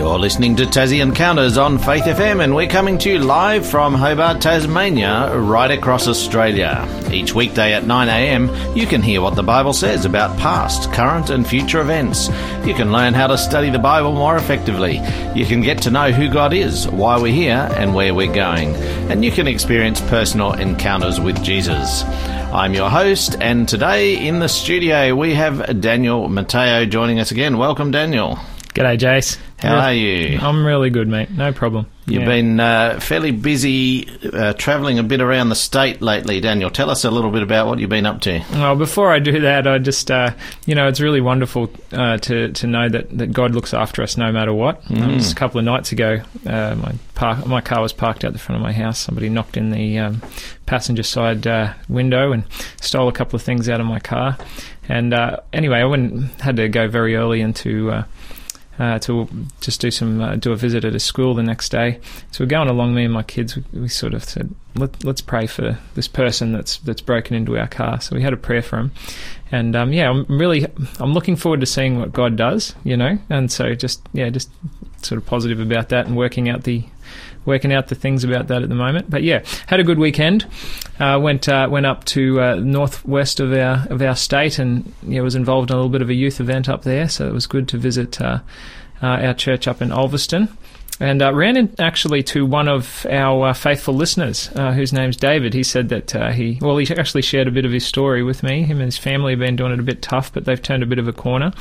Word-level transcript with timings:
You're 0.00 0.18
listening 0.18 0.56
to 0.56 0.64
Tassie 0.64 1.02
Encounters 1.02 1.58
on 1.58 1.76
Faith 1.76 2.04
FM, 2.04 2.42
and 2.42 2.54
we're 2.54 2.66
coming 2.66 2.96
to 2.96 3.10
you 3.10 3.18
live 3.18 3.66
from 3.66 3.92
Hobart, 3.92 4.40
Tasmania, 4.40 5.36
right 5.36 5.70
across 5.70 6.08
Australia. 6.08 6.88
Each 7.12 7.34
weekday 7.34 7.74
at 7.74 7.82
9am, 7.82 8.74
you 8.74 8.86
can 8.86 9.02
hear 9.02 9.20
what 9.20 9.34
the 9.34 9.42
Bible 9.42 9.74
says 9.74 10.06
about 10.06 10.38
past, 10.38 10.90
current, 10.94 11.28
and 11.28 11.46
future 11.46 11.82
events. 11.82 12.28
You 12.64 12.72
can 12.72 12.92
learn 12.92 13.12
how 13.12 13.26
to 13.26 13.36
study 13.36 13.68
the 13.68 13.78
Bible 13.78 14.14
more 14.14 14.38
effectively. 14.38 15.02
You 15.34 15.44
can 15.44 15.60
get 15.60 15.82
to 15.82 15.90
know 15.90 16.12
who 16.12 16.30
God 16.32 16.54
is, 16.54 16.88
why 16.88 17.20
we're 17.20 17.34
here, 17.34 17.68
and 17.76 17.94
where 17.94 18.14
we're 18.14 18.32
going. 18.32 18.74
And 19.10 19.22
you 19.22 19.30
can 19.30 19.46
experience 19.46 20.00
personal 20.00 20.54
encounters 20.54 21.20
with 21.20 21.44
Jesus. 21.44 22.04
I'm 22.54 22.72
your 22.72 22.88
host, 22.88 23.36
and 23.38 23.68
today 23.68 24.26
in 24.26 24.38
the 24.38 24.48
studio 24.48 25.14
we 25.14 25.34
have 25.34 25.78
Daniel 25.78 26.26
Matteo 26.30 26.86
joining 26.86 27.20
us 27.20 27.30
again. 27.32 27.58
Welcome, 27.58 27.90
Daniel. 27.90 28.38
G'day, 28.74 28.96
Jace. 28.98 29.36
How 29.58 29.76
are 29.78 29.92
you? 29.92 30.38
I'm 30.40 30.64
really 30.64 30.90
good, 30.90 31.08
mate. 31.08 31.28
No 31.30 31.52
problem. 31.52 31.86
You've 32.06 32.22
Yeah. 32.22 32.28
been 32.28 32.60
uh, 32.60 33.00
fairly 33.00 33.32
busy 33.32 34.08
uh, 34.32 34.52
travelling 34.54 34.98
a 35.00 35.02
bit 35.02 35.20
around 35.20 35.48
the 35.48 35.54
state 35.56 36.00
lately, 36.00 36.40
Daniel. 36.40 36.70
Tell 36.70 36.88
us 36.88 37.04
a 37.04 37.10
little 37.10 37.30
bit 37.32 37.42
about 37.42 37.66
what 37.66 37.80
you've 37.80 37.90
been 37.90 38.06
up 38.06 38.20
to. 38.22 38.40
Well, 38.52 38.76
before 38.76 39.12
I 39.12 39.18
do 39.18 39.40
that, 39.40 39.66
I 39.66 39.78
just, 39.78 40.08
uh, 40.10 40.30
you 40.66 40.76
know, 40.76 40.86
it's 40.86 41.00
really 41.00 41.20
wonderful 41.20 41.68
uh, 41.92 42.18
to 42.18 42.52
to 42.52 42.66
know 42.68 42.88
that, 42.88 43.16
that 43.18 43.32
God 43.32 43.56
looks 43.56 43.74
after 43.74 44.02
us 44.02 44.16
no 44.16 44.30
matter 44.30 44.52
what. 44.54 44.88
Um, 44.88 45.18
just 45.18 45.32
a 45.32 45.36
couple 45.36 45.58
of 45.58 45.64
nights 45.64 45.90
ago, 45.90 46.22
uh, 46.46 46.76
my 46.76 46.92
park, 47.16 47.44
my 47.46 47.60
car 47.60 47.82
was 47.82 47.92
parked 47.92 48.24
out 48.24 48.32
the 48.32 48.38
front 48.38 48.60
of 48.60 48.62
my 48.62 48.72
house. 48.72 48.98
Somebody 49.00 49.28
knocked 49.28 49.56
in 49.56 49.70
the 49.70 49.98
um, 49.98 50.22
passenger 50.66 51.02
side 51.02 51.44
uh, 51.46 51.74
window 51.88 52.30
and 52.32 52.44
stole 52.80 53.08
a 53.08 53.12
couple 53.12 53.34
of 53.36 53.42
things 53.42 53.68
out 53.68 53.80
of 53.80 53.86
my 53.86 53.98
car. 53.98 54.38
And 54.88 55.12
uh, 55.12 55.38
anyway, 55.52 55.78
I 55.80 55.84
went 55.86 56.40
had 56.40 56.56
to 56.56 56.68
go 56.68 56.86
very 56.86 57.16
early 57.16 57.40
into. 57.40 58.04
Uh, 58.80 58.98
to 58.98 59.28
just 59.60 59.78
do 59.78 59.90
some 59.90 60.22
uh, 60.22 60.36
do 60.36 60.52
a 60.52 60.56
visit 60.56 60.86
at 60.86 60.94
a 60.94 60.98
school 60.98 61.34
the 61.34 61.42
next 61.42 61.68
day. 61.68 62.00
So 62.30 62.42
we're 62.42 62.48
going 62.48 62.70
along. 62.70 62.94
Me 62.94 63.04
and 63.04 63.12
my 63.12 63.22
kids. 63.22 63.54
We, 63.54 63.80
we 63.82 63.88
sort 63.88 64.14
of 64.14 64.24
said, 64.24 64.54
Let, 64.74 65.04
"Let's 65.04 65.20
pray 65.20 65.46
for 65.46 65.78
this 65.96 66.08
person 66.08 66.52
that's 66.52 66.78
that's 66.78 67.02
broken 67.02 67.36
into 67.36 67.58
our 67.58 67.68
car." 67.68 68.00
So 68.00 68.16
we 68.16 68.22
had 68.22 68.32
a 68.32 68.38
prayer 68.38 68.62
for 68.62 68.78
him, 68.78 68.92
and 69.52 69.76
um, 69.76 69.92
yeah, 69.92 70.08
I'm 70.08 70.24
really 70.28 70.66
I'm 70.98 71.12
looking 71.12 71.36
forward 71.36 71.60
to 71.60 71.66
seeing 71.66 71.98
what 71.98 72.14
God 72.14 72.36
does. 72.36 72.74
You 72.82 72.96
know, 72.96 73.18
and 73.28 73.52
so 73.52 73.74
just 73.74 74.00
yeah, 74.14 74.30
just 74.30 74.48
sort 75.02 75.20
of 75.20 75.26
positive 75.26 75.60
about 75.60 75.90
that 75.90 76.06
and 76.06 76.16
working 76.16 76.48
out 76.48 76.64
the 76.64 76.84
working 77.44 77.72
out 77.72 77.88
the 77.88 77.94
things 77.94 78.24
about 78.24 78.48
that 78.48 78.62
at 78.62 78.68
the 78.68 78.74
moment. 78.74 79.10
But 79.10 79.22
yeah, 79.22 79.44
had 79.66 79.80
a 79.80 79.84
good 79.84 79.98
weekend. 79.98 80.46
Uh, 80.98 81.18
went 81.20 81.48
uh, 81.48 81.68
went 81.70 81.86
up 81.86 82.04
to 82.04 82.40
uh, 82.40 82.54
northwest 82.56 83.40
of 83.40 83.52
our 83.52 83.86
of 83.90 84.02
our 84.02 84.16
state 84.16 84.58
and 84.58 84.92
yeah, 85.02 85.20
was 85.20 85.34
involved 85.34 85.70
in 85.70 85.74
a 85.74 85.76
little 85.76 85.90
bit 85.90 86.02
of 86.02 86.10
a 86.10 86.14
youth 86.14 86.40
event 86.40 86.68
up 86.68 86.82
there. 86.82 87.08
So 87.08 87.26
it 87.26 87.32
was 87.32 87.46
good 87.46 87.68
to 87.68 87.78
visit 87.78 88.20
uh, 88.20 88.40
our 89.06 89.34
church 89.34 89.68
up 89.68 89.82
in 89.82 89.90
Ulverstone. 89.90 90.48
And 91.02 91.22
uh, 91.22 91.32
ran 91.32 91.56
in 91.56 91.74
actually 91.78 92.22
to 92.24 92.44
one 92.44 92.68
of 92.68 93.06
our 93.08 93.48
uh, 93.48 93.52
faithful 93.54 93.94
listeners, 93.94 94.50
uh, 94.54 94.72
whose 94.72 94.92
name's 94.92 95.16
David. 95.16 95.54
He 95.54 95.62
said 95.62 95.88
that 95.88 96.14
uh, 96.14 96.30
he, 96.30 96.58
well, 96.60 96.76
he 96.76 96.94
actually 96.94 97.22
shared 97.22 97.48
a 97.48 97.50
bit 97.50 97.64
of 97.64 97.72
his 97.72 97.86
story 97.86 98.22
with 98.22 98.42
me. 98.42 98.64
Him 98.64 98.76
and 98.80 98.84
his 98.84 98.98
family 98.98 99.32
have 99.32 99.38
been 99.38 99.56
doing 99.56 99.72
it 99.72 99.80
a 99.80 99.82
bit 99.82 100.02
tough, 100.02 100.30
but 100.30 100.44
they've 100.44 100.60
turned 100.60 100.82
a 100.82 100.86
bit 100.86 100.98
of 100.98 101.08
a 101.08 101.12
corner, 101.14 101.54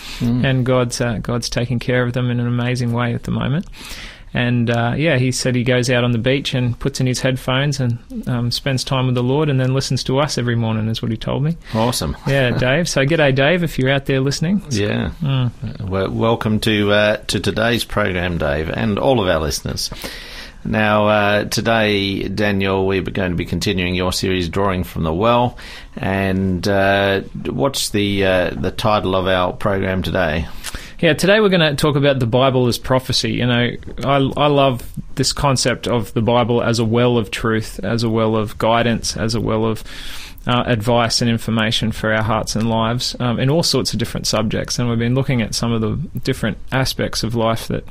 and 0.46 0.66
God's 0.66 1.00
uh, 1.00 1.20
God's 1.20 1.50
taking 1.50 1.80
care 1.80 2.04
of 2.04 2.12
them 2.12 2.30
in 2.30 2.42
an 2.42 2.48
amazing 2.48 2.92
way 2.92 3.14
at 3.14 3.24
the 3.24 3.32
moment. 3.32 3.66
And 4.34 4.70
uh, 4.70 4.94
yeah, 4.96 5.18
he 5.18 5.32
said 5.32 5.56
he 5.56 5.64
goes 5.64 5.90
out 5.90 6.04
on 6.04 6.12
the 6.12 6.18
beach 6.20 6.54
and 6.54 6.78
puts 6.80 7.00
in 7.00 7.08
his 7.08 7.22
headphones 7.22 7.80
and 7.80 7.98
um, 8.28 8.52
spends 8.52 8.84
time 8.84 9.08
with 9.08 9.16
the 9.16 9.24
Lord, 9.24 9.50
and 9.50 9.60
then 9.60 9.74
listens 9.74 10.04
to 10.06 10.20
us 10.20 10.38
every 10.38 10.56
morning. 10.56 10.88
Is 10.88 11.02
what 11.02 11.12
he 11.12 11.18
told 11.18 11.44
me. 11.44 11.58
Awesome. 11.74 12.16
Yeah, 12.30 12.52
Dave. 12.52 12.88
So 12.88 13.06
g'day, 13.06 13.34
Dave, 13.34 13.64
if 13.64 13.80
you're 13.80 13.90
out 13.90 14.06
there 14.06 14.20
listening. 14.20 14.62
Yeah. 14.70 15.12
Mm. 15.22 15.90
Well, 15.90 16.12
welcome 16.12 16.60
to 16.60 16.92
uh, 16.92 17.18
to 17.18 17.40
today's 17.40 17.84
program, 17.84 18.38
Dave, 18.38 18.70
and 18.70 19.00
all 19.00 19.20
of 19.20 19.28
our 19.28 19.40
listeners. 19.40 19.90
Now, 20.64 21.08
uh, 21.08 21.46
today, 21.46 22.28
Daniel, 22.28 22.86
we're 22.86 23.02
going 23.02 23.32
to 23.32 23.38
be 23.38 23.46
continuing 23.46 23.96
your 23.96 24.12
series, 24.12 24.50
Drawing 24.50 24.84
from 24.84 25.04
the 25.04 25.14
Well. 25.14 25.58
And 25.96 26.68
uh, 26.68 27.22
what's 27.22 27.90
the 27.90 28.26
uh, 28.26 28.50
the 28.52 28.72
title 28.72 29.16
of 29.16 29.28
our 29.28 29.54
program 29.54 30.04
today? 30.04 30.48
Yeah, 31.02 31.14
today 31.14 31.40
we're 31.40 31.48
going 31.48 31.62
to 31.62 31.76
talk 31.76 31.96
about 31.96 32.20
the 32.20 32.28
Bible 32.28 32.68
as 32.68 32.78
prophecy. 32.78 33.32
You 33.32 33.46
know, 33.46 33.70
I, 34.04 34.16
I 34.36 34.48
love 34.48 34.84
this 35.16 35.32
concept 35.32 35.88
of 35.88 36.14
the 36.14 36.22
Bible 36.22 36.62
as 36.62 36.78
a 36.78 36.84
well 36.84 37.18
of 37.18 37.32
truth, 37.32 37.80
as 37.86 38.04
a 38.04 38.10
well 38.10 38.36
of 38.36 38.58
guidance, 38.58 39.16
as 39.16 39.34
a 39.34 39.40
well 39.40 39.64
of 39.64 39.82
uh, 40.46 40.64
advice 40.66 41.22
and 41.22 41.30
information 41.30 41.94
for 41.94 42.14
our 42.14 42.22
hearts 42.22 42.54
and 42.54 42.70
lives 42.70 43.16
um, 43.22 43.40
in 43.40 43.50
all 43.50 43.64
sorts 43.64 43.94
of 43.94 44.00
different 44.00 44.28
subjects. 44.28 44.78
And 44.78 44.90
we've 44.90 45.00
been 45.00 45.16
looking 45.16 45.42
at 45.42 45.56
some 45.56 45.72
of 45.72 45.80
the 45.80 45.96
different 46.20 46.58
aspects 46.70 47.24
of 47.24 47.34
life 47.34 47.68
that. 47.70 47.86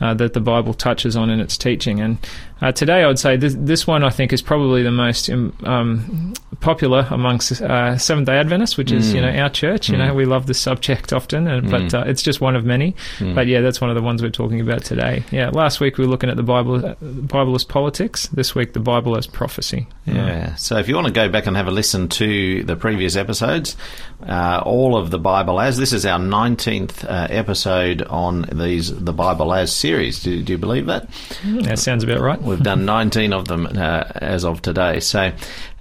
Uh, 0.00 0.14
that 0.14 0.32
the 0.32 0.40
Bible 0.40 0.74
touches 0.74 1.16
on 1.16 1.28
in 1.28 1.40
its 1.40 1.58
teaching, 1.58 1.98
and 2.00 2.18
uh, 2.60 2.72
today 2.72 3.02
I 3.02 3.06
would 3.06 3.18
say 3.18 3.36
this, 3.36 3.54
this 3.58 3.86
one 3.86 4.04
I 4.04 4.10
think 4.10 4.32
is 4.32 4.42
probably 4.42 4.82
the 4.82 4.90
most 4.90 5.30
um, 5.30 5.56
um, 5.64 6.34
popular 6.60 7.06
amongst 7.10 7.62
uh, 7.62 7.96
Seventh 7.98 8.26
Day 8.26 8.38
Adventists, 8.38 8.76
which 8.76 8.90
is 8.90 9.14
you 9.14 9.20
know 9.20 9.30
our 9.30 9.48
church. 9.48 9.88
You 9.88 9.96
know 9.96 10.14
we 10.14 10.24
love 10.24 10.46
this 10.46 10.60
subject 10.60 11.12
often, 11.12 11.46
and, 11.46 11.70
but 11.70 11.94
uh, 11.94 12.04
it's 12.06 12.22
just 12.22 12.40
one 12.40 12.56
of 12.56 12.64
many. 12.64 12.96
But 13.20 13.46
yeah, 13.46 13.60
that's 13.60 13.80
one 13.80 13.90
of 13.90 13.96
the 13.96 14.02
ones 14.02 14.22
we're 14.22 14.30
talking 14.30 14.60
about 14.60 14.84
today. 14.84 15.24
Yeah, 15.30 15.50
last 15.50 15.80
week 15.80 15.98
we 15.98 16.04
were 16.04 16.10
looking 16.10 16.30
at 16.30 16.36
the 16.36 16.42
Bible, 16.42 16.84
uh, 16.84 16.94
Bible 16.94 17.54
as 17.54 17.64
politics. 17.64 18.26
This 18.28 18.54
week 18.54 18.72
the 18.72 18.80
Bible 18.80 19.16
as 19.16 19.26
prophecy. 19.26 19.86
Yeah. 20.06 20.54
So 20.56 20.78
if 20.78 20.88
you 20.88 20.94
want 20.94 21.06
to 21.06 21.12
go 21.12 21.28
back 21.28 21.46
and 21.46 21.56
have 21.56 21.68
a 21.68 21.70
listen 21.70 22.08
to 22.08 22.64
the 22.64 22.76
previous 22.76 23.16
episodes, 23.16 23.76
uh, 24.26 24.62
all 24.64 24.96
of 24.96 25.10
the 25.10 25.18
Bible 25.18 25.60
as 25.60 25.76
this 25.76 25.92
is 25.92 26.04
our 26.04 26.18
nineteenth 26.18 27.04
uh, 27.04 27.28
episode 27.30 28.02
on 28.02 28.42
these 28.52 28.94
the 28.96 29.12
Bible 29.12 29.52
as 29.54 29.74
series. 29.74 30.22
Do, 30.22 30.42
do 30.42 30.52
you 30.52 30.58
believe 30.58 30.86
that? 30.86 31.08
That 31.44 31.78
sounds 31.78 32.02
about 32.02 32.20
right. 32.20 32.40
We've 32.48 32.62
done 32.62 32.84
19 32.84 33.32
of 33.32 33.46
them 33.46 33.66
uh, 33.66 34.04
as 34.14 34.44
of 34.44 34.62
today. 34.62 35.00
So 35.00 35.32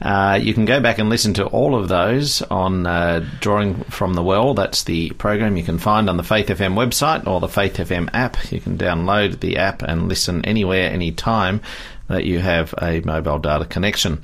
uh, 0.01 0.39
you 0.41 0.53
can 0.53 0.65
go 0.65 0.79
back 0.81 0.99
and 0.99 1.09
listen 1.09 1.33
to 1.35 1.45
all 1.45 1.75
of 1.75 1.87
those 1.87 2.41
on 2.43 2.85
uh, 2.85 3.25
Drawing 3.39 3.83
from 3.85 4.13
the 4.13 4.23
Well. 4.23 4.53
That's 4.53 4.83
the 4.83 5.11
program 5.11 5.55
you 5.55 5.63
can 5.63 5.77
find 5.77 6.09
on 6.09 6.17
the 6.17 6.23
Faith 6.23 6.47
FM 6.47 6.73
website 6.73 7.25
or 7.25 7.39
the 7.39 7.47
Faith 7.47 7.77
FM 7.77 8.09
app. 8.13 8.51
You 8.51 8.59
can 8.59 8.77
download 8.77 9.39
the 9.39 9.57
app 9.57 9.81
and 9.81 10.09
listen 10.09 10.43
anywhere, 10.45 10.91
anytime 10.91 11.61
that 12.07 12.25
you 12.25 12.39
have 12.39 12.73
a 12.81 12.99
mobile 13.01 13.39
data 13.39 13.65
connection. 13.65 14.21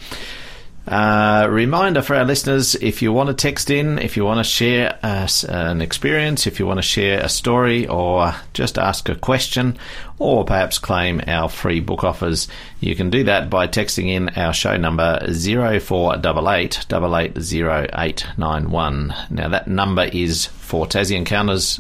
Uh, 0.86 1.48
reminder 1.50 2.02
for 2.02 2.14
our 2.14 2.26
listeners 2.26 2.76
if 2.76 3.02
you 3.02 3.14
want 3.14 3.28
to 3.28 3.34
text 3.34 3.70
in, 3.70 3.98
if 4.00 4.18
you 4.18 4.26
want 4.26 4.38
to 4.38 4.44
share 4.44 5.00
uh, 5.02 5.26
an 5.48 5.82
experience, 5.82 6.46
if 6.46 6.60
you 6.60 6.66
want 6.66 6.78
to 6.78 6.82
share 6.82 7.22
a 7.22 7.30
story, 7.30 7.88
or 7.88 8.36
just 8.54 8.78
ask 8.78 9.08
a 9.08 9.16
question, 9.16 9.78
or 10.20 10.44
perhaps 10.44 10.80
claim 10.80 11.22
our 11.26 11.48
free 11.48 11.80
book 11.80 12.04
offers, 12.04 12.50
you 12.82 12.96
can 12.96 13.10
do 13.10 13.24
that 13.24 13.50
by 13.50 13.66
texting 13.66 14.10
in 14.10 14.28
our 14.30 14.54
show 14.54 14.76
number 14.76 15.22
0488 15.26 16.86
880891. 16.92 19.16
Now, 19.30 19.48
that 19.48 19.70
number 19.70 20.04
is 20.04 20.48
for 20.48 20.86
Tassie 20.86 21.16
Encounters 21.16 21.80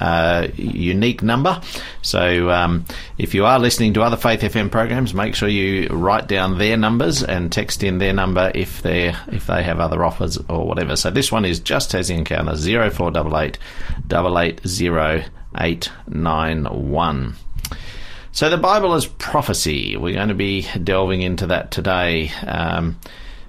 uh, 0.00 0.48
unique 0.56 1.22
number. 1.22 1.60
So 2.02 2.50
um, 2.50 2.86
if 3.18 3.34
you 3.34 3.44
are 3.44 3.58
listening 3.58 3.92
to 3.94 4.02
other 4.02 4.16
Faith 4.16 4.40
FM 4.40 4.70
programs, 4.70 5.14
make 5.14 5.34
sure 5.34 5.48
you 5.48 5.88
write 5.88 6.26
down 6.26 6.58
their 6.58 6.76
numbers 6.76 7.22
and 7.22 7.52
text 7.52 7.82
in 7.82 7.98
their 7.98 8.12
number 8.12 8.50
if 8.54 8.82
they 8.82 9.14
if 9.28 9.46
they 9.46 9.62
have 9.62 9.78
other 9.78 10.02
offers 10.04 10.38
or 10.48 10.66
whatever. 10.66 10.96
So 10.96 11.10
this 11.10 11.30
one 11.30 11.44
is 11.44 11.60
just 11.60 11.92
Tassie 11.92 12.16
Encounter 12.16 12.56
zero 12.56 12.90
four 12.90 13.10
double 13.10 13.38
eight 13.38 13.58
double 14.06 14.38
eight 14.38 14.60
zero 14.66 15.22
eight 15.58 15.90
nine 16.08 16.64
one. 16.64 17.36
So 18.32 18.48
the 18.48 18.56
Bible 18.56 18.94
is 18.94 19.06
prophecy. 19.06 19.96
We're 19.96 20.14
going 20.14 20.28
to 20.28 20.34
be 20.34 20.66
delving 20.82 21.22
into 21.22 21.48
that 21.48 21.72
today. 21.72 22.30
Um, 22.46 22.98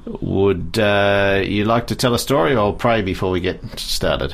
would 0.05 0.79
uh, 0.79 1.43
you 1.45 1.65
like 1.65 1.87
to 1.87 1.95
tell 1.95 2.15
a 2.15 2.19
story 2.19 2.55
or 2.55 2.73
pray 2.73 3.03
before 3.03 3.31
we 3.31 3.39
get 3.39 3.79
started? 3.79 4.33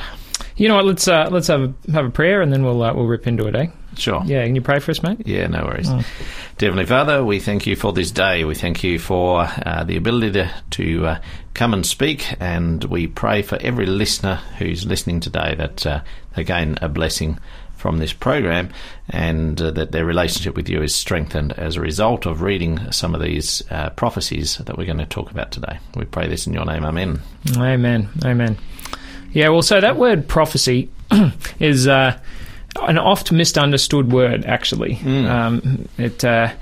You 0.57 0.67
know 0.67 0.75
what? 0.75 0.85
Let's 0.85 1.07
uh, 1.07 1.29
let's 1.31 1.47
have 1.47 1.61
a, 1.61 1.91
have 1.91 2.05
a 2.05 2.09
prayer 2.09 2.41
and 2.41 2.51
then 2.51 2.63
we'll 2.63 2.81
uh, 2.81 2.93
we'll 2.93 3.05
rip 3.05 3.27
into 3.27 3.47
it, 3.47 3.55
eh? 3.55 3.67
Sure. 3.95 4.21
Yeah, 4.25 4.43
can 4.45 4.55
you 4.55 4.61
pray 4.61 4.79
for 4.79 4.91
us, 4.91 5.01
mate? 5.01 5.25
Yeah, 5.25 5.47
no 5.47 5.63
worries. 5.65 5.87
Dear 5.87 6.69
Heavenly 6.69 6.85
Father, 6.85 7.23
we 7.23 7.39
thank 7.39 7.65
you 7.65 7.75
for 7.75 7.93
this 7.93 8.11
day. 8.11 8.43
We 8.43 8.55
thank 8.55 8.83
you 8.83 8.99
for 8.99 9.47
uh, 9.65 9.83
the 9.83 9.97
ability 9.97 10.33
to, 10.33 10.53
to 10.71 11.05
uh, 11.07 11.21
come 11.53 11.73
and 11.73 11.85
speak, 11.85 12.35
and 12.39 12.83
we 12.83 13.07
pray 13.07 13.41
for 13.41 13.57
every 13.61 13.85
listener 13.85 14.35
who's 14.57 14.85
listening 14.85 15.19
today 15.19 15.55
that 15.57 15.85
uh, 15.85 16.01
they 16.35 16.43
gain 16.43 16.77
a 16.81 16.89
blessing 16.89 17.39
from 17.75 17.99
this 17.99 18.11
program 18.11 18.69
and 19.09 19.61
uh, 19.61 19.71
that 19.71 19.91
their 19.91 20.05
relationship 20.05 20.55
with 20.55 20.67
you 20.67 20.81
is 20.81 20.95
strengthened 20.95 21.53
as 21.53 21.75
a 21.75 21.81
result 21.81 22.25
of 22.25 22.41
reading 22.41 22.91
some 22.91 23.13
of 23.13 23.21
these 23.21 23.63
uh, 23.69 23.89
prophecies 23.91 24.57
that 24.57 24.77
we're 24.77 24.85
going 24.85 24.97
to 24.97 25.05
talk 25.05 25.31
about 25.31 25.51
today. 25.51 25.79
We 25.95 26.05
pray 26.05 26.27
this 26.27 26.47
in 26.47 26.53
your 26.53 26.65
name. 26.65 26.83
Amen. 26.83 27.21
Amen. 27.55 28.09
Amen. 28.25 28.57
Yeah, 29.31 29.49
well, 29.49 29.61
so 29.61 29.79
that 29.81 29.97
word 29.97 30.27
prophecy 30.27 30.89
is 31.59 31.87
uh, 31.87 32.17
an 32.81 32.97
oft 32.97 33.31
misunderstood 33.31 34.11
word, 34.11 34.45
actually. 34.45 34.95
Um, 35.27 35.87
it 35.97 36.23
uh, 36.23 36.53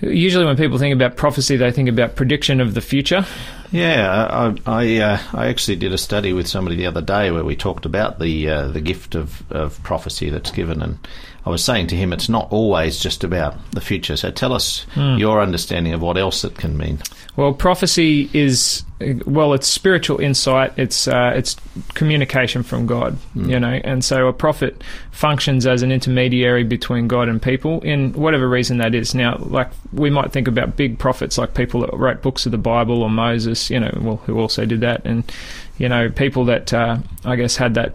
usually 0.00 0.44
when 0.44 0.56
people 0.56 0.78
think 0.78 0.94
about 0.94 1.16
prophecy, 1.16 1.56
they 1.56 1.70
think 1.70 1.88
about 1.88 2.16
prediction 2.16 2.60
of 2.60 2.74
the 2.74 2.80
future. 2.80 3.26
Yeah, 3.72 4.54
I 4.66 4.70
I, 4.70 4.96
uh, 4.98 5.18
I 5.32 5.46
actually 5.48 5.76
did 5.76 5.92
a 5.92 5.98
study 5.98 6.32
with 6.32 6.46
somebody 6.46 6.76
the 6.76 6.86
other 6.86 7.02
day 7.02 7.30
where 7.30 7.44
we 7.44 7.56
talked 7.56 7.84
about 7.84 8.18
the 8.18 8.48
uh, 8.48 8.68
the 8.68 8.80
gift 8.80 9.14
of, 9.14 9.42
of 9.50 9.82
prophecy 9.82 10.30
that's 10.30 10.50
given, 10.50 10.82
and 10.82 10.98
I 11.46 11.50
was 11.50 11.64
saying 11.64 11.86
to 11.88 11.96
him 11.96 12.12
it's 12.12 12.28
not 12.28 12.48
always 12.50 12.98
just 12.98 13.22
about 13.22 13.70
the 13.70 13.80
future. 13.80 14.16
So 14.16 14.32
tell 14.32 14.52
us 14.52 14.84
your 14.96 15.40
understanding 15.40 15.94
of 15.94 16.02
what 16.02 16.18
else 16.18 16.42
it 16.42 16.56
can 16.56 16.76
mean. 16.76 16.98
Well, 17.36 17.54
prophecy 17.54 18.28
is 18.32 18.82
well, 19.26 19.52
it's 19.52 19.68
spiritual 19.68 20.20
insight. 20.20 20.72
It's 20.78 21.06
uh, 21.06 21.32
it's 21.36 21.54
communication 21.94 22.62
from 22.62 22.86
God, 22.86 23.18
you 23.34 23.60
know, 23.60 23.78
and 23.84 24.04
so 24.04 24.26
a 24.26 24.32
prophet 24.32 24.82
functions 25.12 25.66
as 25.66 25.82
an 25.82 25.92
intermediary 25.92 26.64
between 26.64 27.06
God 27.06 27.28
and 27.28 27.40
people 27.40 27.80
in 27.82 28.14
whatever 28.14 28.48
reason 28.48 28.78
that 28.78 28.94
is. 28.94 29.14
Now, 29.14 29.36
like 29.38 29.70
we 29.92 30.08
might 30.08 30.32
think 30.32 30.48
about 30.48 30.76
big 30.76 30.98
prophets, 30.98 31.36
like 31.36 31.54
people 31.54 31.80
that 31.80 31.92
wrote 31.92 32.22
books 32.22 32.46
of 32.46 32.52
the 32.52 32.58
Bible 32.58 33.02
or 33.02 33.10
Moses, 33.10 33.70
you 33.70 33.78
know, 33.78 33.96
well, 34.00 34.16
who 34.24 34.40
also 34.40 34.64
did 34.64 34.80
that, 34.80 35.04
and 35.04 35.30
you 35.78 35.88
know, 35.88 36.08
people 36.08 36.46
that 36.46 36.72
uh, 36.72 36.96
I 37.24 37.36
guess 37.36 37.56
had 37.56 37.74
that 37.74 37.94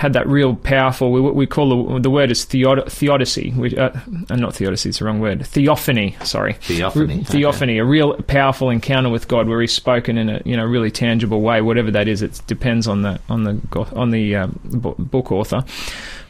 had 0.00 0.14
that 0.14 0.26
real 0.26 0.56
powerful. 0.56 1.12
We, 1.12 1.20
we 1.20 1.46
call 1.46 1.68
the, 1.68 2.00
the 2.00 2.08
word 2.08 2.30
is 2.30 2.46
theod- 2.46 2.90
theodicy. 2.90 3.52
We, 3.54 3.76
uh, 3.76 3.90
uh, 4.30 4.36
not 4.36 4.54
theodicy; 4.54 4.88
it's 4.88 5.00
the 5.00 5.04
wrong 5.04 5.20
word. 5.20 5.44
Theophany. 5.44 6.16
Sorry, 6.24 6.54
Theophany, 6.54 7.22
Theophany. 7.22 7.76
A 7.76 7.84
real 7.84 8.14
powerful 8.22 8.70
encounter 8.70 9.10
with 9.10 9.28
God, 9.28 9.46
where 9.46 9.60
He's 9.60 9.74
spoken 9.74 10.16
in 10.16 10.30
a 10.30 10.40
you 10.46 10.56
know 10.56 10.64
really 10.64 10.90
tangible 10.90 11.42
way. 11.42 11.60
Whatever 11.60 11.90
that 11.90 12.08
is, 12.08 12.22
it 12.22 12.40
depends 12.46 12.88
on 12.88 13.02
the 13.02 13.20
on 13.28 13.44
the 13.44 13.60
on 13.94 14.10
the 14.10 14.36
um, 14.36 14.58
book 14.64 15.30
author. 15.30 15.64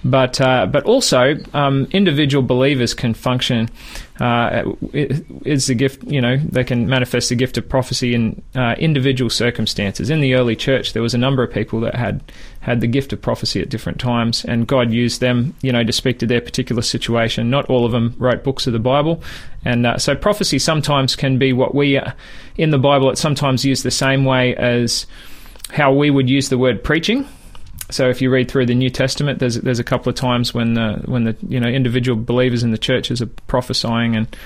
But 0.05 0.41
uh, 0.41 0.67
but 0.67 0.83
also 0.85 1.37
um, 1.55 1.87
individual 1.93 2.43
believers 2.43 2.93
can 2.93 3.15
function. 3.15 3.69
Uh, 4.19 4.65
it's 4.93 5.67
the 5.67 5.75
gift, 5.75 6.05
you 6.05 6.21
know, 6.21 6.37
they 6.37 6.63
can 6.63 6.87
manifest 6.87 7.31
the 7.31 7.35
gift 7.35 7.57
of 7.57 7.67
prophecy 7.67 8.15
in 8.15 8.43
uh, 8.55 8.75
individual 8.79 9.31
circumstances. 9.31 10.11
In 10.11 10.21
the 10.21 10.35
early 10.35 10.55
church, 10.57 10.93
there 10.93 11.01
was 11.01 11.15
a 11.15 11.19
number 11.19 11.43
of 11.43 11.51
people 11.51 11.81
that 11.81 11.95
had 11.95 12.23
had 12.61 12.81
the 12.83 12.87
gift 12.87 13.13
of 13.13 13.23
prophecy 13.23 13.61
at 13.61 13.71
different 13.71 13.99
times, 13.99 14.45
and 14.45 14.67
God 14.67 14.93
used 14.93 15.21
them, 15.21 15.55
you 15.63 15.73
know, 15.73 15.83
to 15.83 15.93
speak 15.93 16.19
to 16.19 16.27
their 16.27 16.43
particular 16.43 16.83
situation. 16.83 17.49
Not 17.49 17.71
all 17.71 17.87
of 17.87 17.93
them 17.93 18.15
wrote 18.19 18.45
books 18.45 18.67
of 18.67 18.75
the 18.75 18.79
Bible, 18.79 19.23
and 19.65 19.87
uh, 19.87 19.99
so 19.99 20.15
prophecy 20.15 20.59
sometimes 20.59 21.17
can 21.17 21.39
be 21.39 21.53
what 21.53 21.75
we 21.75 21.97
uh, 21.97 22.13
in 22.57 22.71
the 22.71 22.79
Bible. 22.79 23.11
It's 23.11 23.21
sometimes 23.21 23.65
used 23.65 23.83
the 23.83 23.91
same 23.91 24.25
way 24.25 24.55
as 24.57 25.07
how 25.71 25.93
we 25.93 26.11
would 26.11 26.29
use 26.29 26.51
the 26.51 26.59
word 26.59 26.85
preaching. 26.85 27.27
So 27.91 28.09
if 28.09 28.23
you 28.23 28.31
read 28.31 28.51
through 28.51 28.67
the 28.67 28.75
New 28.75 28.91
Testament, 28.91 29.39
there's 29.39 29.57
there's 29.57 29.79
a 29.79 29.85
couple 29.85 30.11
of 30.11 30.17
times 30.17 30.55
when 30.55 30.75
the 30.75 31.03
when 31.07 31.25
the 31.25 31.37
you 31.49 31.59
know 31.59 31.69
individual 31.69 32.23
believers 32.23 32.63
in 32.63 32.71
the 32.71 32.79
churches 32.79 33.23
are 33.23 33.27
prophesying, 33.47 34.17
and 34.17 34.37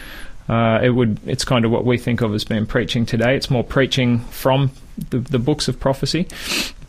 uh, 0.48 0.80
it 0.82 0.90
would 0.90 1.18
it's 1.26 1.44
kind 1.44 1.64
of 1.64 1.70
what 1.70 1.84
we 1.84 1.98
think 1.98 2.20
of 2.20 2.34
as 2.34 2.44
being 2.44 2.66
preaching 2.66 3.04
today. 3.04 3.36
It's 3.36 3.50
more 3.50 3.64
preaching 3.64 4.20
from 4.20 4.70
the, 5.10 5.18
the 5.18 5.38
books 5.38 5.68
of 5.68 5.78
prophecy, 5.78 6.28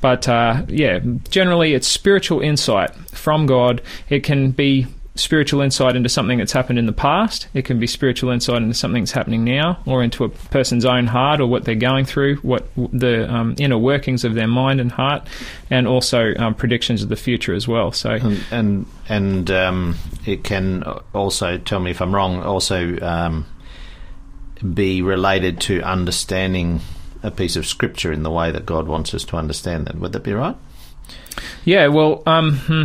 but 0.01 0.27
uh, 0.27 0.63
yeah, 0.68 1.00
generally 1.30 1.74
it's 1.74 1.88
spiritual 1.88 2.42
insight 2.42 2.94
from 3.12 3.45
God. 3.45 3.81
It 4.09 4.24
can 4.24 4.51
be 4.51 4.88
spiritual 5.15 5.62
insight 5.62 5.95
into 5.95 6.09
something 6.09 6.38
that's 6.38 6.51
happened 6.51 6.77
in 6.77 6.86
the 6.86 6.94
past. 6.94 7.47
It 7.53 7.63
can 7.63 7.80
be 7.80 7.88
spiritual 7.88 8.31
insight 8.31 8.62
into 8.62 8.74
something 8.74 9.01
that's 9.01 9.13
happening 9.13 9.44
now, 9.44 9.80
or 9.86 10.03
into 10.03 10.25
a 10.25 10.30
person's 10.30 10.86
own 10.86 11.07
heart, 11.07 11.39
or 11.39 11.47
what 11.47 11.63
they're 11.63 11.75
going 11.75 12.06
through, 12.06 12.36
what 12.38 12.68
the 12.75 13.31
um, 13.33 13.56
inner 13.57 13.77
workings 13.77 14.24
of 14.25 14.36
their 14.36 14.47
mind 14.47 14.80
and 14.81 14.92
heart, 14.92 15.27
and 15.69 15.88
also 15.88 16.33
um, 16.36 16.53
predictions 16.53 17.01
of 17.01 17.09
the 17.09 17.15
future 17.15 17.53
as 17.53 17.68
well. 17.68 17.91
So, 17.91 18.12
And 18.12 18.44
and, 18.51 18.86
and 19.07 19.51
um, 19.51 19.95
it 20.25 20.44
can 20.44 20.83
also 21.13 21.57
tell 21.57 21.80
me 21.80 21.91
if 21.91 22.01
I'm 22.01 22.13
wrong. 22.13 22.44
Also 22.44 23.00
um, 23.00 23.45
be 24.74 25.01
related 25.01 25.62
to 25.62 25.81
understanding 25.81 26.81
a 27.25 27.31
piece 27.31 27.56
of 27.56 27.66
scripture 27.66 28.12
in 28.12 28.24
the 28.24 28.31
way 28.31 28.51
that 28.51 28.66
God 28.66 28.88
wants 28.88 29.13
us 29.13 29.24
to 29.25 29.38
understand 29.38 29.88
that. 29.88 29.95
Would 30.00 30.13
that 30.13 30.24
be 30.24 30.33
right? 30.33 30.56
yeah, 31.66 31.88
well, 31.88 32.24
um, 32.25 32.56
hmm, 32.57 32.83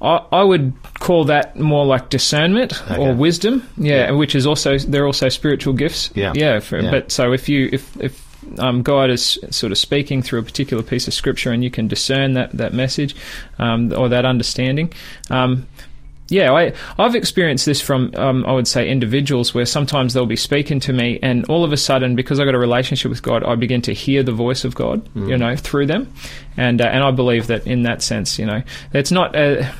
I, 0.00 0.24
I 0.32 0.42
would 0.42 0.72
call 1.00 1.24
that 1.24 1.58
more 1.58 1.84
like 1.84 2.08
discernment 2.10 2.80
Okay. 2.82 2.96
or 2.98 3.14
wisdom. 3.14 3.68
Yeah, 3.76 4.06
Yeah. 4.06 4.10
which 4.12 4.34
is 4.34 4.46
also 4.46 4.78
they're 4.78 5.06
also 5.06 5.28
spiritual 5.28 5.74
gifts. 5.74 6.10
Yeah. 6.14 6.32
yeah. 6.34 6.60
For, 6.60 6.80
Yeah. 6.80 6.90
But 6.90 7.12
so 7.12 7.32
if 7.32 7.48
you 7.48 7.68
if 7.72 7.96
if 8.00 8.24
um, 8.58 8.82
God 8.82 9.10
is 9.10 9.38
sort 9.50 9.72
of 9.72 9.78
speaking 9.78 10.22
through 10.22 10.38
a 10.40 10.42
particular 10.42 10.82
piece 10.82 11.08
of 11.08 11.14
scripture 11.14 11.50
and 11.50 11.64
you 11.64 11.70
can 11.70 11.88
discern 11.88 12.34
that 12.34 12.52
that 12.52 12.72
message 12.74 13.16
um, 13.58 13.92
or 13.96 14.08
that 14.10 14.24
understanding. 14.24 14.92
Yeah, 16.30 16.52
I, 16.52 16.72
I've 16.98 17.14
experienced 17.14 17.66
this 17.66 17.82
from, 17.82 18.10
um, 18.16 18.46
I 18.46 18.52
would 18.52 18.66
say, 18.66 18.88
individuals 18.88 19.52
where 19.52 19.66
sometimes 19.66 20.14
they'll 20.14 20.24
be 20.24 20.36
speaking 20.36 20.80
to 20.80 20.92
me, 20.92 21.18
and 21.22 21.44
all 21.50 21.64
of 21.64 21.72
a 21.72 21.76
sudden, 21.76 22.16
because 22.16 22.40
I've 22.40 22.46
got 22.46 22.54
a 22.54 22.58
relationship 22.58 23.10
with 23.10 23.22
God, 23.22 23.44
I 23.44 23.54
begin 23.56 23.82
to 23.82 23.92
hear 23.92 24.22
the 24.22 24.32
voice 24.32 24.64
of 24.64 24.74
God, 24.74 25.06
you 25.14 25.36
know, 25.36 25.54
through 25.54 25.86
them. 25.86 26.10
And, 26.56 26.80
uh, 26.80 26.86
and 26.86 27.04
I 27.04 27.10
believe 27.10 27.48
that 27.48 27.66
in 27.66 27.82
that 27.82 28.00
sense, 28.02 28.38
you 28.38 28.46
know, 28.46 28.62
it's 28.94 29.10
not, 29.10 29.36
a, 29.36 29.70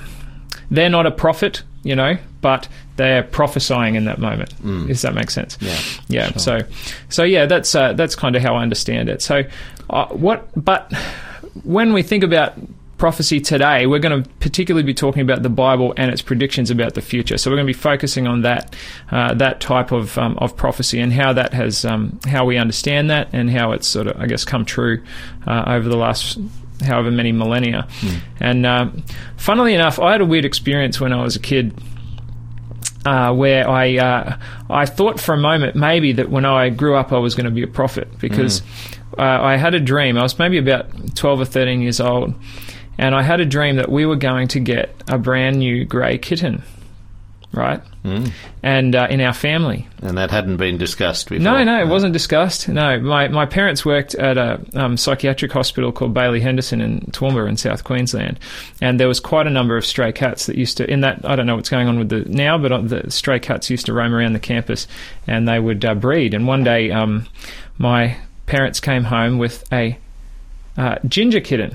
they're 0.70 0.90
not 0.90 1.06
a 1.06 1.10
prophet, 1.10 1.62
you 1.82 1.96
know, 1.96 2.18
but 2.42 2.68
they're 2.96 3.22
prophesying 3.22 3.94
in 3.94 4.04
that 4.04 4.18
moment. 4.18 4.54
Does 4.86 5.00
that 5.02 5.14
make 5.14 5.30
sense? 5.30 5.56
Yeah, 5.62 5.78
Yeah. 6.08 6.30
sure. 6.32 6.38
So, 6.38 6.58
so 7.08 7.22
yeah, 7.24 7.46
that's 7.46 7.74
uh, 7.74 7.94
that's 7.94 8.14
kind 8.14 8.36
of 8.36 8.42
how 8.42 8.56
I 8.56 8.62
understand 8.62 9.08
it. 9.08 9.22
So, 9.22 9.44
uh, 9.90 10.06
what? 10.08 10.48
But 10.62 10.92
when 11.62 11.92
we 11.94 12.02
think 12.02 12.22
about 12.22 12.54
prophecy 12.98 13.40
today, 13.40 13.86
we're 13.86 13.98
going 13.98 14.22
to 14.22 14.30
particularly 14.40 14.84
be 14.84 14.94
talking 14.94 15.22
about 15.22 15.42
the 15.42 15.48
Bible 15.48 15.94
and 15.96 16.10
its 16.10 16.22
predictions 16.22 16.70
about 16.70 16.94
the 16.94 17.00
future. 17.00 17.36
So 17.38 17.50
we're 17.50 17.56
going 17.56 17.66
to 17.66 17.72
be 17.72 17.78
focusing 17.78 18.26
on 18.26 18.42
that 18.42 18.74
uh, 19.10 19.34
that 19.34 19.60
type 19.60 19.92
of 19.92 20.16
um, 20.18 20.36
of 20.38 20.56
prophecy 20.56 21.00
and 21.00 21.12
how 21.12 21.32
that 21.32 21.52
has 21.52 21.84
um, 21.84 22.18
how 22.26 22.44
we 22.44 22.56
understand 22.56 23.10
that 23.10 23.28
and 23.32 23.50
how 23.50 23.72
it's 23.72 23.86
sort 23.86 24.06
of 24.06 24.20
I 24.20 24.26
guess 24.26 24.44
come 24.44 24.64
true 24.64 25.02
uh, 25.46 25.64
over 25.66 25.88
the 25.88 25.96
last 25.96 26.38
however 26.82 27.10
many 27.10 27.32
millennia. 27.32 27.86
And 28.40 28.66
um, 28.66 29.04
funnily 29.36 29.74
enough, 29.74 29.98
I 29.98 30.12
had 30.12 30.20
a 30.20 30.26
weird 30.26 30.44
experience 30.44 31.00
when 31.00 31.12
I 31.12 31.22
was 31.22 31.36
a 31.36 31.40
kid 31.40 31.74
uh, 33.04 33.34
where 33.34 33.68
I 33.68 33.96
uh, 33.96 34.38
I 34.70 34.86
thought 34.86 35.20
for 35.20 35.34
a 35.34 35.38
moment 35.38 35.76
maybe 35.76 36.12
that 36.12 36.30
when 36.30 36.44
I 36.44 36.70
grew 36.70 36.96
up 36.96 37.12
I 37.12 37.18
was 37.18 37.34
going 37.34 37.44
to 37.44 37.50
be 37.50 37.62
a 37.62 37.66
prophet 37.68 38.08
because 38.18 38.62
uh, 39.18 39.22
I 39.22 39.56
had 39.56 39.74
a 39.74 39.80
dream. 39.80 40.16
I 40.16 40.22
was 40.22 40.38
maybe 40.38 40.58
about 40.58 41.14
twelve 41.14 41.40
or 41.40 41.44
thirteen 41.44 41.82
years 41.82 42.00
old, 42.00 42.34
and 42.98 43.14
I 43.14 43.22
had 43.22 43.40
a 43.40 43.46
dream 43.46 43.76
that 43.76 43.90
we 43.90 44.06
were 44.06 44.16
going 44.16 44.48
to 44.48 44.60
get 44.60 44.94
a 45.08 45.18
brand 45.18 45.58
new 45.58 45.84
grey 45.84 46.18
kitten, 46.18 46.62
right? 47.52 47.80
Mm. 48.04 48.30
And 48.62 48.94
uh, 48.94 49.06
in 49.08 49.22
our 49.22 49.32
family, 49.32 49.88
And 50.02 50.18
that 50.18 50.30
hadn't 50.30 50.58
been 50.58 50.76
discussed 50.76 51.30
before. 51.30 51.42
no, 51.42 51.64
no, 51.64 51.80
it 51.80 51.88
wasn't 51.88 52.12
discussed. 52.12 52.68
No, 52.68 53.00
my, 53.00 53.28
my 53.28 53.46
parents 53.46 53.84
worked 53.84 54.14
at 54.14 54.36
a 54.36 54.60
um, 54.74 54.98
psychiatric 54.98 55.52
hospital 55.52 55.90
called 55.90 56.12
Baillie 56.12 56.42
Henderson 56.42 56.82
in 56.82 57.00
Toowoomba 57.12 57.48
in 57.48 57.56
South 57.56 57.84
Queensland, 57.84 58.38
and 58.82 59.00
there 59.00 59.08
was 59.08 59.20
quite 59.20 59.46
a 59.46 59.50
number 59.50 59.78
of 59.78 59.86
stray 59.86 60.12
cats 60.12 60.44
that 60.46 60.56
used 60.56 60.76
to. 60.76 60.90
In 60.90 61.00
that, 61.00 61.24
I 61.24 61.34
don't 61.34 61.46
know 61.46 61.56
what's 61.56 61.70
going 61.70 61.88
on 61.88 61.98
with 61.98 62.10
the 62.10 62.20
now, 62.26 62.58
but 62.58 62.72
uh, 62.72 62.80
the 62.82 63.10
stray 63.10 63.38
cats 63.40 63.70
used 63.70 63.86
to 63.86 63.94
roam 63.94 64.14
around 64.14 64.34
the 64.34 64.40
campus, 64.40 64.86
and 65.26 65.48
they 65.48 65.58
would 65.58 65.84
uh, 65.84 65.94
breed. 65.94 66.34
And 66.34 66.46
one 66.46 66.62
day, 66.62 66.90
um, 66.90 67.26
my 67.78 68.18
parents 68.46 68.80
came 68.80 69.04
home 69.04 69.38
with 69.38 69.64
a 69.72 69.96
uh, 70.76 70.96
ginger 71.08 71.40
kitten, 71.40 71.74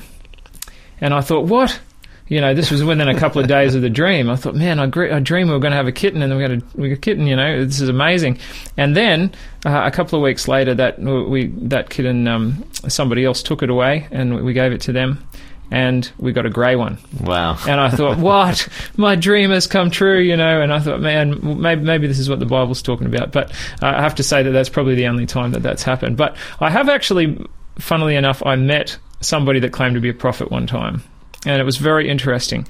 and 1.01 1.13
I 1.13 1.21
thought, 1.21 1.45
what? 1.45 1.79
You 2.27 2.41
know, 2.41 2.53
this 2.53 2.69
was 2.69 2.83
within 2.83 3.07
a 3.07 3.19
couple 3.19 3.41
of 3.41 3.47
days 3.57 3.73
of 3.73 3.81
the 3.81 3.89
dream. 3.89 4.29
I 4.29 4.35
thought, 4.35 4.53
man, 4.53 4.79
I, 4.79 4.85
gre- 4.85 5.11
I 5.11 5.19
dreamed 5.19 5.49
we 5.49 5.55
were 5.55 5.59
going 5.59 5.71
to 5.71 5.77
have 5.77 5.87
a 5.87 5.91
kitten, 5.91 6.21
and 6.21 6.35
we 6.35 6.41
got 6.41 6.51
a, 6.51 6.61
we 6.75 6.89
got 6.89 6.97
a 6.97 7.01
kitten. 7.01 7.25
You 7.25 7.35
know, 7.35 7.65
this 7.65 7.81
is 7.81 7.89
amazing. 7.89 8.37
And 8.77 8.95
then 8.95 9.33
uh, 9.65 9.81
a 9.85 9.91
couple 9.91 10.19
of 10.19 10.23
weeks 10.23 10.47
later, 10.47 10.75
that 10.75 10.99
we 10.99 11.47
that 11.47 11.89
kitten, 11.89 12.27
um, 12.27 12.63
somebody 12.87 13.25
else 13.25 13.41
took 13.41 13.63
it 13.63 13.69
away, 13.69 14.07
and 14.11 14.45
we 14.45 14.53
gave 14.53 14.71
it 14.71 14.81
to 14.81 14.91
them, 14.91 15.27
and 15.71 16.11
we 16.17 16.31
got 16.31 16.45
a 16.45 16.49
grey 16.49 16.75
one. 16.75 16.97
Wow. 17.21 17.57
And 17.67 17.79
I 17.79 17.89
thought, 17.89 18.17
what? 18.19 18.67
My 18.97 19.15
dream 19.15 19.49
has 19.51 19.67
come 19.67 19.89
true, 19.89 20.19
you 20.19 20.37
know. 20.37 20.61
And 20.61 20.71
I 20.71 20.79
thought, 20.79 21.01
man, 21.01 21.39
maybe, 21.61 21.81
maybe 21.81 22.07
this 22.07 22.19
is 22.19 22.29
what 22.29 22.39
the 22.39 22.45
Bible's 22.45 22.81
talking 22.81 23.07
about. 23.07 23.31
But 23.31 23.51
uh, 23.81 23.87
I 23.87 24.01
have 24.01 24.15
to 24.15 24.23
say 24.23 24.43
that 24.43 24.51
that's 24.51 24.69
probably 24.69 24.95
the 24.95 25.07
only 25.07 25.25
time 25.25 25.51
that 25.51 25.63
that's 25.63 25.83
happened. 25.83 26.17
But 26.17 26.37
I 26.59 26.69
have 26.69 26.89
actually, 26.89 27.43
funnily 27.79 28.15
enough, 28.15 28.45
I 28.45 28.55
met 28.55 28.97
somebody 29.21 29.59
that 29.59 29.71
claimed 29.71 29.95
to 29.95 30.01
be 30.01 30.09
a 30.09 30.13
prophet 30.13 30.51
one 30.51 30.67
time. 30.67 31.03
And 31.45 31.61
it 31.61 31.63
was 31.63 31.77
very 31.77 32.09
interesting. 32.09 32.67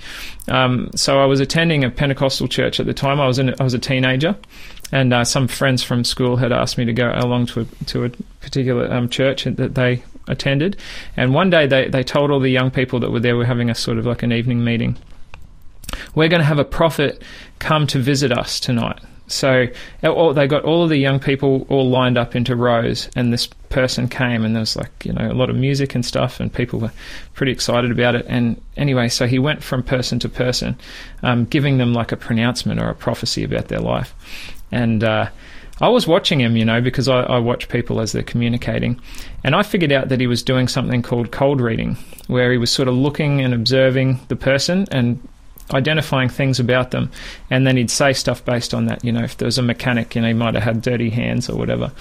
Um, 0.48 0.92
so 0.96 1.20
I 1.20 1.26
was 1.26 1.40
attending 1.40 1.84
a 1.84 1.90
Pentecostal 1.90 2.48
church 2.48 2.80
at 2.80 2.86
the 2.86 2.94
time. 2.94 3.20
I 3.20 3.26
was 3.26 3.40
in, 3.40 3.56
I 3.60 3.64
was 3.64 3.74
a 3.74 3.80
teenager, 3.80 4.36
and 4.92 5.12
uh, 5.12 5.24
some 5.24 5.48
friends 5.48 5.82
from 5.82 6.04
school 6.04 6.36
had 6.36 6.52
asked 6.52 6.78
me 6.78 6.86
to 6.86 6.94
go 6.94 7.12
along 7.16 7.48
to 7.48 7.62
a, 7.62 7.66
to 7.86 8.06
a 8.06 8.10
particular 8.42 8.92
um, 8.94 9.10
church 9.10 9.46
that 9.46 9.74
they 9.74 10.04
attended. 10.28 10.78
And 11.18 11.34
one 11.34 11.50
day 11.50 11.66
they, 11.66 11.88
they 11.88 12.04
told 12.04 12.30
all 12.30 12.40
the 12.40 12.50
young 12.50 12.70
people 12.70 13.00
that 13.00 13.12
were 13.12 13.20
there, 13.20 13.36
we're 13.36 13.46
having 13.46 13.72
a 13.72 13.76
sort 13.76 13.98
of 13.98 14.06
like 14.06 14.22
an 14.22 14.32
evening 14.32 14.64
meeting. 14.64 14.98
We're 16.14 16.30
going 16.30 16.42
to 16.42 16.46
have 16.46 16.60
a 16.60 16.66
prophet 16.66 17.24
come 17.58 17.88
to 17.88 18.00
visit 18.00 18.32
us 18.32 18.60
tonight. 18.60 19.00
So 19.32 19.68
all, 20.04 20.34
they 20.34 20.48
got 20.48 20.64
all 20.64 20.84
of 20.84 20.90
the 20.90 20.98
young 20.98 21.20
people 21.20 21.66
all 21.70 21.90
lined 21.90 22.18
up 22.18 22.36
into 22.36 22.56
rows, 22.56 23.10
and 23.16 23.32
this 23.32 23.48
person 23.70 24.08
came, 24.08 24.44
and 24.44 24.56
there 24.56 24.62
was 24.62 24.76
like 24.76 25.06
you 25.06 25.14
know 25.14 25.32
a 25.32 25.34
lot 25.34 25.50
of 25.50 25.56
music 25.56 25.96
and 25.96 26.06
stuff, 26.06 26.40
and 26.40 26.52
people 26.52 26.80
were 26.80 26.92
pretty 27.34 27.52
excited 27.52 27.92
about 27.92 28.16
it. 28.16 28.26
And 28.28 28.62
anyway, 28.76 29.08
so 29.10 29.28
he 29.28 29.40
went 29.40 29.64
from 29.64 29.84
person 29.84 30.20
to 30.20 30.30
person, 30.30 30.78
um, 31.24 31.46
giving 31.46 31.78
them 31.78 31.94
like 31.94 32.12
a 32.12 32.18
pronouncement 32.18 32.82
or 32.82 32.90
a 32.90 32.96
prophecy 32.96 33.44
about 33.44 33.68
their 33.68 33.80
life. 33.80 34.14
And 34.72 35.04
uh, 35.04 35.30
I 35.82 35.90
was 35.90 36.08
watching 36.08 36.42
him, 36.42 36.58
you 36.58 36.66
know, 36.66 36.82
because 36.82 37.08
I, 37.08 37.22
I 37.22 37.40
watch 37.40 37.70
people 37.70 38.02
as 38.02 38.12
they're 38.12 38.24
communicating, 38.24 39.00
and 39.44 39.56
I 39.56 39.64
figured 39.64 39.92
out 39.92 40.10
that 40.10 40.20
he 40.20 40.28
was 40.28 40.44
doing 40.44 40.68
something 40.68 41.02
called 41.02 41.32
cold 41.32 41.62
reading, 41.62 41.98
where 42.28 42.52
he 42.52 42.58
was 42.58 42.72
sort 42.72 42.88
of 42.88 42.96
looking 42.96 43.42
and 43.42 43.54
observing 43.54 44.20
the 44.28 44.36
person 44.36 44.86
and 44.92 45.20
identifying 45.72 46.30
things 46.30 46.60
about 46.60 46.92
them, 46.92 47.12
and 47.50 47.66
then 47.66 47.78
he'd 47.78 47.92
say 47.92 48.14
stuff 48.14 48.44
based 48.44 48.74
on 48.74 48.86
that. 48.86 49.04
You 49.04 49.12
know, 49.12 49.24
if 49.24 49.38
there 49.38 49.46
was 49.46 49.58
a 49.58 49.62
mechanic, 49.62 50.16
you 50.16 50.22
know, 50.22 50.28
he 50.28 50.34
might 50.34 50.54
have 50.56 50.64
had 50.64 50.82
dirty 50.82 51.10
hands 51.10 51.50
or 51.50 51.58
whatever, 51.58 51.92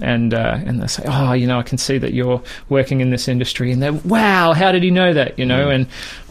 and 0.00 0.34
uh, 0.34 0.58
and 0.64 0.82
they 0.82 0.86
say, 0.86 1.04
oh, 1.06 1.32
you 1.32 1.46
know, 1.46 1.58
I 1.58 1.62
can 1.62 1.78
see 1.78 1.98
that 1.98 2.12
you're 2.12 2.42
working 2.68 3.00
in 3.00 3.10
this 3.10 3.28
industry, 3.28 3.72
and 3.72 3.82
then 3.82 4.02
wow, 4.04 4.52
how 4.52 4.72
did 4.72 4.82
he 4.82 4.90
know 4.90 5.12
that? 5.12 5.38
You 5.38 5.46
know, 5.46 5.70
and 5.70 5.86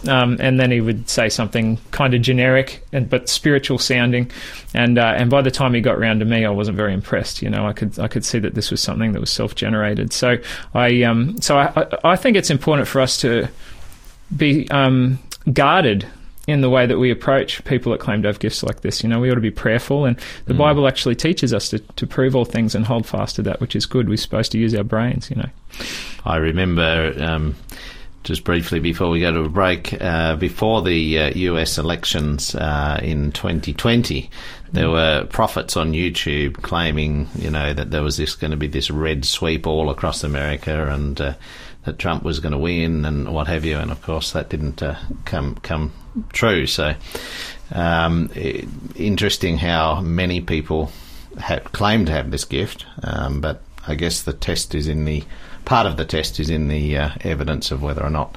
um, 0.07 0.37
and 0.39 0.59
then 0.59 0.71
he 0.71 0.81
would 0.81 1.09
say 1.09 1.29
something 1.29 1.77
kind 1.91 2.13
of 2.13 2.21
generic 2.21 2.85
and 2.91 3.09
but 3.09 3.29
spiritual 3.29 3.77
sounding, 3.77 4.31
and 4.73 4.97
uh, 4.97 5.13
and 5.17 5.29
by 5.29 5.41
the 5.41 5.51
time 5.51 5.73
he 5.73 5.81
got 5.81 5.99
round 5.99 6.19
to 6.19 6.25
me, 6.25 6.45
I 6.45 6.49
wasn't 6.49 6.77
very 6.77 6.93
impressed. 6.93 7.41
You 7.41 7.49
know, 7.49 7.67
I 7.67 7.73
could 7.73 7.99
I 7.99 8.07
could 8.07 8.25
see 8.25 8.39
that 8.39 8.55
this 8.55 8.71
was 8.71 8.81
something 8.81 9.11
that 9.13 9.19
was 9.19 9.31
self 9.31 9.55
generated. 9.55 10.13
So 10.13 10.37
I 10.73 11.03
um 11.03 11.41
so 11.41 11.57
I 11.57 11.87
I 12.03 12.15
think 12.15 12.37
it's 12.37 12.49
important 12.49 12.87
for 12.87 13.01
us 13.01 13.17
to 13.21 13.49
be 14.35 14.69
um, 14.69 15.19
guarded 15.51 16.07
in 16.49 16.61
the 16.61 16.69
way 16.69 16.85
that 16.85 16.97
we 16.97 17.11
approach 17.11 17.63
people 17.65 17.91
that 17.91 17.99
claim 17.99 18.21
to 18.23 18.27
have 18.27 18.39
gifts 18.39 18.63
like 18.63 18.81
this. 18.81 19.03
You 19.03 19.09
know, 19.09 19.19
we 19.19 19.31
ought 19.31 19.35
to 19.35 19.41
be 19.41 19.51
prayerful, 19.51 20.05
and 20.05 20.17
the 20.45 20.53
mm. 20.53 20.57
Bible 20.57 20.87
actually 20.87 21.15
teaches 21.15 21.53
us 21.53 21.69
to, 21.69 21.79
to 21.79 22.07
prove 22.07 22.35
all 22.35 22.45
things 22.45 22.75
and 22.75 22.85
hold 22.85 23.05
fast 23.05 23.35
to 23.37 23.41
that 23.43 23.61
which 23.61 23.75
is 23.75 23.85
good. 23.85 24.09
We're 24.09 24.17
supposed 24.17 24.51
to 24.53 24.59
use 24.59 24.75
our 24.75 24.83
brains, 24.83 25.29
you 25.29 25.37
know. 25.37 25.49
I 26.25 26.37
remember. 26.37 27.13
Um, 27.17 27.55
just 28.23 28.43
briefly 28.43 28.79
before 28.79 29.09
we 29.09 29.21
go 29.21 29.31
to 29.31 29.39
a 29.39 29.49
break, 29.49 29.99
uh, 30.01 30.35
before 30.35 30.81
the 30.81 31.19
uh, 31.19 31.29
US 31.35 31.77
elections 31.77 32.53
uh, 32.53 32.99
in 33.01 33.31
2020, 33.31 34.29
there 34.73 34.89
were 34.89 35.25
prophets 35.29 35.77
on 35.77 35.93
YouTube 35.93 36.61
claiming, 36.61 37.29
you 37.35 37.49
know, 37.49 37.73
that 37.73 37.91
there 37.91 38.03
was 38.03 38.17
this 38.17 38.35
going 38.35 38.51
to 38.51 38.57
be 38.57 38.67
this 38.67 38.91
red 38.91 39.25
sweep 39.25 39.65
all 39.65 39.89
across 39.89 40.23
America 40.23 40.91
and 40.91 41.19
uh, 41.19 41.33
that 41.85 41.97
Trump 41.97 42.23
was 42.23 42.39
going 42.39 42.51
to 42.51 42.57
win 42.57 43.05
and 43.05 43.33
what 43.33 43.47
have 43.47 43.65
you. 43.65 43.77
And 43.77 43.89
of 43.89 44.01
course, 44.01 44.31
that 44.33 44.49
didn't 44.49 44.83
uh, 44.83 44.95
come 45.25 45.55
come 45.55 45.91
true. 46.33 46.65
So 46.67 46.95
um, 47.71 48.29
it, 48.35 48.67
interesting 48.95 49.57
how 49.57 50.01
many 50.01 50.41
people 50.41 50.91
have 51.37 51.63
claim 51.71 52.05
to 52.05 52.11
have 52.11 52.31
this 52.31 52.45
gift, 52.45 52.85
um, 53.03 53.41
but 53.41 53.61
I 53.87 53.95
guess 53.95 54.23
the 54.23 54.33
test 54.33 54.75
is 54.75 54.87
in 54.87 55.05
the 55.05 55.23
part 55.65 55.85
of 55.85 55.97
the 55.97 56.05
test 56.05 56.39
is 56.39 56.49
in 56.49 56.67
the 56.67 56.97
uh, 56.97 57.09
evidence 57.21 57.71
of 57.71 57.81
whether 57.81 58.03
or 58.03 58.09
not 58.09 58.35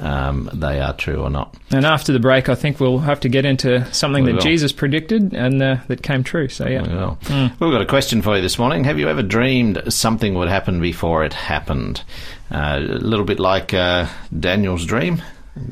um, 0.00 0.50
they 0.52 0.80
are 0.80 0.92
true 0.92 1.22
or 1.22 1.30
not. 1.30 1.54
And 1.70 1.84
after 1.84 2.12
the 2.12 2.18
break, 2.18 2.48
I 2.48 2.54
think 2.54 2.80
we'll 2.80 2.98
have 2.98 3.20
to 3.20 3.28
get 3.28 3.44
into 3.44 3.84
something 3.92 4.24
we 4.24 4.32
that 4.32 4.36
will. 4.36 4.42
Jesus 4.42 4.72
predicted 4.72 5.32
and 5.32 5.62
uh, 5.62 5.76
that 5.88 6.02
came 6.02 6.22
true. 6.22 6.48
So, 6.48 6.66
yeah. 6.68 6.82
We 6.82 6.88
mm. 6.88 7.50
We've 7.60 7.72
got 7.72 7.80
a 7.80 7.86
question 7.86 8.22
for 8.22 8.36
you 8.36 8.42
this 8.42 8.58
morning. 8.58 8.84
Have 8.84 8.98
you 8.98 9.08
ever 9.08 9.22
dreamed 9.22 9.82
something 9.88 10.34
would 10.34 10.48
happen 10.48 10.80
before 10.80 11.24
it 11.24 11.32
happened? 11.32 12.02
Uh, 12.50 12.78
a 12.78 12.80
little 12.80 13.24
bit 13.24 13.40
like 13.40 13.74
uh, 13.74 14.06
Daniel's 14.38 14.84
dream. 14.84 15.22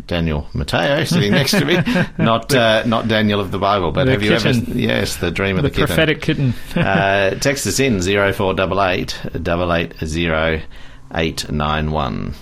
Daniel 0.06 0.46
Matteo 0.54 1.04
sitting 1.04 1.32
next 1.32 1.52
to 1.52 1.64
me, 1.64 1.76
not 2.18 2.54
uh, 2.54 2.84
not 2.86 3.06
Daniel 3.08 3.40
of 3.40 3.50
the 3.50 3.58
Bible, 3.58 3.92
but 3.92 4.04
the 4.04 4.12
have 4.12 4.22
you 4.22 4.30
kitten. 4.30 4.70
ever? 4.70 4.78
Yes, 4.78 5.16
the 5.16 5.30
dream 5.30 5.56
of 5.56 5.62
the, 5.62 5.68
the 5.68 5.74
kitten. 5.74 5.86
prophetic 5.86 6.22
kitten. 6.22 6.54
uh, 6.76 7.30
text 7.36 7.66
us 7.66 7.78
in 7.80 8.00
zero 8.00 8.32
four 8.32 8.54
double 8.54 8.82
eight 8.82 9.18
double 9.42 9.72
eight 9.72 9.94
zero 10.04 10.60
eight 11.14 11.50
nine 11.50 11.90
one. 11.90 12.34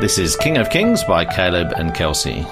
This 0.00 0.18
is 0.18 0.36
King 0.36 0.58
of 0.58 0.70
Kings 0.70 1.04
by 1.04 1.24
Caleb 1.24 1.72
and 1.76 1.94
Kelsey. 1.94 2.46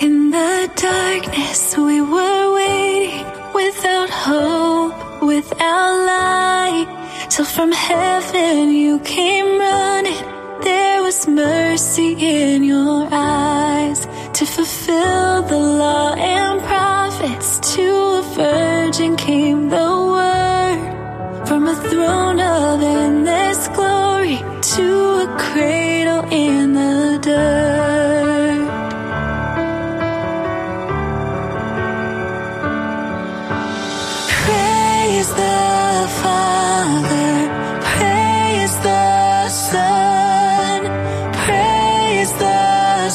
In 0.00 0.30
the 0.30 0.70
darkness, 0.76 1.76
we 1.76 2.00
were 2.00 2.54
waiting 2.54 3.26
without 3.54 4.10
hope, 4.10 5.22
without 5.22 6.06
light, 6.06 7.26
till 7.30 7.44
from 7.44 7.70
heaven 7.72 8.72
you 8.72 8.98
came 9.00 9.58
running 9.58 10.41
there 10.64 11.02
was 11.02 11.26
mercy 11.28 12.12
in 12.18 12.62
your 12.64 13.08
eyes 13.10 14.06
to 14.34 14.44
fulfill 14.46 15.42
the 15.42 15.58
law 15.58 16.14
and 16.14 16.60
prophets. 16.60 17.74
To 17.74 17.86
a 18.20 18.22
virgin 18.34 19.16
came 19.16 19.68
the 19.68 19.90
word 20.16 21.46
from 21.46 21.66
a 21.66 21.74
throne 21.74 22.40
of 22.40 22.82
endless 22.82 23.68
glory 23.68 24.38
to 24.76 24.86
a 25.24 25.36
cradle 25.38 26.24
in 26.30 26.72
the 26.74 27.18
dirt. 27.22 28.01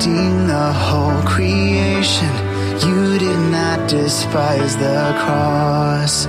redeem 0.00 0.46
the 0.46 0.72
whole 0.72 1.22
creation. 1.22 2.32
You 2.88 3.18
did 3.18 3.38
not 3.50 3.88
despise 3.88 4.76
the 4.76 5.14
cross, 5.18 6.26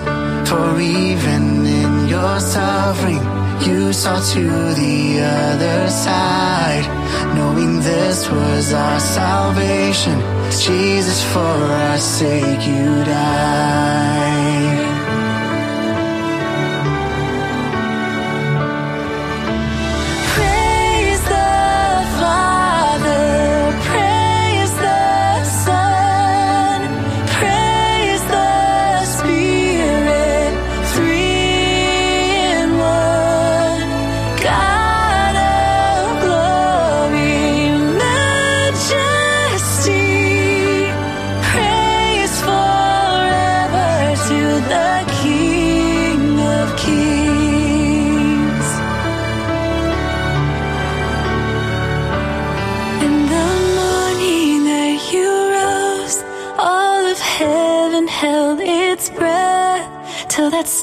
for 0.50 0.80
even 0.80 1.66
in 1.66 2.08
your 2.10 2.40
suffering, 2.40 3.24
you 3.66 3.94
saw 3.94 4.20
to 4.34 4.44
the 4.82 5.22
other 5.22 5.90
side, 5.90 6.86
knowing 7.36 7.80
this 7.80 8.30
was 8.30 8.74
our 8.74 9.00
salvation. 9.00 10.20
Jesus, 10.60 11.24
for 11.32 11.40
our 11.40 11.98
sake, 11.98 12.68
you 12.68 13.04
died. 13.06 14.31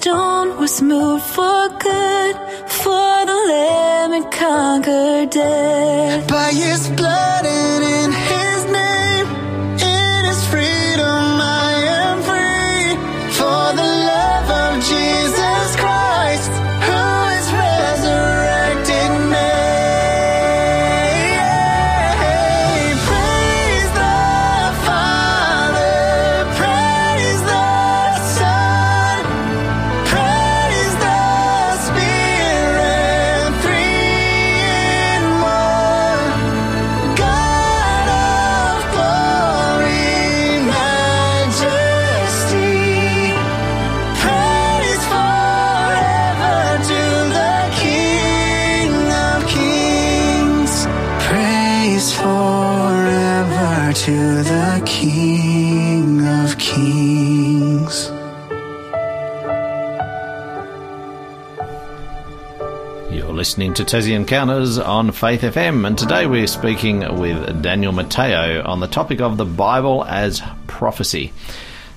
Stone 0.08 0.56
was 0.58 0.80
moved 0.80 1.24
for 1.36 1.68
good, 1.86 2.34
for 2.82 3.14
the 3.30 3.38
lamb 3.52 4.12
and 4.18 4.26
conquered 4.32 5.30
death. 5.30 6.26
By 6.28 6.50
his 6.52 6.88
blood 6.98 7.37
listening 63.58 63.74
to 63.74 63.96
Tassie 63.96 64.14
Encounters 64.14 64.78
on 64.78 65.10
Faith 65.10 65.40
FM, 65.40 65.84
and 65.84 65.98
today 65.98 66.28
we're 66.28 66.46
speaking 66.46 67.00
with 67.18 67.60
Daniel 67.60 67.90
Matteo 67.90 68.62
on 68.64 68.78
the 68.78 68.86
topic 68.86 69.20
of 69.20 69.36
the 69.36 69.44
Bible 69.44 70.04
as 70.04 70.40
prophecy. 70.68 71.32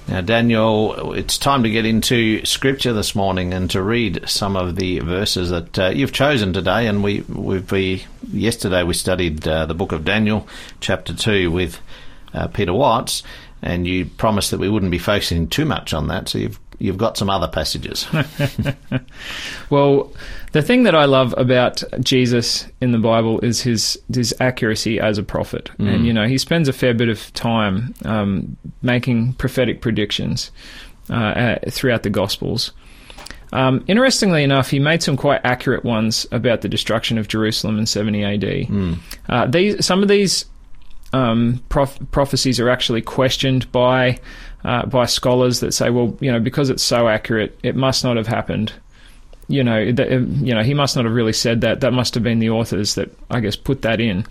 Now, 0.08 0.22
Daniel, 0.22 1.14
it's 1.14 1.38
time 1.38 1.62
to 1.62 1.70
get 1.70 1.86
into 1.86 2.44
Scripture 2.48 2.94
this 2.94 3.14
morning 3.14 3.54
and 3.54 3.70
to 3.70 3.84
read 3.84 4.28
some 4.28 4.56
of 4.56 4.76
the 4.76 5.02
verses 5.02 5.52
that 5.52 5.78
uh, 5.78 5.90
you've 5.90 6.12
chosen 6.12 6.52
today. 6.52 6.88
And 6.88 7.04
we, 7.04 7.22
we 7.22 8.06
yesterday 8.34 8.82
we 8.82 8.96
studied 8.96 9.48
uh, 9.48 9.68
the 9.68 9.76
book 9.76 9.92
of 9.92 10.04
Daniel, 10.04 10.48
chapter 10.80 11.14
two, 11.14 11.52
with 11.52 11.80
uh, 12.34 12.48
Peter 12.48 12.74
Watts, 12.74 13.22
and 13.62 13.86
you 13.86 14.08
promised 14.08 14.50
that 14.50 14.60
we 14.60 14.68
wouldn't 14.68 14.92
be 14.92 14.98
focusing 14.98 15.48
too 15.48 15.66
much 15.66 15.94
on 15.94 16.08
that. 16.08 16.28
So 16.28 16.40
you've 16.40 16.60
you've 16.82 16.98
got 16.98 17.18
some 17.18 17.30
other 17.30 17.48
passages. 17.48 18.08
well, 19.70 20.12
the 20.52 20.62
thing 20.62 20.84
that 20.84 20.96
I 20.96 21.06
love 21.06 21.34
about 21.38 21.84
Jesus 22.00 22.68
in 22.82 22.92
the 22.92 22.98
Bible 22.98 23.40
is 23.42 23.62
his 23.62 24.00
his 24.14 24.34
accuracy 24.40 25.00
as 25.00 25.18
a 25.18 25.24
prophet, 25.24 25.70
mm. 25.78 25.94
and 25.94 26.06
you 26.06 26.14
know 26.14 26.28
he 26.28 26.38
spends 26.38 26.68
a 26.68 26.74
fair 26.74 26.94
bit 26.94 27.10
of 27.10 27.34
time 27.34 27.94
um, 28.06 28.58
making 28.82 29.34
prophetic 29.34 29.82
predictions 29.82 30.52
uh, 31.10 31.14
uh, 31.14 31.60
throughout 31.70 32.04
the 32.04 32.10
Gospels. 32.10 32.72
Um, 33.54 33.84
interestingly 33.88 34.44
enough, 34.44 34.70
he 34.70 34.80
made 34.80 35.04
some 35.04 35.18
quite 35.18 35.42
accurate 35.44 35.84
ones 35.84 36.26
about 36.32 36.62
the 36.62 36.70
destruction 36.70 37.18
of 37.18 37.28
Jerusalem 37.28 37.78
in 37.80 37.86
70 37.86 38.24
AD. 38.24 38.42
Mm. 38.42 38.98
Uh, 39.28 39.46
these, 39.46 39.86
some 39.86 40.02
of 40.02 40.08
these 40.08 40.46
um, 41.14 41.64
prof- 41.70 42.00
prophecies 42.12 42.60
are 42.60 42.70
actually 42.70 43.02
questioned 43.02 43.72
by 43.72 44.20
uh, 44.64 44.86
by 44.86 45.06
scholars 45.06 45.60
that 45.62 45.74
say, 45.74 45.90
well, 45.90 46.16
you 46.20 46.32
know, 46.32 46.40
because 46.40 46.70
it's 46.70 46.84
so 46.84 47.08
accurate, 47.08 47.58
it 47.64 47.76
must 47.76 48.04
not 48.04 48.18
have 48.18 48.28
happened. 48.28 48.74
You 49.48 49.64
know, 49.64 49.92
that, 49.92 50.14
um, 50.14 50.46
you 50.46 50.54
know, 50.54 50.64
he 50.64 50.74
must 50.74 50.96
not 50.96 51.06
have 51.06 51.14
really 51.14 51.34
said 51.34 51.62
that. 51.62 51.82
That 51.82 51.92
must 51.94 52.14
have 52.14 52.24
been 52.24 52.40
the 52.40 52.52
authors 52.52 52.96
that 52.96 53.12
I 53.30 53.40
guess 53.40 53.56
put 53.56 53.82
that 53.82 54.00
in. 54.00 54.26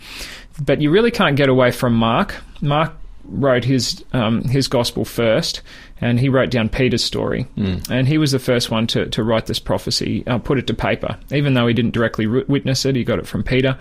But 0.64 0.80
you 0.80 0.90
really 0.90 1.10
can't 1.10 1.36
get 1.36 1.48
away 1.48 1.72
from 1.72 1.94
Mark. 1.94 2.36
Mark 2.62 2.92
wrote 3.30 3.64
his 3.64 4.04
um, 4.12 4.42
his 4.44 4.68
gospel 4.68 5.04
first, 5.04 5.62
and 6.00 6.18
he 6.18 6.28
wrote 6.28 6.50
down 6.50 6.68
Peter's 6.68 7.04
story, 7.04 7.46
mm. 7.56 7.88
and 7.90 8.08
he 8.08 8.18
was 8.18 8.32
the 8.32 8.38
first 8.38 8.70
one 8.70 8.86
to, 8.88 9.06
to 9.06 9.22
write 9.22 9.46
this 9.46 9.58
prophecy, 9.58 10.26
uh, 10.26 10.38
put 10.38 10.58
it 10.58 10.66
to 10.66 10.74
paper. 10.74 11.18
Even 11.30 11.54
though 11.54 11.66
he 11.66 11.74
didn't 11.74 11.92
directly 11.92 12.26
witness 12.26 12.84
it, 12.84 12.96
he 12.96 13.04
got 13.04 13.18
it 13.18 13.26
from 13.26 13.42
Peter, 13.42 13.78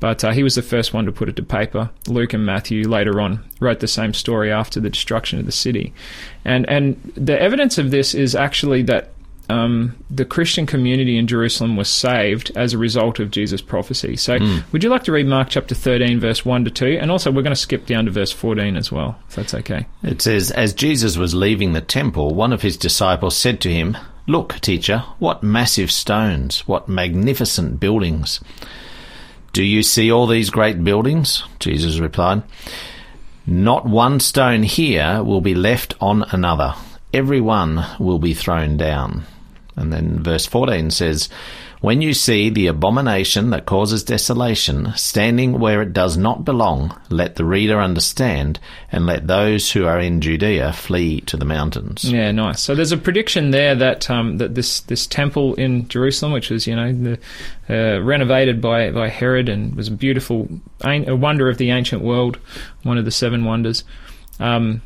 but 0.00 0.24
uh, 0.24 0.30
he 0.32 0.42
was 0.42 0.54
the 0.54 0.62
first 0.62 0.94
one 0.94 1.04
to 1.06 1.12
put 1.12 1.28
it 1.28 1.36
to 1.36 1.42
paper. 1.42 1.90
Luke 2.06 2.32
and 2.32 2.46
Matthew 2.46 2.88
later 2.88 3.20
on 3.20 3.44
wrote 3.60 3.80
the 3.80 3.88
same 3.88 4.14
story 4.14 4.50
after 4.50 4.80
the 4.80 4.90
destruction 4.90 5.38
of 5.38 5.46
the 5.46 5.52
city, 5.52 5.92
and 6.44 6.68
and 6.68 7.00
the 7.14 7.40
evidence 7.40 7.78
of 7.78 7.90
this 7.90 8.14
is 8.14 8.34
actually 8.34 8.82
that 8.82 9.10
um, 9.48 9.96
the 10.10 10.24
Christian 10.24 10.66
community 10.66 11.18
in 11.18 11.26
Jerusalem 11.26 11.76
was 11.76 11.88
saved 11.88 12.50
as 12.56 12.72
a 12.72 12.78
result 12.78 13.20
of 13.20 13.30
Jesus' 13.30 13.62
prophecy. 13.62 14.16
So, 14.16 14.38
mm. 14.38 14.72
would 14.72 14.82
you 14.82 14.90
like 14.90 15.04
to 15.04 15.12
read 15.12 15.26
Mark 15.26 15.48
chapter 15.48 15.74
13, 15.74 16.20
verse 16.20 16.44
1 16.44 16.64
to 16.64 16.70
2? 16.70 16.98
And 17.00 17.10
also, 17.10 17.30
we're 17.30 17.42
going 17.42 17.54
to 17.54 17.60
skip 17.60 17.86
down 17.86 18.06
to 18.06 18.10
verse 18.10 18.32
14 18.32 18.76
as 18.76 18.90
well, 18.90 19.18
if 19.28 19.36
that's 19.36 19.54
okay. 19.54 19.86
It 20.02 20.22
says, 20.22 20.50
As 20.50 20.74
Jesus 20.74 21.16
was 21.16 21.34
leaving 21.34 21.72
the 21.72 21.80
temple, 21.80 22.34
one 22.34 22.52
of 22.52 22.62
his 22.62 22.76
disciples 22.76 23.36
said 23.36 23.60
to 23.62 23.72
him, 23.72 23.96
Look, 24.26 24.60
teacher, 24.60 25.04
what 25.18 25.42
massive 25.42 25.92
stones, 25.92 26.66
what 26.66 26.88
magnificent 26.88 27.78
buildings. 27.78 28.40
Do 29.52 29.62
you 29.62 29.82
see 29.82 30.10
all 30.10 30.26
these 30.26 30.50
great 30.50 30.82
buildings? 30.82 31.44
Jesus 31.60 31.98
replied, 31.98 32.42
Not 33.46 33.86
one 33.86 34.18
stone 34.18 34.64
here 34.64 35.22
will 35.22 35.40
be 35.40 35.54
left 35.54 35.94
on 36.00 36.24
another. 36.30 36.74
Every 37.14 37.40
one 37.40 37.86
will 37.98 38.18
be 38.18 38.34
thrown 38.34 38.76
down. 38.76 39.24
And 39.76 39.92
then 39.92 40.22
verse 40.22 40.46
14 40.46 40.90
says, 40.90 41.28
When 41.82 42.00
you 42.00 42.14
see 42.14 42.48
the 42.48 42.66
abomination 42.66 43.50
that 43.50 43.66
causes 43.66 44.02
desolation 44.02 44.92
standing 44.96 45.60
where 45.60 45.82
it 45.82 45.92
does 45.92 46.16
not 46.16 46.46
belong, 46.46 46.98
let 47.10 47.36
the 47.36 47.44
reader 47.44 47.78
understand, 47.78 48.58
and 48.90 49.04
let 49.04 49.26
those 49.26 49.70
who 49.70 49.84
are 49.84 50.00
in 50.00 50.22
Judea 50.22 50.72
flee 50.72 51.20
to 51.22 51.36
the 51.36 51.44
mountains. 51.44 52.10
Yeah, 52.10 52.32
nice. 52.32 52.62
So 52.62 52.74
there's 52.74 52.92
a 52.92 52.96
prediction 52.96 53.50
there 53.50 53.74
that 53.74 54.08
um, 54.08 54.38
that 54.38 54.54
this 54.54 54.80
this 54.80 55.06
temple 55.06 55.54
in 55.54 55.86
Jerusalem, 55.88 56.32
which 56.32 56.48
was 56.48 56.66
you 56.66 56.74
know 56.74 56.92
the, 56.92 57.18
uh, 57.68 58.00
renovated 58.00 58.62
by 58.62 58.90
by 58.90 59.08
Herod 59.10 59.50
and 59.50 59.74
was 59.74 59.88
a 59.88 59.92
beautiful 59.92 60.48
a 60.82 61.14
wonder 61.14 61.50
of 61.50 61.58
the 61.58 61.70
ancient 61.70 62.00
world, 62.02 62.38
one 62.82 62.96
of 62.96 63.04
the 63.04 63.10
seven 63.10 63.44
wonders. 63.44 63.84
Um, 64.40 64.80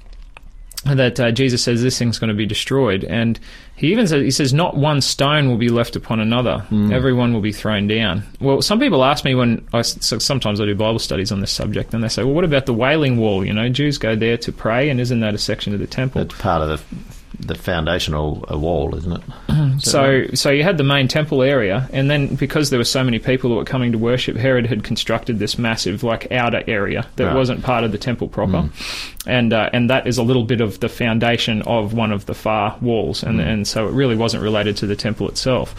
that 0.84 1.20
uh, 1.20 1.30
Jesus 1.30 1.62
says 1.62 1.82
this 1.82 1.98
thing's 1.98 2.18
going 2.18 2.28
to 2.28 2.34
be 2.34 2.46
destroyed, 2.46 3.04
and 3.04 3.38
he 3.76 3.92
even 3.92 4.06
says 4.06 4.22
he 4.22 4.30
says 4.30 4.54
not 4.54 4.76
one 4.76 5.00
stone 5.00 5.48
will 5.48 5.58
be 5.58 5.68
left 5.68 5.94
upon 5.94 6.20
another; 6.20 6.64
mm. 6.70 6.92
everyone 6.92 7.34
will 7.34 7.42
be 7.42 7.52
thrown 7.52 7.86
down. 7.86 8.22
Well, 8.40 8.62
some 8.62 8.80
people 8.80 9.04
ask 9.04 9.24
me 9.24 9.34
when 9.34 9.66
I 9.74 9.82
so 9.82 10.18
sometimes 10.18 10.60
I 10.60 10.64
do 10.64 10.74
Bible 10.74 10.98
studies 10.98 11.32
on 11.32 11.40
this 11.40 11.52
subject, 11.52 11.92
and 11.92 12.02
they 12.02 12.08
say, 12.08 12.24
"Well, 12.24 12.34
what 12.34 12.44
about 12.44 12.66
the 12.66 12.74
Wailing 12.74 13.18
Wall? 13.18 13.44
You 13.44 13.52
know, 13.52 13.68
Jews 13.68 13.98
go 13.98 14.16
there 14.16 14.38
to 14.38 14.52
pray, 14.52 14.88
and 14.88 15.00
isn't 15.00 15.20
that 15.20 15.34
a 15.34 15.38
section 15.38 15.74
of 15.74 15.80
the 15.80 15.86
temple?" 15.86 16.24
That's 16.24 16.40
part 16.40 16.62
of 16.62 16.68
the 16.68 17.19
the 17.50 17.58
foundational 17.58 18.46
wall, 18.50 18.94
isn't 18.96 19.12
it? 19.12 19.22
So, 19.80 20.26
so 20.34 20.50
you 20.50 20.62
had 20.62 20.76
the 20.76 20.84
main 20.84 21.08
temple 21.08 21.42
area, 21.42 21.88
and 21.92 22.10
then 22.10 22.34
because 22.34 22.70
there 22.70 22.78
were 22.78 22.84
so 22.84 23.02
many 23.02 23.18
people 23.18 23.50
who 23.50 23.56
were 23.56 23.64
coming 23.64 23.92
to 23.92 23.98
worship, 23.98 24.36
Herod 24.36 24.66
had 24.66 24.84
constructed 24.84 25.38
this 25.38 25.58
massive, 25.58 26.02
like, 26.02 26.30
outer 26.32 26.62
area 26.66 27.06
that 27.16 27.26
right. 27.26 27.34
wasn't 27.34 27.62
part 27.62 27.84
of 27.84 27.92
the 27.92 27.98
temple 27.98 28.28
proper, 28.28 28.52
mm. 28.52 29.26
and 29.26 29.52
uh, 29.52 29.70
and 29.72 29.88
that 29.88 30.06
is 30.06 30.18
a 30.18 30.22
little 30.22 30.44
bit 30.44 30.60
of 30.60 30.80
the 30.80 30.88
foundation 30.88 31.62
of 31.62 31.94
one 31.94 32.12
of 32.12 32.26
the 32.26 32.34
far 32.34 32.76
walls, 32.80 33.22
and 33.22 33.38
mm. 33.38 33.46
and 33.46 33.66
so 33.66 33.88
it 33.88 33.92
really 33.92 34.16
wasn't 34.16 34.42
related 34.42 34.76
to 34.78 34.86
the 34.86 34.96
temple 34.96 35.28
itself, 35.28 35.74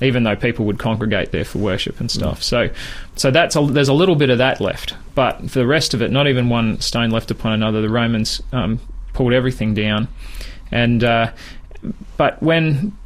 even 0.00 0.22
though 0.22 0.36
people 0.36 0.64
would 0.64 0.78
congregate 0.78 1.30
there 1.32 1.44
for 1.44 1.58
worship 1.58 2.00
and 2.00 2.10
stuff. 2.10 2.40
Mm. 2.40 2.42
So, 2.42 2.70
so 3.16 3.30
that's 3.30 3.54
a, 3.56 3.66
there's 3.66 3.88
a 3.88 3.94
little 3.94 4.16
bit 4.16 4.30
of 4.30 4.38
that 4.38 4.60
left, 4.60 4.94
but 5.14 5.38
for 5.50 5.58
the 5.58 5.66
rest 5.66 5.94
of 5.94 6.00
it, 6.00 6.10
not 6.10 6.26
even 6.26 6.48
one 6.48 6.80
stone 6.80 7.10
left 7.10 7.30
upon 7.30 7.52
another. 7.52 7.82
The 7.82 7.90
Romans 7.90 8.42
um, 8.52 8.80
pulled 9.12 9.32
everything 9.32 9.74
down. 9.74 10.08
And 10.72 11.04
uh, 11.04 11.32
but 12.16 12.42
when 12.42 12.96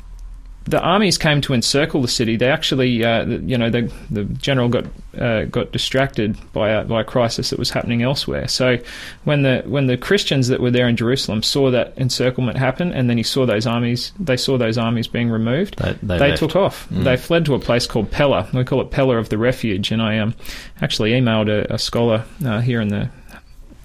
the 0.69 0.81
armies 0.81 1.17
came 1.17 1.41
to 1.41 1.55
encircle 1.55 2.03
the 2.03 2.09
city, 2.09 2.37
they 2.37 2.51
actually, 2.51 3.05
uh, 3.05 3.25
you 3.25 3.57
know, 3.57 3.71
the, 3.71 3.93
the 4.11 4.25
general 4.25 4.69
got 4.69 4.85
uh, 5.17 5.45
got 5.45 5.71
distracted 5.73 6.37
by 6.53 6.71
a, 6.71 6.85
by 6.85 7.01
a 7.01 7.05
crisis 7.05 7.51
that 7.51 7.59
was 7.59 7.71
happening 7.71 8.03
elsewhere. 8.03 8.49
So 8.49 8.79
when 9.25 9.43
the 9.43 9.63
when 9.67 9.87
the 9.87 9.97
Christians 9.97 10.49
that 10.49 10.61
were 10.61 10.73
there 10.73 10.89
in 10.89 10.97
Jerusalem 10.97 11.43
saw 11.43 11.71
that 11.71 11.97
encirclement 11.97 12.59
happen, 12.59 12.93
and 12.93 13.09
then 13.09 13.17
he 13.17 13.23
saw 13.23 13.47
those 13.47 13.67
armies, 13.67 14.13
they 14.19 14.37
saw 14.37 14.59
those 14.59 14.77
armies 14.77 15.07
being 15.07 15.31
removed. 15.31 15.79
They, 15.79 15.93
they, 16.03 16.19
they 16.19 16.37
took 16.37 16.57
off. 16.57 16.89
Mm. 16.91 17.05
They 17.05 17.17
fled 17.17 17.45
to 17.47 17.55
a 17.55 17.61
place 17.61 17.87
called 17.87 18.11
Pella. 18.11 18.49
We 18.53 18.65
call 18.65 18.81
it 18.81 18.91
Pella 18.91 19.19
of 19.19 19.29
the 19.29 19.39
Refuge. 19.39 19.93
And 19.93 20.03
I 20.03 20.19
um, 20.19 20.35
actually 20.83 21.13
emailed 21.13 21.49
a, 21.49 21.75
a 21.75 21.79
scholar 21.79 22.25
uh, 22.45 22.61
here 22.61 22.81
in 22.81 22.89
the 22.89 23.09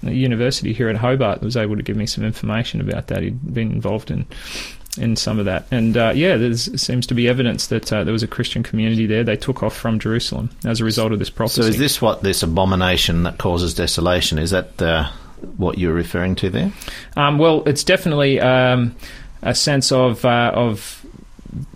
university 0.02 0.72
here 0.72 0.88
at 0.88 0.96
Hobart 0.96 1.42
was 1.42 1.56
able 1.56 1.76
to 1.76 1.82
give 1.82 1.96
me 1.96 2.06
some 2.06 2.24
information 2.24 2.80
about 2.80 3.08
that. 3.08 3.22
He'd 3.22 3.54
been 3.54 3.72
involved 3.72 4.10
in 4.10 4.26
in 4.98 5.16
some 5.16 5.38
of 5.38 5.46
that, 5.46 5.66
and 5.70 5.96
uh, 5.96 6.12
yeah, 6.14 6.36
there 6.36 6.54
seems 6.54 7.06
to 7.06 7.14
be 7.14 7.26
evidence 7.26 7.68
that 7.68 7.90
uh, 7.90 8.04
there 8.04 8.12
was 8.12 8.22
a 8.22 8.28
Christian 8.28 8.62
community 8.62 9.06
there. 9.06 9.24
They 9.24 9.36
took 9.36 9.62
off 9.62 9.74
from 9.74 9.98
Jerusalem 9.98 10.50
as 10.66 10.80
a 10.80 10.84
result 10.84 11.12
of 11.12 11.18
this 11.18 11.30
prophecy. 11.30 11.62
So, 11.62 11.68
is 11.68 11.78
this 11.78 12.02
what 12.02 12.22
this 12.22 12.42
abomination 12.42 13.22
that 13.22 13.38
causes 13.38 13.72
desolation? 13.72 14.38
Is 14.38 14.50
that 14.50 14.82
uh, 14.82 15.08
what 15.56 15.78
you're 15.78 15.94
referring 15.94 16.34
to 16.36 16.50
there? 16.50 16.72
Um, 17.16 17.38
well, 17.38 17.62
it's 17.66 17.84
definitely 17.84 18.38
um, 18.40 18.94
a 19.40 19.54
sense 19.54 19.92
of 19.92 20.24
uh, 20.26 20.52
of 20.54 21.06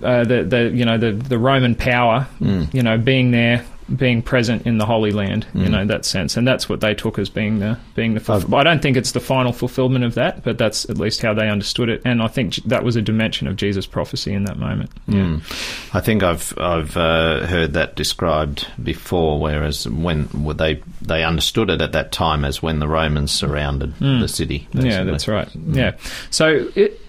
uh, 0.02 0.24
the 0.24 0.42
the 0.44 0.70
you 0.74 0.84
know 0.84 0.98
the 0.98 1.12
the 1.12 1.38
Roman 1.38 1.74
power, 1.74 2.28
mm. 2.38 2.72
you 2.74 2.82
know, 2.82 2.98
being 2.98 3.30
there 3.30 3.64
being 3.94 4.22
present 4.22 4.66
in 4.66 4.78
the 4.78 4.86
Holy 4.86 5.12
Land, 5.12 5.46
mm. 5.54 5.62
you 5.62 5.68
know 5.68 5.84
that 5.84 6.04
sense, 6.04 6.36
and 6.36 6.46
that's 6.46 6.68
what 6.68 6.80
they 6.80 6.94
took 6.94 7.18
as 7.18 7.28
being 7.28 7.60
the 7.60 7.78
being 7.94 8.14
the. 8.14 8.20
Fulf- 8.20 8.52
I 8.56 8.64
don't 8.64 8.82
think 8.82 8.96
it's 8.96 9.12
the 9.12 9.20
final 9.20 9.52
fulfillment 9.52 10.04
of 10.04 10.14
that, 10.14 10.42
but 10.42 10.58
that's 10.58 10.88
at 10.90 10.98
least 10.98 11.22
how 11.22 11.34
they 11.34 11.48
understood 11.48 11.88
it, 11.88 12.02
and 12.04 12.22
I 12.22 12.28
think 12.28 12.56
that 12.64 12.82
was 12.82 12.96
a 12.96 13.02
dimension 13.02 13.46
of 13.46 13.56
Jesus' 13.56 13.86
prophecy 13.86 14.32
in 14.32 14.44
that 14.44 14.58
moment. 14.58 14.90
Yeah. 15.06 15.20
Mm. 15.20 15.94
I 15.94 16.00
think 16.00 16.22
I've 16.22 16.56
I've 16.58 16.96
uh, 16.96 17.46
heard 17.46 17.74
that 17.74 17.94
described 17.94 18.66
before, 18.82 19.38
whereas 19.40 19.88
when 19.88 20.28
they 20.56 20.82
they 21.00 21.22
understood 21.22 21.70
it 21.70 21.80
at 21.80 21.92
that 21.92 22.12
time 22.12 22.44
as 22.44 22.62
when 22.62 22.80
the 22.80 22.88
Romans 22.88 23.30
surrounded 23.30 23.94
mm. 23.96 24.20
the 24.20 24.28
city. 24.28 24.66
Basically. 24.72 24.90
Yeah, 24.90 25.04
that's 25.04 25.28
right. 25.28 25.48
Mm. 25.48 25.76
Yeah, 25.76 25.96
so 26.30 26.68
it 26.74 27.00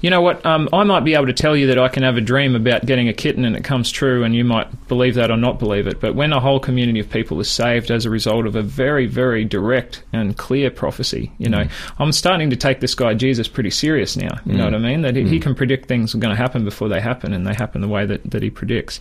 you 0.00 0.10
know 0.10 0.20
what? 0.20 0.44
Um, 0.44 0.68
I 0.72 0.84
might 0.84 1.00
be 1.00 1.14
able 1.14 1.26
to 1.26 1.32
tell 1.32 1.56
you 1.56 1.68
that 1.68 1.78
I 1.78 1.88
can 1.88 2.02
have 2.02 2.16
a 2.16 2.20
dream 2.20 2.54
about 2.54 2.84
getting 2.84 3.08
a 3.08 3.12
kitten 3.12 3.44
and 3.44 3.56
it 3.56 3.64
comes 3.64 3.90
true, 3.90 4.22
and 4.22 4.34
you 4.34 4.44
might 4.44 4.88
believe 4.88 5.14
that 5.14 5.30
or 5.30 5.36
not 5.36 5.58
believe 5.58 5.86
it. 5.86 6.00
But 6.00 6.14
when 6.14 6.32
a 6.32 6.40
whole 6.40 6.60
community 6.60 7.00
of 7.00 7.08
people 7.08 7.40
is 7.40 7.50
saved 7.50 7.90
as 7.90 8.04
a 8.04 8.10
result 8.10 8.46
of 8.46 8.54
a 8.54 8.62
very, 8.62 9.06
very 9.06 9.44
direct 9.44 10.02
and 10.12 10.36
clear 10.36 10.70
prophecy, 10.70 11.32
you 11.38 11.48
know, 11.48 11.66
I'm 11.98 12.12
starting 12.12 12.50
to 12.50 12.56
take 12.56 12.80
this 12.80 12.94
guy 12.94 13.14
Jesus 13.14 13.48
pretty 13.48 13.70
serious 13.70 14.16
now. 14.16 14.38
You 14.44 14.58
know 14.58 14.64
what 14.64 14.74
I 14.74 14.78
mean? 14.78 15.02
That 15.02 15.16
he, 15.16 15.26
he 15.26 15.40
can 15.40 15.54
predict 15.54 15.86
things 15.88 16.14
are 16.14 16.18
going 16.18 16.34
to 16.34 16.40
happen 16.40 16.64
before 16.64 16.88
they 16.88 17.00
happen, 17.00 17.32
and 17.32 17.46
they 17.46 17.54
happen 17.54 17.80
the 17.80 17.88
way 17.88 18.04
that, 18.06 18.30
that 18.30 18.42
he 18.42 18.50
predicts. 18.50 18.98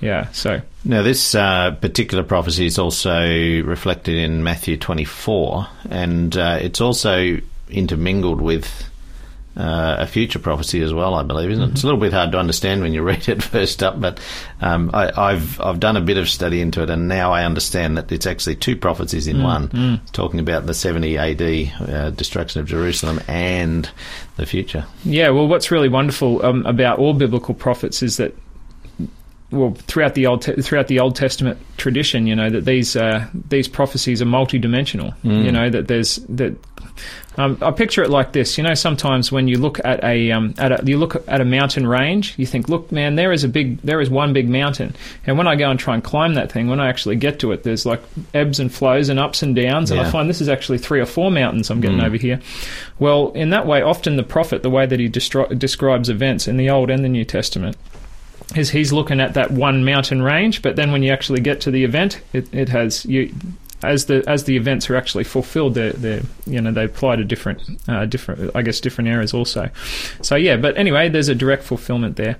Yeah. 0.00 0.28
So 0.32 0.60
Now, 0.84 1.02
this 1.02 1.34
uh, 1.34 1.72
particular 1.80 2.24
prophecy 2.24 2.66
is 2.66 2.78
also 2.78 3.22
reflected 3.62 4.16
in 4.16 4.42
Matthew 4.42 4.76
24, 4.76 5.68
and 5.90 6.36
uh, 6.36 6.58
it's 6.60 6.80
also 6.80 7.38
intermingled 7.70 8.40
with 8.40 8.90
uh, 9.56 9.96
a 9.98 10.06
future 10.06 10.38
prophecy 10.38 10.82
as 10.82 10.94
well, 10.94 11.14
I 11.14 11.22
believe, 11.22 11.50
isn't 11.50 11.62
it? 11.62 11.70
It's 11.72 11.82
a 11.82 11.86
little 11.86 12.00
bit 12.00 12.12
hard 12.12 12.32
to 12.32 12.38
understand 12.38 12.80
when 12.80 12.94
you 12.94 13.02
read 13.12 13.28
it 13.28 13.42
first 13.42 13.82
up, 13.82 14.00
but 14.00 14.18
um, 14.60 14.90
I, 14.94 15.12
I've 15.14 15.60
I've 15.60 15.80
done 15.80 15.96
a 15.96 16.00
bit 16.00 16.16
of 16.16 16.28
study 16.28 16.60
into 16.60 16.82
it, 16.82 16.90
and 16.90 17.08
now 17.08 17.32
I 17.32 17.44
understand 17.44 17.96
that 17.98 18.10
it's 18.10 18.26
actually 18.26 18.56
two 18.56 18.76
prophecies 18.76 19.26
in 19.26 19.42
one, 19.42 20.00
It's 20.02 20.10
talking 20.12 20.40
about 20.40 20.66
the 20.66 20.74
70 20.74 21.18
AD 21.18 21.42
uh, 21.80 22.10
destruction 22.10 22.60
of 22.60 22.66
Jerusalem 22.66 23.20
and 23.28 23.90
the 24.36 24.46
future. 24.46 24.86
Yeah, 25.04 25.30
well, 25.30 25.46
what's 25.46 25.70
really 25.70 25.88
wonderful 25.88 26.44
um, 26.44 26.64
about 26.66 26.98
all 26.98 27.12
biblical 27.12 27.54
prophets 27.54 28.02
is 28.02 28.16
that, 28.16 28.34
well, 29.52 29.74
throughout 29.86 30.14
the 30.14 30.26
old 30.26 30.42
Te- 30.42 30.60
throughout 30.62 30.88
the 30.88 30.98
Old 31.00 31.14
Testament 31.14 31.58
tradition, 31.76 32.26
you 32.26 32.34
know 32.34 32.50
that 32.50 32.64
these 32.64 32.96
uh, 32.96 33.26
these 33.48 33.68
prophecies 33.68 34.20
are 34.22 34.26
multidimensional. 34.26 35.14
You 35.22 35.52
know 35.52 35.70
that 35.70 35.88
there's 35.88 36.16
that. 36.28 36.56
Um, 37.38 37.56
I 37.62 37.70
picture 37.70 38.02
it 38.02 38.10
like 38.10 38.32
this. 38.32 38.58
You 38.58 38.64
know, 38.64 38.74
sometimes 38.74 39.32
when 39.32 39.48
you 39.48 39.56
look 39.56 39.82
at 39.84 40.04
a 40.04 40.30
um, 40.32 40.54
at 40.58 40.72
a 40.72 40.84
you 40.84 40.98
look 40.98 41.26
at 41.28 41.40
a 41.40 41.44
mountain 41.44 41.86
range, 41.86 42.34
you 42.36 42.44
think, 42.44 42.68
look, 42.68 42.92
man, 42.92 43.14
there 43.14 43.32
is 43.32 43.44
a 43.44 43.48
big 43.48 43.80
there 43.82 44.00
is 44.02 44.10
one 44.10 44.32
big 44.34 44.48
mountain. 44.50 44.94
And 45.26 45.38
when 45.38 45.46
I 45.46 45.56
go 45.56 45.70
and 45.70 45.80
try 45.80 45.94
and 45.94 46.04
climb 46.04 46.34
that 46.34 46.52
thing, 46.52 46.68
when 46.68 46.80
I 46.80 46.88
actually 46.88 47.16
get 47.16 47.38
to 47.40 47.52
it, 47.52 47.62
there's 47.62 47.86
like 47.86 48.02
ebbs 48.34 48.60
and 48.60 48.72
flows 48.72 49.08
and 49.08 49.18
ups 49.18 49.42
and 49.42 49.56
downs, 49.56 49.90
and 49.90 50.00
I 50.00 50.10
find 50.10 50.28
this 50.28 50.40
is 50.42 50.48
actually 50.48 50.78
three 50.78 51.00
or 51.00 51.06
four 51.06 51.30
mountains 51.30 51.70
I'm 51.70 51.80
getting 51.80 52.00
over 52.06 52.16
here. 52.16 52.40
Well, 52.98 53.32
in 53.32 53.50
that 53.50 53.66
way, 53.66 53.80
often 53.80 54.16
the 54.16 54.22
prophet, 54.22 54.62
the 54.62 54.70
way 54.70 54.84
that 54.84 55.00
he 55.00 55.08
destri- 55.08 55.58
describes 55.58 56.08
events 56.10 56.46
in 56.46 56.56
the 56.58 56.68
Old 56.68 56.90
and 56.90 57.02
the 57.02 57.08
New 57.08 57.24
Testament, 57.24 57.76
is 58.56 58.70
he's 58.70 58.92
looking 58.92 59.20
at 59.20 59.34
that 59.34 59.50
one 59.50 59.84
mountain 59.84 60.22
range, 60.22 60.62
but 60.62 60.76
then 60.76 60.92
when 60.92 61.02
you 61.02 61.12
actually 61.12 61.40
get 61.40 61.60
to 61.62 61.70
the 61.70 61.84
event, 61.84 62.20
it, 62.32 62.52
it 62.52 62.68
has 62.68 63.04
you. 63.06 63.34
As 63.82 64.06
the 64.06 64.24
as 64.26 64.44
the 64.44 64.56
events 64.56 64.88
are 64.88 64.96
actually 64.96 65.24
fulfilled, 65.24 65.74
they 65.74 65.90
they 65.90 66.22
you 66.46 66.60
know 66.60 66.72
they 66.72 66.84
apply 66.84 67.16
to 67.16 67.24
different 67.24 67.60
uh, 67.88 68.06
different 68.06 68.50
I 68.54 68.62
guess 68.62 68.80
different 68.80 69.08
eras 69.08 69.34
also. 69.34 69.68
So 70.22 70.36
yeah, 70.36 70.56
but 70.56 70.76
anyway, 70.78 71.08
there's 71.08 71.28
a 71.28 71.34
direct 71.34 71.64
fulfillment 71.64 72.16
there. 72.16 72.36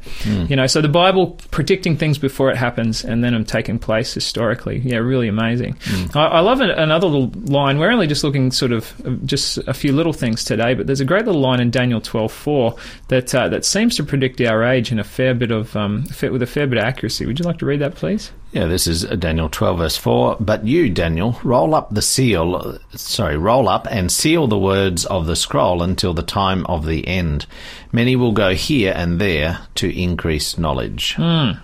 You 0.49 0.57
know, 0.57 0.67
so 0.67 0.81
the 0.81 0.89
Bible 0.89 1.39
predicting 1.51 1.97
things 1.97 2.19
before 2.19 2.51
it 2.51 2.57
happens 2.57 3.05
and 3.05 3.23
then 3.23 3.33
them 3.33 3.45
taking 3.45 3.79
place 3.79 4.15
historically. 4.15 4.79
Yeah, 4.79 4.99
really 4.99 5.29
amazing. 5.29 5.77
I, 6.15 6.27
I 6.27 6.41
love 6.41 6.61
an, 6.61 6.71
another 6.71 7.07
little 7.07 7.31
line. 7.45 7.79
We're 7.79 7.91
only 7.91 8.07
just 8.07 8.25
looking 8.25 8.51
sort 8.51 8.73
of 8.73 8.93
uh, 9.07 9.11
just 9.25 9.59
a 9.59 9.75
few 9.75 9.93
little 9.93 10.13
things 10.13 10.45
today, 10.45 10.75
but 10.75 10.87
there's 10.87 11.01
a 11.01 11.05
great 11.05 11.27
little 11.27 11.41
line 11.41 11.61
in 11.61 11.71
Daniel 11.71 12.01
12:4 12.01 12.79
that 13.09 13.35
uh, 13.35 13.49
that 13.49 13.65
seems 13.65 13.97
to 13.97 14.05
predict 14.05 14.41
our 14.41 14.63
age 14.65 14.93
in 14.93 14.99
a 14.99 15.05
fair 15.05 15.35
bit 15.35 15.51
of 15.51 15.75
um, 15.77 16.05
with 16.23 16.43
a 16.43 16.47
fair 16.47 16.67
bit 16.67 16.79
of 16.79 16.85
accuracy. 16.85 17.27
Would 17.27 17.39
you 17.39 17.45
like 17.45 17.59
to 17.59 17.67
read 17.67 17.81
that, 17.81 17.95
please? 17.95 18.31
Yeah, 18.53 18.67
this 18.67 18.87
is 18.87 19.05
Daniel 19.05 19.49
12, 19.49 19.79
verse 19.79 19.97
4. 19.97 20.37
But 20.39 20.67
you, 20.67 20.91
Daniel, 20.91 21.41
roll 21.43 21.75
up 21.75 21.89
the 21.91 22.03
seal, 22.03 22.79
sorry, 22.95 23.39
roll 23.39 23.67
up 23.67 23.87
and 23.91 24.13
seal 24.13 24.47
the 24.47 24.59
words 24.59 25.07
of 25.07 25.25
the 25.25 25.37
scroll 25.37 25.83
until 25.83 26.13
the 26.13 26.23
time 26.23 26.67
of 26.67 26.85
the 26.85 27.07
end. 27.09 27.47
Many 27.93 28.15
will 28.15 28.33
go 28.33 28.53
here 28.55 28.93
and 28.95 29.19
there 29.19 29.61
to 29.77 29.99
increase 29.99 30.59
knowledge. 30.59 31.17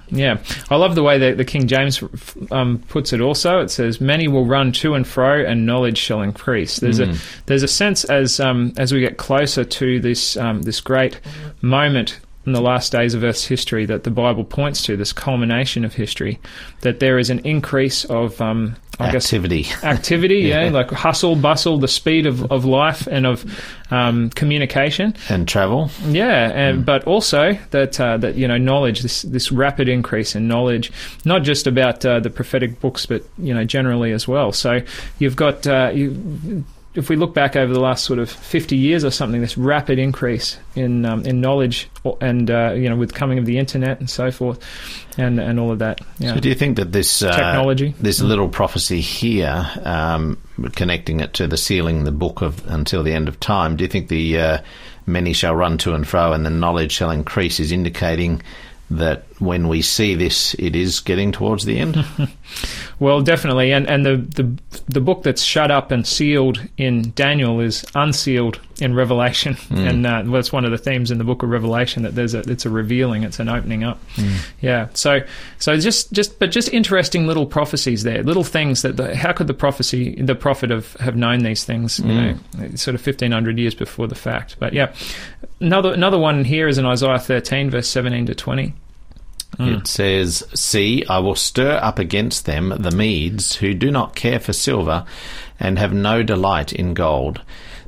Yeah, 0.08 0.38
I 0.70 0.76
love 0.76 0.94
the 0.94 1.02
way 1.02 1.18
that 1.18 1.36
the 1.36 1.44
King 1.44 1.66
James 1.66 2.02
um, 2.50 2.82
puts 2.88 3.12
it. 3.12 3.20
Also, 3.20 3.60
it 3.60 3.70
says, 3.70 4.00
"Many 4.00 4.26
will 4.26 4.46
run 4.46 4.72
to 4.72 4.94
and 4.94 5.06
fro, 5.06 5.44
and 5.44 5.66
knowledge 5.66 5.98
shall 5.98 6.22
increase." 6.22 6.80
There's 6.80 7.00
a 7.00 7.14
there's 7.46 7.62
a 7.62 7.68
sense 7.68 8.04
as 8.04 8.40
um, 8.40 8.72
as 8.78 8.92
we 8.92 9.00
get 9.00 9.18
closer 9.18 9.64
to 9.64 10.00
this 10.00 10.36
um, 10.38 10.62
this 10.62 10.80
great 10.80 11.20
moment 11.60 12.18
in 12.46 12.52
the 12.52 12.60
last 12.60 12.92
days 12.92 13.14
of 13.14 13.22
Earth's 13.22 13.44
history 13.44 13.84
that 13.86 14.04
the 14.04 14.10
Bible 14.10 14.44
points 14.44 14.82
to, 14.84 14.96
this 14.96 15.12
culmination 15.12 15.84
of 15.84 15.94
history, 15.94 16.38
that 16.80 17.00
there 17.00 17.18
is 17.18 17.30
an 17.30 17.40
increase 17.40 18.04
of 18.06 18.40
um, 18.40 18.76
I 19.00 19.12
guess 19.12 19.26
Activity. 19.26 19.66
activity, 19.84 20.34
yeah. 20.48 20.70
like 20.70 20.90
hustle, 20.90 21.36
bustle, 21.36 21.78
the 21.78 21.88
speed 21.88 22.26
of, 22.26 22.50
of 22.50 22.64
life 22.64 23.06
and 23.06 23.26
of 23.26 23.44
um, 23.92 24.30
communication. 24.30 25.14
And 25.28 25.46
travel. 25.46 25.90
Yeah, 26.06 26.50
and, 26.50 26.84
but 26.84 27.04
also 27.04 27.56
that 27.70 28.00
uh, 28.00 28.16
that 28.18 28.34
you 28.34 28.48
know 28.48 28.58
knowledge, 28.58 29.00
this 29.00 29.22
this 29.22 29.52
rapid 29.52 29.88
increase 29.88 30.34
in 30.34 30.48
knowledge, 30.48 30.90
not 31.24 31.44
just 31.44 31.66
about 31.66 32.04
uh, 32.04 32.18
the 32.18 32.30
prophetic 32.30 32.80
books, 32.80 33.06
but 33.06 33.22
you 33.38 33.54
know 33.54 33.64
generally 33.64 34.10
as 34.10 34.26
well. 34.26 34.50
So 34.52 34.80
you've 35.18 35.36
got 35.36 35.66
uh, 35.66 35.92
you. 35.94 36.64
If 36.98 37.08
we 37.08 37.16
look 37.16 37.32
back 37.32 37.56
over 37.56 37.72
the 37.72 37.80
last 37.80 38.04
sort 38.04 38.18
of 38.18 38.30
50 38.30 38.76
years 38.76 39.04
or 39.04 39.10
something, 39.10 39.40
this 39.40 39.56
rapid 39.56 39.98
increase 39.98 40.58
in 40.74 41.04
um, 41.06 41.24
in 41.24 41.40
knowledge 41.40 41.88
and 42.20 42.50
uh, 42.50 42.72
you 42.76 42.88
know 42.88 42.96
with 42.96 43.14
coming 43.14 43.38
of 43.38 43.46
the 43.46 43.58
internet 43.58 44.00
and 44.00 44.10
so 44.10 44.30
forth, 44.30 44.58
and 45.16 45.38
and 45.38 45.60
all 45.60 45.70
of 45.70 45.78
that. 45.78 46.00
Yeah. 46.18 46.34
So 46.34 46.40
do 46.40 46.48
you 46.48 46.54
think 46.54 46.76
that 46.76 46.92
this 46.92 47.22
uh, 47.22 47.34
Technology. 47.34 47.94
this 48.00 48.20
little 48.20 48.48
prophecy 48.48 49.00
here, 49.00 49.70
um, 49.84 50.38
connecting 50.74 51.20
it 51.20 51.34
to 51.34 51.46
the 51.46 51.56
sealing 51.56 52.04
the 52.04 52.12
book 52.12 52.42
of 52.42 52.66
until 52.68 53.02
the 53.02 53.12
end 53.12 53.28
of 53.28 53.38
time, 53.40 53.76
do 53.76 53.84
you 53.84 53.88
think 53.88 54.08
the 54.08 54.38
uh, 54.38 54.58
many 55.06 55.32
shall 55.32 55.54
run 55.54 55.78
to 55.78 55.94
and 55.94 56.06
fro 56.06 56.32
and 56.32 56.44
the 56.44 56.50
knowledge 56.50 56.92
shall 56.92 57.10
increase 57.10 57.60
is 57.60 57.72
indicating 57.72 58.42
that 58.90 59.24
when 59.38 59.68
we 59.68 59.82
see 59.82 60.14
this, 60.14 60.54
it 60.54 60.74
is 60.74 61.00
getting 61.00 61.32
towards 61.32 61.64
the 61.64 61.78
end? 61.78 62.04
Well, 63.00 63.20
definitely, 63.20 63.72
and 63.72 63.88
and 63.88 64.04
the, 64.04 64.16
the 64.16 64.82
the 64.88 65.00
book 65.00 65.22
that's 65.22 65.42
shut 65.42 65.70
up 65.70 65.92
and 65.92 66.04
sealed 66.04 66.60
in 66.76 67.12
Daniel 67.12 67.60
is 67.60 67.84
unsealed 67.94 68.58
in 68.80 68.92
Revelation, 68.92 69.54
hmm. 69.54 69.76
and 69.76 70.06
uh, 70.06 70.22
that's 70.22 70.52
one 70.52 70.64
of 70.64 70.72
the 70.72 70.78
themes 70.78 71.12
in 71.12 71.18
the 71.18 71.24
book 71.24 71.44
of 71.44 71.48
Revelation 71.50 72.02
that 72.02 72.16
there's 72.16 72.34
a 72.34 72.40
it's 72.50 72.66
a 72.66 72.70
revealing, 72.70 73.22
it's 73.22 73.38
an 73.38 73.48
opening 73.48 73.84
up. 73.84 74.02
Hmm. 74.16 74.36
Yeah, 74.60 74.88
so 74.94 75.20
so 75.58 75.76
just 75.76 76.12
just 76.12 76.40
but 76.40 76.50
just 76.50 76.72
interesting 76.72 77.28
little 77.28 77.46
prophecies 77.46 78.02
there, 78.02 78.24
little 78.24 78.44
things 78.44 78.82
that 78.82 78.96
the, 78.96 79.14
how 79.14 79.32
could 79.32 79.46
the 79.46 79.54
prophecy 79.54 80.20
the 80.20 80.34
prophet 80.34 80.70
have 80.70 80.94
have 80.94 81.14
known 81.14 81.40
these 81.40 81.62
things, 81.62 82.00
you 82.00 82.06
hmm. 82.06 82.60
know, 82.60 82.68
sort 82.74 82.96
of 82.96 83.00
fifteen 83.00 83.30
hundred 83.30 83.58
years 83.58 83.76
before 83.76 84.08
the 84.08 84.16
fact. 84.16 84.56
But 84.58 84.72
yeah, 84.72 84.92
another 85.60 85.92
another 85.92 86.18
one 86.18 86.44
here 86.44 86.66
is 86.66 86.78
in 86.78 86.84
Isaiah 86.84 87.20
thirteen, 87.20 87.70
verse 87.70 87.86
seventeen 87.86 88.26
to 88.26 88.34
twenty. 88.34 88.74
Hmm. 89.58 89.68
It 89.68 89.86
says, 89.86 90.44
See, 90.54 91.04
I 91.08 91.18
will 91.18 91.34
stir 91.34 91.78
up 91.82 91.98
against 91.98 92.46
them 92.46 92.72
the 92.78 92.92
Medes 92.92 93.56
who 93.56 93.74
do 93.74 93.90
not 93.90 94.14
care 94.14 94.40
for 94.40 94.52
silver 94.52 95.04
and 95.60 95.78
have 95.78 95.92
no 95.92 96.22
delight 96.22 96.72
in 96.72 96.94
gold. 96.94 97.42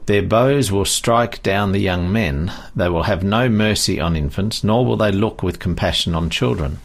Their 0.06 0.22
bows 0.22 0.72
will 0.72 0.84
strike 0.84 1.42
down 1.44 1.70
the 1.70 1.78
young 1.78 2.12
men. 2.12 2.52
They 2.74 2.88
will 2.88 3.04
have 3.04 3.22
no 3.22 3.48
mercy 3.48 4.00
on 4.00 4.16
infants, 4.16 4.64
nor 4.64 4.84
will 4.84 4.96
they 4.96 5.12
look 5.12 5.44
with 5.44 5.60
compassion 5.60 6.16
on 6.16 6.30
children. 6.30 6.80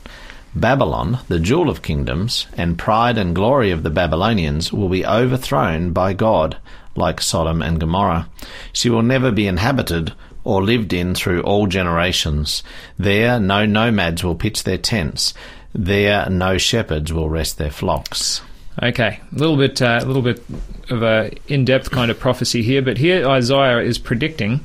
Babylon, 0.54 1.20
the 1.28 1.40
jewel 1.40 1.70
of 1.70 1.82
kingdoms, 1.82 2.46
and 2.56 2.78
pride 2.78 3.18
and 3.18 3.34
glory 3.36 3.72
of 3.72 3.82
the 3.82 3.90
Babylonians, 3.90 4.72
will 4.72 4.90
be 4.90 5.06
overthrown 5.06 5.92
by 5.92 6.14
God, 6.14 6.58
like 6.96 7.20
Sodom 7.20 7.62
and 7.62 7.80
Gomorrah. 7.80 8.30
She 8.72 8.90
will 8.90 9.02
never 9.02 9.32
be 9.32 9.48
inhabited 9.48 10.14
or 10.46 10.64
lived 10.64 10.94
in 10.94 11.14
through 11.14 11.42
all 11.42 11.68
generations. 11.68 12.64
There 12.98 13.38
no 13.40 13.66
nomads 13.66 14.24
will 14.24 14.36
pitch 14.36 14.64
their 14.64 14.78
tents. 14.78 15.34
There 15.74 16.30
no 16.30 16.58
shepherds 16.58 17.12
will 17.12 17.30
rest 17.30 17.58
their 17.58 17.72
flocks. 17.72 18.42
Okay, 18.82 19.20
a 19.32 19.36
little 19.38 19.58
bit, 19.58 19.82
a 19.82 20.06
little 20.06 20.22
bit 20.22 20.42
of 20.90 21.02
a 21.02 21.32
in-depth 21.48 21.92
kind 21.92 22.12
of 22.12 22.20
prophecy 22.20 22.62
here, 22.62 22.82
but 22.82 22.98
here 22.98 23.28
Isaiah 23.28 23.80
is 23.80 23.98
predicting 23.98 24.64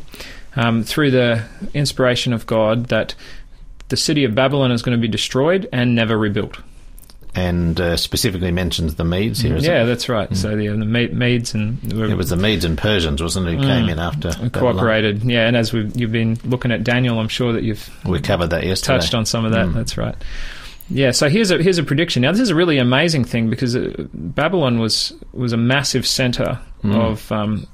um, 0.56 0.82
through 0.82 1.12
the 1.12 1.44
inspiration 1.74 2.32
of 2.32 2.46
God 2.46 2.86
that 2.86 3.14
the 3.88 3.96
city 3.96 4.24
of 4.24 4.34
Babylon 4.34 4.72
is 4.72 4.82
going 4.82 4.96
to 4.96 5.00
be 5.00 5.08
destroyed 5.08 5.68
and 5.72 5.94
never 5.94 6.18
rebuilt. 6.18 6.58
And 7.32 7.80
uh, 7.80 7.96
specifically 7.96 8.50
mentions 8.50 8.96
the 8.96 9.04
Medes 9.04 9.40
here, 9.40 9.56
Yeah, 9.56 9.84
it? 9.84 9.86
that's 9.86 10.08
right. 10.08 10.36
So 10.36 10.56
the, 10.56 10.66
the 10.66 10.76
Medes 10.84 11.54
and 11.54 11.78
It 11.92 12.16
was 12.16 12.30
the 12.30 12.36
Medes 12.36 12.64
and 12.64 12.76
Persians, 12.76 13.22
wasn't 13.22 13.46
it, 13.46 13.54
who 13.54 13.62
came 13.62 13.88
in 13.88 14.00
after 14.00 14.32
cooperated. 14.50 15.22
Yeah, 15.22 15.46
and 15.46 15.56
as 15.56 15.72
we've, 15.72 15.96
you've 15.96 16.10
been 16.10 16.38
looking 16.44 16.72
at 16.72 16.82
Daniel, 16.82 17.20
I'm 17.20 17.28
sure 17.28 17.52
that 17.52 17.62
you've 17.62 17.88
We 18.04 18.20
covered 18.20 18.48
that 18.48 18.64
yesterday. 18.64 18.98
touched 18.98 19.14
on 19.14 19.26
some 19.26 19.44
of 19.44 19.52
that. 19.52 19.72
That's 19.72 19.96
right. 19.96 20.16
Yeah, 20.92 21.12
so 21.12 21.28
here's 21.28 21.52
a 21.52 21.62
here's 21.62 21.78
a 21.78 21.84
prediction. 21.84 22.22
Now 22.22 22.32
this 22.32 22.40
is 22.40 22.50
a 22.50 22.54
really 22.56 22.78
amazing 22.78 23.22
thing 23.22 23.48
because 23.48 23.76
uh, 23.76 23.92
Babylon 24.12 24.80
was 24.80 25.12
was 25.32 25.52
a 25.52 25.56
massive 25.56 26.04
center 26.04 26.58
of 26.82 27.30
um, 27.30 27.68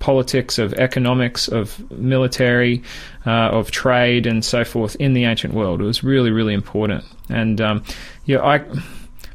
politics, 0.00 0.58
of 0.58 0.74
economics, 0.74 1.48
of 1.48 1.90
military, 1.90 2.82
uh, 3.24 3.30
of 3.30 3.70
trade, 3.70 4.26
and 4.26 4.44
so 4.44 4.64
forth 4.64 4.96
in 4.96 5.14
the 5.14 5.24
ancient 5.24 5.54
world. 5.54 5.80
It 5.80 5.84
was 5.84 6.04
really 6.04 6.30
really 6.30 6.52
important. 6.52 7.04
And 7.30 7.58
um, 7.62 7.84
yeah, 8.26 8.42
I 8.44 8.62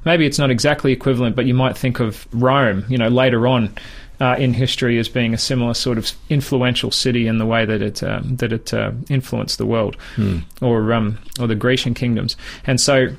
maybe 0.05 0.25
it's 0.25 0.39
not 0.39 0.51
exactly 0.51 0.91
equivalent, 0.91 1.35
but 1.35 1.45
you 1.45 1.53
might 1.53 1.77
think 1.77 1.99
of 1.99 2.27
Rome. 2.33 2.85
You 2.89 2.97
know, 2.97 3.09
later 3.09 3.47
on. 3.47 3.75
uh, 4.21 4.35
in 4.37 4.53
history 4.53 4.99
as 4.99 5.09
being 5.09 5.33
a 5.33 5.37
similar 5.37 5.73
sort 5.73 5.97
of 5.97 6.09
influential 6.29 6.91
city 6.91 7.27
in 7.27 7.39
the 7.39 7.45
way 7.45 7.65
that 7.65 7.81
it 7.81 8.03
um, 8.03 8.35
that 8.37 8.53
it 8.53 8.73
uh, 8.73 8.91
influenced 9.09 9.57
the 9.57 9.65
world, 9.65 9.97
or 10.61 10.93
um, 10.93 11.17
or 11.39 11.47
the 11.47 11.55
Grecian 11.55 11.93
kingdoms, 11.93 12.37
and 12.65 12.79
so. 12.79 13.09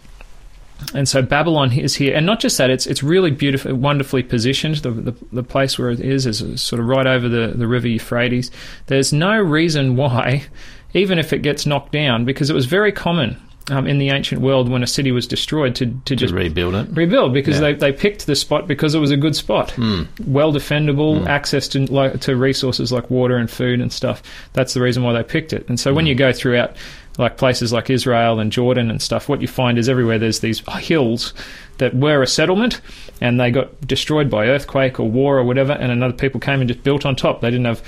And 0.92 1.08
so 1.08 1.22
Babylon 1.22 1.72
is 1.72 1.94
here, 1.94 2.14
and 2.16 2.26
not 2.26 2.40
just 2.40 2.58
that; 2.58 2.68
it's 2.68 2.86
it's 2.86 3.02
really 3.02 3.30
beautiful, 3.30 3.74
wonderfully 3.74 4.22
positioned. 4.22 4.76
The, 4.76 4.90
the 4.90 5.14
the 5.32 5.42
place 5.42 5.78
where 5.78 5.90
it 5.90 6.00
is 6.00 6.26
is 6.26 6.60
sort 6.62 6.80
of 6.80 6.86
right 6.86 7.06
over 7.06 7.28
the 7.28 7.52
the 7.54 7.66
river 7.66 7.88
Euphrates. 7.88 8.50
There's 8.86 9.12
no 9.12 9.38
reason 9.38 9.96
why, 9.96 10.44
even 10.92 11.18
if 11.18 11.32
it 11.32 11.42
gets 11.42 11.64
knocked 11.64 11.92
down, 11.92 12.24
because 12.24 12.50
it 12.50 12.54
was 12.54 12.66
very 12.66 12.92
common 12.92 13.40
um, 13.70 13.86
in 13.86 13.98
the 13.98 14.10
ancient 14.10 14.40
world 14.40 14.68
when 14.68 14.82
a 14.82 14.86
city 14.86 15.10
was 15.12 15.26
destroyed 15.26 15.74
to 15.76 15.86
to 15.86 16.00
To 16.04 16.16
just 16.16 16.34
rebuild 16.34 16.74
it. 16.74 16.88
rebuild 16.92 17.32
because 17.32 17.56
Yeah. 17.56 17.72
they, 17.72 17.74
they 17.74 17.92
picked 17.92 18.26
the 18.26 18.36
spot 18.36 18.66
because 18.66 18.94
it 18.94 18.98
was 18.98 19.10
a 19.10 19.16
good 19.16 19.34
spot, 19.36 19.70
hmm. 19.72 20.02
well 20.26 20.52
defendable, 20.52 21.20
hmm. 21.20 21.28
access 21.28 21.68
to 21.68 21.86
like, 21.92 22.20
to 22.20 22.36
resources 22.36 22.92
like 22.92 23.10
water 23.10 23.36
and 23.36 23.50
food 23.50 23.80
and 23.80 23.92
stuff. 23.92 24.22
That's 24.52 24.74
the 24.74 24.80
reason 24.80 25.02
why 25.02 25.12
they 25.12 25.22
picked 25.22 25.52
it. 25.52 25.68
And 25.68 25.78
so 25.80 25.94
when 25.94 26.04
hmm. 26.04 26.10
you 26.10 26.14
go 26.14 26.32
throughout 26.32 26.76
like 27.18 27.36
places 27.36 27.72
like 27.72 27.90
Israel 27.90 28.40
and 28.40 28.50
Jordan 28.50 28.90
and 28.90 29.00
stuff, 29.00 29.28
what 29.28 29.40
you 29.40 29.48
find 29.48 29.78
is 29.78 29.88
everywhere 29.88 30.18
there's 30.18 30.40
these 30.40 30.62
hills 30.80 31.32
that 31.78 31.94
were 31.94 32.22
a 32.22 32.26
settlement 32.26 32.80
and 33.20 33.40
they 33.40 33.50
got 33.50 33.80
destroyed 33.86 34.30
by 34.30 34.46
earthquake 34.46 35.00
or 35.00 35.08
war 35.08 35.38
or 35.38 35.44
whatever, 35.44 35.72
and 35.72 35.90
another 35.90 36.14
people 36.14 36.40
came 36.40 36.60
and 36.60 36.68
just 36.68 36.82
built 36.82 37.06
on 37.06 37.16
top. 37.16 37.40
They 37.40 37.50
didn't 37.50 37.66
have 37.66 37.82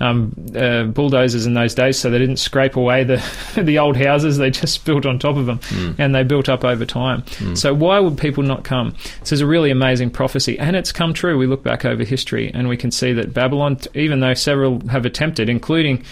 um, 0.00 0.34
uh, 0.56 0.84
bulldozers 0.84 1.46
in 1.46 1.54
those 1.54 1.74
days, 1.74 1.98
so 1.98 2.10
they 2.10 2.18
didn't 2.18 2.38
scrape 2.38 2.76
away 2.76 3.04
the 3.04 3.24
the 3.62 3.78
old 3.78 3.96
houses. 3.96 4.38
They 4.38 4.50
just 4.50 4.84
built 4.84 5.06
on 5.06 5.18
top 5.18 5.36
of 5.36 5.46
them, 5.46 5.60
and 5.98 6.14
they 6.14 6.24
built 6.24 6.48
up 6.48 6.64
over 6.64 6.84
time. 6.84 7.24
So 7.54 7.72
why 7.72 8.00
would 8.00 8.18
people 8.18 8.42
not 8.42 8.64
come? 8.64 8.94
This 9.20 9.32
is 9.32 9.40
a 9.40 9.46
really 9.46 9.70
amazing 9.70 10.10
prophecy, 10.10 10.58
and 10.58 10.74
it's 10.76 10.92
come 10.92 11.14
true. 11.14 11.38
We 11.38 11.46
look 11.46 11.62
back 11.62 11.84
over 11.84 12.04
history, 12.04 12.50
and 12.52 12.68
we 12.68 12.76
can 12.76 12.90
see 12.90 13.12
that 13.12 13.32
Babylon, 13.32 13.78
even 13.94 14.20
though 14.20 14.34
several 14.34 14.86
have 14.88 15.06
attempted, 15.06 15.48
including 15.48 16.04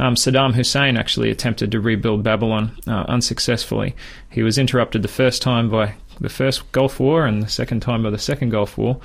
um, 0.00 0.14
Saddam 0.14 0.54
Hussein 0.54 0.96
actually 0.96 1.30
attempted 1.30 1.70
to 1.72 1.80
rebuild 1.80 2.22
Babylon 2.22 2.74
uh, 2.86 3.04
unsuccessfully. 3.06 3.94
He 4.30 4.42
was 4.42 4.56
interrupted 4.56 5.02
the 5.02 5.08
first 5.08 5.42
time 5.42 5.68
by 5.68 5.94
the 6.18 6.30
first 6.30 6.72
Gulf 6.72 6.98
War 6.98 7.26
and 7.26 7.42
the 7.42 7.48
second 7.48 7.80
time 7.80 8.02
by 8.02 8.08
the 8.08 8.18
second 8.18 8.48
Gulf 8.48 8.78
War. 8.78 8.98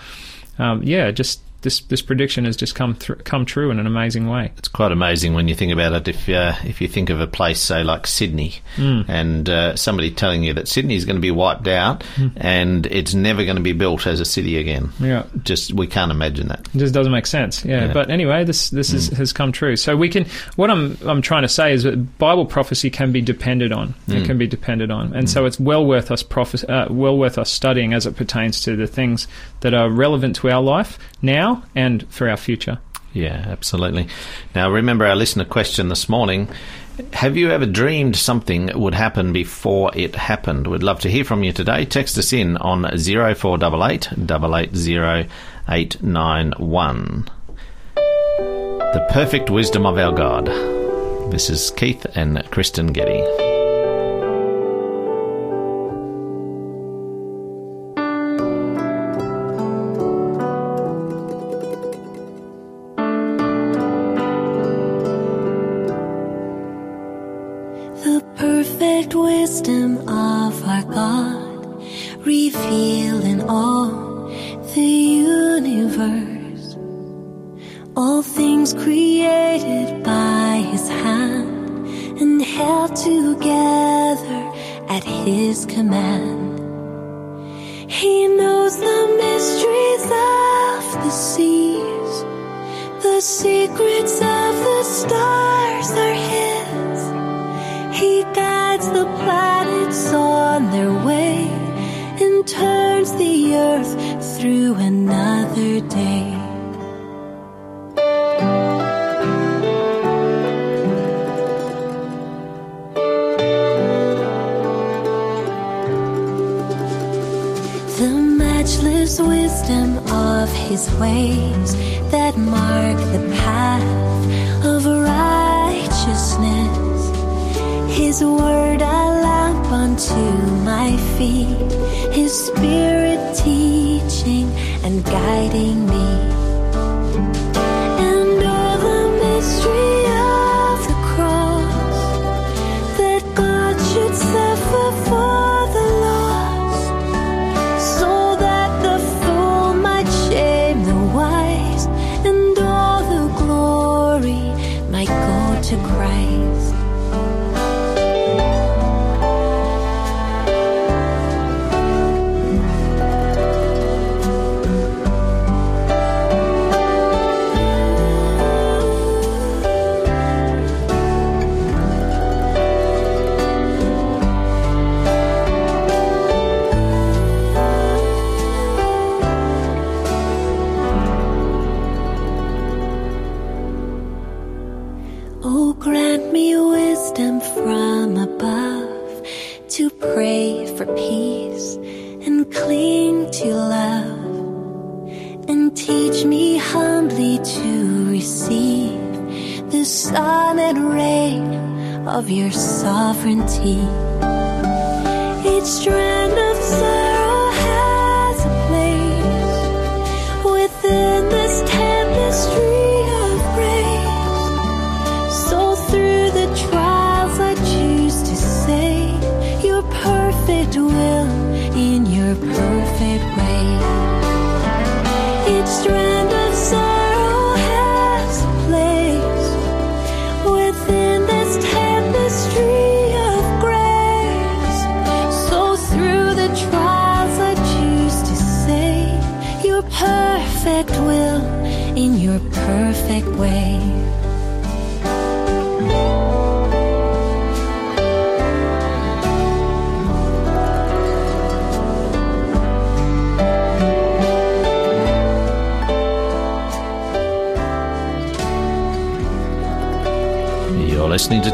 Um, 0.57 0.81
yeah, 0.83 1.11
just 1.11 1.41
this 1.65 1.81
this 1.81 2.01
prediction 2.01 2.45
has 2.45 2.55
just 2.55 2.75
come 2.75 2.95
thr 2.95 3.13
come 3.15 3.43
true 3.45 3.69
in 3.71 3.79
an 3.79 3.85
amazing 3.87 4.29
way. 4.29 4.53
It's 4.57 4.69
quite 4.69 4.93
amazing 4.93 5.33
when 5.33 5.49
you 5.49 5.55
think 5.55 5.73
about 5.73 5.91
it. 5.91 6.07
If 6.07 6.29
uh, 6.29 6.53
if 6.63 6.79
you 6.79 6.87
think 6.87 7.09
of 7.09 7.19
a 7.19 7.27
place, 7.27 7.59
say 7.59 7.83
like 7.83 8.07
Sydney, 8.07 8.53
Hmm. 8.77 9.01
and 9.09 9.49
uh, 9.49 9.75
somebody 9.75 10.11
telling 10.11 10.43
you 10.43 10.53
that 10.53 10.67
Sydney 10.69 10.95
is 10.95 11.03
going 11.03 11.17
to 11.17 11.21
be 11.21 11.31
wiped 11.31 11.67
out 11.67 12.03
and 12.37 12.85
it's 12.85 13.13
never 13.13 13.43
going 13.43 13.57
to 13.57 13.61
be 13.63 13.73
built 13.73 14.05
as 14.07 14.19
a 14.21 14.25
city 14.25 14.57
again, 14.57 14.91
Yeah. 14.99 15.23
just 15.43 15.73
we 15.73 15.87
can't 15.87 16.11
imagine 16.11 16.47
that. 16.47 16.61
It 16.73 16.77
just 16.77 16.93
doesn't 16.93 17.11
make 17.11 17.25
sense. 17.27 17.65
Yeah. 17.65 17.87
Yeah. 17.87 17.93
But 17.93 18.09
anyway, 18.09 18.43
this 18.45 18.69
this 18.69 18.93
is, 18.93 19.09
has 19.09 19.33
come 19.33 19.51
true. 19.51 19.75
So 19.75 19.97
we 19.97 20.07
can. 20.09 20.25
What 20.55 20.69
I'm 20.71 20.97
I'm 21.05 21.21
trying 21.21 21.41
to 21.41 21.49
say 21.49 21.73
is 21.73 21.83
that 21.83 22.17
Bible 22.17 22.45
prophecy 22.45 22.89
can 22.89 23.11
be 23.11 23.21
depended 23.21 23.71
on. 23.71 23.93
It 24.07 24.25
can 24.25 24.37
be 24.37 24.47
depended 24.47 24.91
on, 24.91 25.13
and 25.13 25.29
so 25.29 25.45
it's 25.45 25.59
well 25.59 25.85
worth 25.85 26.11
us 26.11 26.23
prophes- 26.23 26.63
uh, 26.63 26.87
well 26.89 27.17
worth 27.17 27.37
us 27.37 27.49
studying 27.49 27.93
as 27.93 28.05
it 28.05 28.15
pertains 28.15 28.61
to 28.61 28.75
the 28.75 28.87
things 28.87 29.27
that 29.61 29.73
are 29.73 29.89
relevant 29.89 30.35
to 30.37 30.49
our 30.51 30.61
life 30.61 30.99
now 31.21 31.54
and 31.75 32.07
for 32.11 32.29
our 32.29 32.37
future. 32.37 32.79
Yeah, 33.13 33.45
absolutely. 33.47 34.07
Now, 34.53 34.69
remember 34.69 35.05
our 35.05 35.15
listener 35.15 35.45
question 35.45 35.87
this 35.87 36.09
morning. 36.09 36.49
Have 37.13 37.35
you 37.35 37.49
ever 37.51 37.65
dreamed 37.65 38.15
something 38.15 38.69
would 38.73 38.93
happen 38.93 39.33
before 39.33 39.91
it 39.95 40.15
happened? 40.15 40.67
We'd 40.67 40.83
love 40.83 40.99
to 41.01 41.09
hear 41.09 41.23
from 41.23 41.43
you 41.43 41.51
today. 41.51 41.85
Text 41.85 42.17
us 42.17 42.33
in 42.33 42.57
on 42.57 42.83
0488 42.83 44.11
880 44.13 45.29
891. 45.69 47.29
The 47.95 49.07
perfect 49.09 49.49
wisdom 49.49 49.85
of 49.85 49.97
our 49.97 50.13
God. 50.13 50.47
This 51.31 51.49
is 51.49 51.71
Keith 51.71 52.05
and 52.15 52.43
Kristyn 52.51 52.93
Getty. 52.93 53.44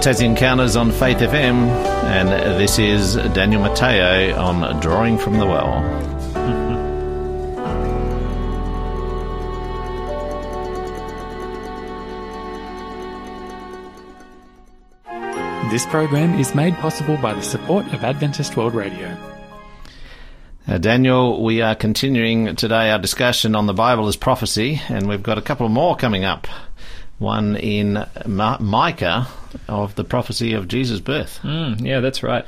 You're 0.03 0.13
listening 0.13 0.35
to 0.35 0.41
Tassie 0.41 0.47
Encounters 0.47 0.75
on 0.75 0.91
Faith 0.91 1.17
FM, 1.17 1.67
and 2.05 2.29
this 2.59 2.79
is 2.79 3.15
Daniel 3.33 3.61
Matteo 3.61 4.35
on 4.35 4.79
Drawing 4.79 5.17
from 5.19 5.37
the 5.37 5.45
Well. 5.45 5.81
This 15.69 15.85
program 15.85 16.39
is 16.39 16.55
made 16.55 16.73
possible 16.75 17.17
by 17.17 17.33
the 17.35 17.43
support 17.43 17.85
of 17.93 18.03
Adventist 18.03 18.57
World 18.57 18.73
Radio. 18.73 19.15
Uh, 20.67 20.77
Daniel, 20.79 21.43
we 21.43 21.61
are 21.61 21.75
continuing 21.75 22.55
today 22.55 22.89
our 22.89 22.99
discussion 22.99 23.55
on 23.55 23.67
the 23.67 23.73
Bible 23.73 24.07
as 24.07 24.15
prophecy, 24.15 24.81
and 24.89 25.07
we've 25.07 25.23
got 25.23 25.37
a 25.37 25.41
couple 25.43 25.69
more 25.69 25.95
coming 25.95 26.23
up. 26.23 26.47
One 27.21 27.55
in 27.55 28.03
Micah 28.25 29.27
of 29.67 29.93
the 29.93 30.03
prophecy 30.03 30.53
of 30.53 30.67
Jesus' 30.67 30.99
birth. 30.99 31.39
Mm, 31.43 31.85
yeah, 31.85 31.99
that's 31.99 32.23
right. 32.23 32.43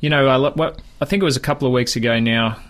You 0.00 0.10
know, 0.10 0.28
I, 0.28 0.36
what, 0.50 0.82
I 1.00 1.06
think 1.06 1.22
it 1.22 1.24
was 1.24 1.38
a 1.38 1.40
couple 1.40 1.66
of 1.66 1.72
weeks 1.72 1.96
ago 1.96 2.20
now. 2.20 2.60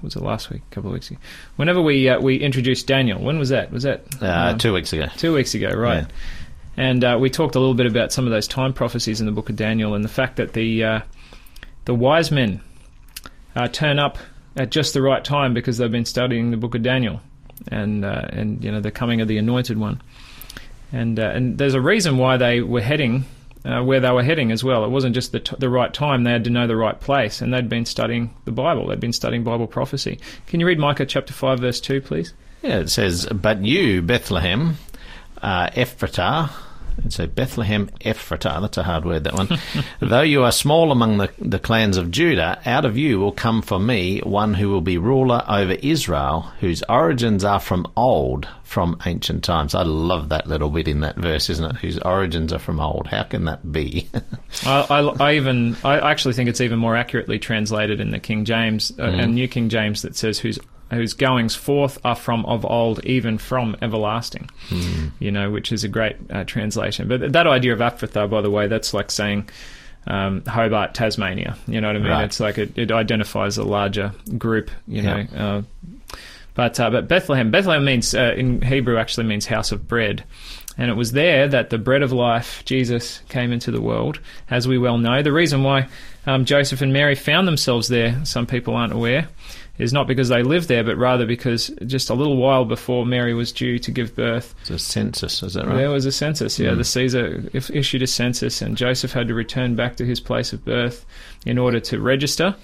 Was 0.00 0.14
it 0.14 0.22
last 0.22 0.48
week? 0.48 0.62
A 0.70 0.74
couple 0.74 0.90
of 0.90 0.94
weeks 0.94 1.10
ago. 1.10 1.18
Whenever 1.56 1.82
we 1.82 2.08
uh, 2.08 2.20
we 2.20 2.36
introduced 2.36 2.86
Daniel, 2.86 3.20
when 3.20 3.36
was 3.36 3.48
that? 3.48 3.72
Was 3.72 3.82
that 3.82 4.02
Uh, 4.22 4.50
um, 4.52 4.58
two 4.58 4.72
weeks 4.72 4.92
ago. 4.92 5.06
Two 5.16 5.34
weeks 5.34 5.54
ago, 5.54 5.70
right. 5.70 6.04
Yeah. 6.04 6.14
And 6.76 7.02
uh, 7.02 7.18
we 7.20 7.30
talked 7.30 7.56
a 7.56 7.58
little 7.58 7.74
bit 7.74 7.86
about 7.86 8.12
some 8.12 8.24
of 8.24 8.30
those 8.30 8.46
time 8.46 8.72
prophecies 8.72 9.18
in 9.20 9.26
the 9.26 9.32
book 9.32 9.50
of 9.50 9.56
Daniel 9.56 9.94
and 9.94 10.04
the 10.04 10.08
fact 10.08 10.36
that 10.36 10.52
the 10.52 10.84
uh, 10.84 11.00
the 11.86 11.94
wise 11.94 12.30
men 12.30 12.60
uh, 13.56 13.66
turn 13.66 13.98
up 13.98 14.18
at 14.56 14.70
just 14.70 14.94
the 14.94 15.02
right 15.02 15.24
time 15.24 15.52
because 15.52 15.78
they've 15.78 15.90
been 15.90 16.04
studying 16.04 16.52
the 16.52 16.56
book 16.56 16.76
of 16.76 16.82
Daniel 16.84 17.20
and 17.72 18.04
uh, 18.04 18.26
and 18.30 18.62
you 18.62 18.70
know 18.70 18.80
the 18.80 18.92
coming 18.92 19.20
of 19.20 19.26
the 19.26 19.38
anointed 19.38 19.78
one. 19.78 20.00
And 20.92 21.18
uh, 21.18 21.30
and 21.34 21.58
there's 21.58 21.74
a 21.74 21.80
reason 21.80 22.16
why 22.16 22.36
they 22.36 22.60
were 22.60 22.80
heading 22.80 23.24
uh, 23.64 23.82
where 23.82 24.00
they 24.00 24.10
were 24.10 24.22
heading 24.22 24.50
as 24.52 24.64
well. 24.64 24.84
It 24.84 24.90
wasn't 24.90 25.14
just 25.14 25.32
the, 25.32 25.40
t- 25.40 25.56
the 25.58 25.68
right 25.68 25.92
time; 25.92 26.24
they 26.24 26.32
had 26.32 26.44
to 26.44 26.50
know 26.50 26.66
the 26.66 26.76
right 26.76 26.98
place, 26.98 27.40
and 27.42 27.52
they'd 27.52 27.68
been 27.68 27.84
studying 27.84 28.34
the 28.44 28.52
Bible. 28.52 28.86
They'd 28.86 29.00
been 29.00 29.12
studying 29.12 29.44
Bible 29.44 29.66
prophecy. 29.66 30.18
Can 30.46 30.60
you 30.60 30.66
read 30.66 30.78
Micah 30.78 31.06
chapter 31.06 31.32
five, 31.32 31.60
verse 31.60 31.80
two, 31.80 32.00
please? 32.00 32.32
Yeah, 32.62 32.78
it 32.78 32.88
says, 32.88 33.26
But 33.26 33.64
you, 33.64 34.02
Bethlehem, 34.02 34.78
uh, 35.42 35.70
Ephratah, 35.70 36.50
and 37.02 37.12
so 37.12 37.26
Bethlehem 37.26 37.88
Ephratah, 38.00 38.60
that's 38.60 38.76
a 38.76 38.82
hard 38.82 39.04
word, 39.04 39.24
that 39.24 39.34
one. 39.34 39.48
Though 40.00 40.22
you 40.22 40.44
are 40.44 40.52
small 40.52 40.92
among 40.92 41.18
the, 41.18 41.30
the 41.38 41.58
clans 41.58 41.96
of 41.96 42.10
Judah, 42.10 42.60
out 42.66 42.84
of 42.84 42.96
you 42.96 43.18
will 43.18 43.32
come 43.32 43.62
for 43.62 43.78
me 43.78 44.20
one 44.20 44.54
who 44.54 44.68
will 44.68 44.80
be 44.80 44.98
ruler 44.98 45.44
over 45.48 45.72
Israel, 45.72 46.42
whose 46.60 46.82
origins 46.88 47.44
are 47.44 47.60
from 47.60 47.86
old, 47.96 48.48
from 48.64 49.00
ancient 49.06 49.44
times. 49.44 49.74
I 49.74 49.82
love 49.82 50.28
that 50.28 50.46
little 50.46 50.70
bit 50.70 50.88
in 50.88 51.00
that 51.00 51.16
verse, 51.16 51.48
isn't 51.48 51.64
it? 51.64 51.76
Whose 51.76 51.98
origins 52.00 52.52
are 52.52 52.58
from 52.58 52.80
old. 52.80 53.06
How 53.06 53.22
can 53.22 53.44
that 53.46 53.72
be? 53.72 54.08
I, 54.66 54.86
I, 54.90 55.00
I 55.00 55.34
even 55.36 55.76
I 55.84 56.10
actually 56.10 56.34
think 56.34 56.48
it's 56.48 56.60
even 56.60 56.78
more 56.78 56.96
accurately 56.96 57.38
translated 57.38 58.00
in 58.00 58.10
the 58.10 58.18
King 58.18 58.44
James 58.44 58.92
uh, 58.98 59.04
and 59.04 59.34
New 59.34 59.48
King 59.48 59.68
James 59.68 60.02
that 60.02 60.16
says 60.16 60.38
whose 60.38 60.58
whose 60.90 61.12
goings 61.14 61.54
forth 61.54 61.98
are 62.04 62.16
from 62.16 62.44
of 62.46 62.64
old, 62.64 63.04
even 63.04 63.38
from 63.38 63.76
everlasting. 63.82 64.48
You 65.20 65.30
know, 65.30 65.50
which 65.50 65.72
is 65.72 65.84
a 65.84 65.88
great 65.88 66.16
uh, 66.30 66.44
translation. 66.44 67.08
But 67.08 67.32
that 67.32 67.46
idea 67.46 67.72
of 67.72 67.80
Ephrathah, 67.80 68.28
by 68.30 68.40
the 68.40 68.50
way, 68.50 68.66
that's 68.68 68.92
like 68.94 69.10
saying. 69.10 69.48
Um, 70.06 70.42
Hobart, 70.46 70.94
Tasmania. 70.94 71.54
You 71.66 71.82
know 71.82 71.88
what 71.88 71.96
I 71.96 71.98
mean? 71.98 72.08
Right. 72.10 72.24
It's 72.24 72.40
like 72.40 72.56
it, 72.56 72.78
it 72.78 72.90
identifies 72.90 73.58
a 73.58 73.64
larger 73.64 74.12
group. 74.38 74.70
You 74.86 75.02
Yeah. 75.02 75.22
know, 75.24 75.36
uh, 75.36 75.62
but 76.54 76.80
uh, 76.80 76.88
but 76.88 77.08
Bethlehem, 77.08 77.50
Bethlehem 77.50 77.84
means 77.84 78.14
uh, 78.14 78.32
in 78.34 78.62
Hebrew 78.62 78.96
actually 78.96 79.26
means 79.26 79.44
house 79.44 79.70
of 79.70 79.86
bread, 79.86 80.24
and 80.78 80.90
it 80.90 80.94
was 80.94 81.12
there 81.12 81.46
that 81.48 81.68
the 81.68 81.76
bread 81.76 82.02
of 82.02 82.10
life, 82.10 82.62
Jesus, 82.64 83.20
came 83.28 83.52
into 83.52 83.70
the 83.70 83.82
world. 83.82 84.18
As 84.48 84.66
we 84.66 84.78
well 84.78 84.96
know, 84.96 85.22
the 85.22 85.32
reason 85.32 85.62
why 85.62 85.88
um, 86.26 86.46
Joseph 86.46 86.80
and 86.80 86.92
Mary 86.92 87.14
found 87.14 87.46
themselves 87.46 87.88
there, 87.88 88.18
some 88.24 88.46
people 88.46 88.74
aren't 88.76 88.94
aware, 88.94 89.28
is 89.78 89.92
not 89.92 90.06
because 90.06 90.28
they 90.28 90.42
lived 90.42 90.68
there, 90.68 90.82
but 90.82 90.96
rather 90.96 91.26
because 91.26 91.68
just 91.86 92.10
a 92.10 92.14
little 92.14 92.36
while 92.36 92.64
before 92.64 93.06
Mary 93.06 93.34
was 93.34 93.52
due 93.52 93.78
to 93.78 93.90
give 93.90 94.14
birth, 94.14 94.54
it's 94.62 94.70
a 94.70 94.78
census, 94.78 95.42
is 95.42 95.54
that 95.54 95.66
right? 95.66 95.76
there 95.76 95.90
was 95.90 96.04
a 96.04 96.12
census. 96.12 96.58
Yeah, 96.58 96.74
the 96.74 96.84
Caesar 96.84 97.48
issued 97.52 98.02
a 98.02 98.06
census, 98.06 98.60
and 98.60 98.76
Joseph 98.76 99.12
had 99.12 99.28
to 99.28 99.34
return 99.34 99.76
back 99.76 99.96
to 99.96 100.04
his 100.04 100.20
place 100.20 100.52
of 100.52 100.64
birth 100.64 101.06
in 101.46 101.58
order 101.58 101.80
to 101.80 102.00
register. 102.00 102.56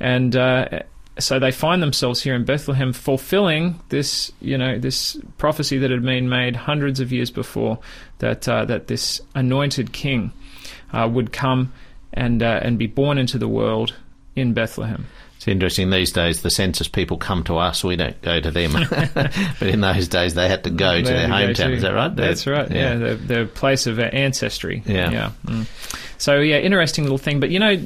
And 0.00 0.36
uh, 0.36 0.82
so 1.18 1.38
they 1.38 1.52
find 1.52 1.82
themselves 1.82 2.22
here 2.22 2.34
in 2.34 2.44
Bethlehem, 2.44 2.92
fulfilling 2.92 3.80
this, 3.88 4.32
you 4.40 4.58
know, 4.58 4.78
this 4.78 5.16
prophecy 5.38 5.78
that 5.78 5.90
had 5.90 6.02
been 6.02 6.28
made 6.28 6.56
hundreds 6.56 7.00
of 7.00 7.12
years 7.12 7.30
before 7.30 7.78
that 8.18 8.48
uh, 8.48 8.64
that 8.64 8.88
this 8.88 9.20
anointed 9.34 9.92
king 9.92 10.32
uh, 10.92 11.08
would 11.10 11.32
come 11.32 11.72
and 12.12 12.42
uh, 12.42 12.60
and 12.62 12.78
be 12.78 12.86
born 12.86 13.18
into 13.18 13.38
the 13.38 13.48
world 13.48 13.94
in 14.34 14.52
Bethlehem. 14.52 15.06
It's 15.44 15.48
interesting 15.50 15.90
these 15.90 16.10
days. 16.10 16.40
The 16.40 16.48
census 16.48 16.88
people 16.88 17.18
come 17.18 17.44
to 17.44 17.58
us; 17.58 17.84
we 17.84 17.96
don't 17.96 18.18
go 18.22 18.40
to 18.40 18.50
them. 18.50 18.72
but 19.14 19.68
in 19.68 19.82
those 19.82 20.08
days, 20.08 20.32
they 20.32 20.48
had 20.48 20.64
to 20.64 20.70
go 20.70 20.96
to 20.96 21.04
their 21.04 21.26
to 21.26 21.32
hometown. 21.34 21.54
to- 21.54 21.72
Is 21.74 21.82
that 21.82 21.92
right? 21.92 22.16
That's 22.16 22.46
right. 22.46 22.70
Yeah, 22.70 22.94
the, 22.94 23.14
the 23.16 23.44
place 23.52 23.86
of 23.86 24.00
ancestry. 24.00 24.82
Yeah. 24.86 25.10
yeah. 25.10 25.30
Mm. 25.44 25.66
So 26.16 26.40
yeah, 26.40 26.60
interesting 26.60 27.04
little 27.04 27.18
thing. 27.18 27.40
But 27.40 27.50
you 27.50 27.58
know, 27.58 27.76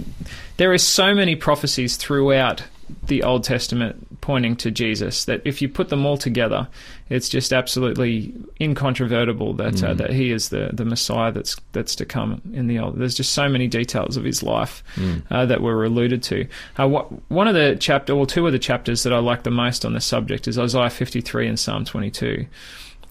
there 0.56 0.72
are 0.72 0.78
so 0.78 1.12
many 1.14 1.34
prophecies 1.34 1.96
throughout 1.96 2.62
the 3.08 3.24
Old 3.24 3.42
Testament 3.42 4.06
pointing 4.28 4.54
to 4.56 4.70
Jesus 4.70 5.24
that 5.24 5.40
if 5.46 5.62
you 5.62 5.68
put 5.70 5.88
them 5.88 6.04
all 6.04 6.18
together, 6.18 6.68
it's 7.08 7.30
just 7.30 7.50
absolutely 7.50 8.34
incontrovertible 8.60 9.54
that 9.54 9.74
Mm. 9.74 9.88
uh, 9.88 9.94
that 9.94 10.12
he 10.12 10.30
is 10.30 10.50
the 10.50 10.68
the 10.72 10.84
Messiah 10.84 11.32
that's 11.32 11.56
that's 11.72 11.94
to 11.96 12.04
come 12.04 12.42
in 12.52 12.66
the 12.66 12.78
Old. 12.78 12.98
There's 12.98 13.14
just 13.14 13.32
so 13.32 13.48
many 13.48 13.66
details 13.68 14.16
of 14.18 14.24
his 14.24 14.42
life 14.42 14.82
Mm. 14.96 15.22
uh, 15.30 15.46
that 15.46 15.60
were 15.62 15.82
alluded 15.84 16.22
to. 16.24 16.46
Uh, 16.78 16.86
what, 16.88 17.06
one 17.30 17.48
of 17.48 17.54
the 17.54 17.76
chapter, 17.80 18.12
or 18.12 18.26
two 18.26 18.46
of 18.46 18.52
the 18.52 18.58
chapters 18.58 19.02
that 19.04 19.12
I 19.14 19.18
like 19.18 19.42
the 19.44 19.50
most 19.50 19.84
on 19.86 19.94
this 19.94 20.04
subject 20.04 20.46
is 20.46 20.58
Isaiah 20.58 20.90
53 20.90 21.48
and 21.48 21.58
Psalm 21.58 21.84
22. 21.86 22.44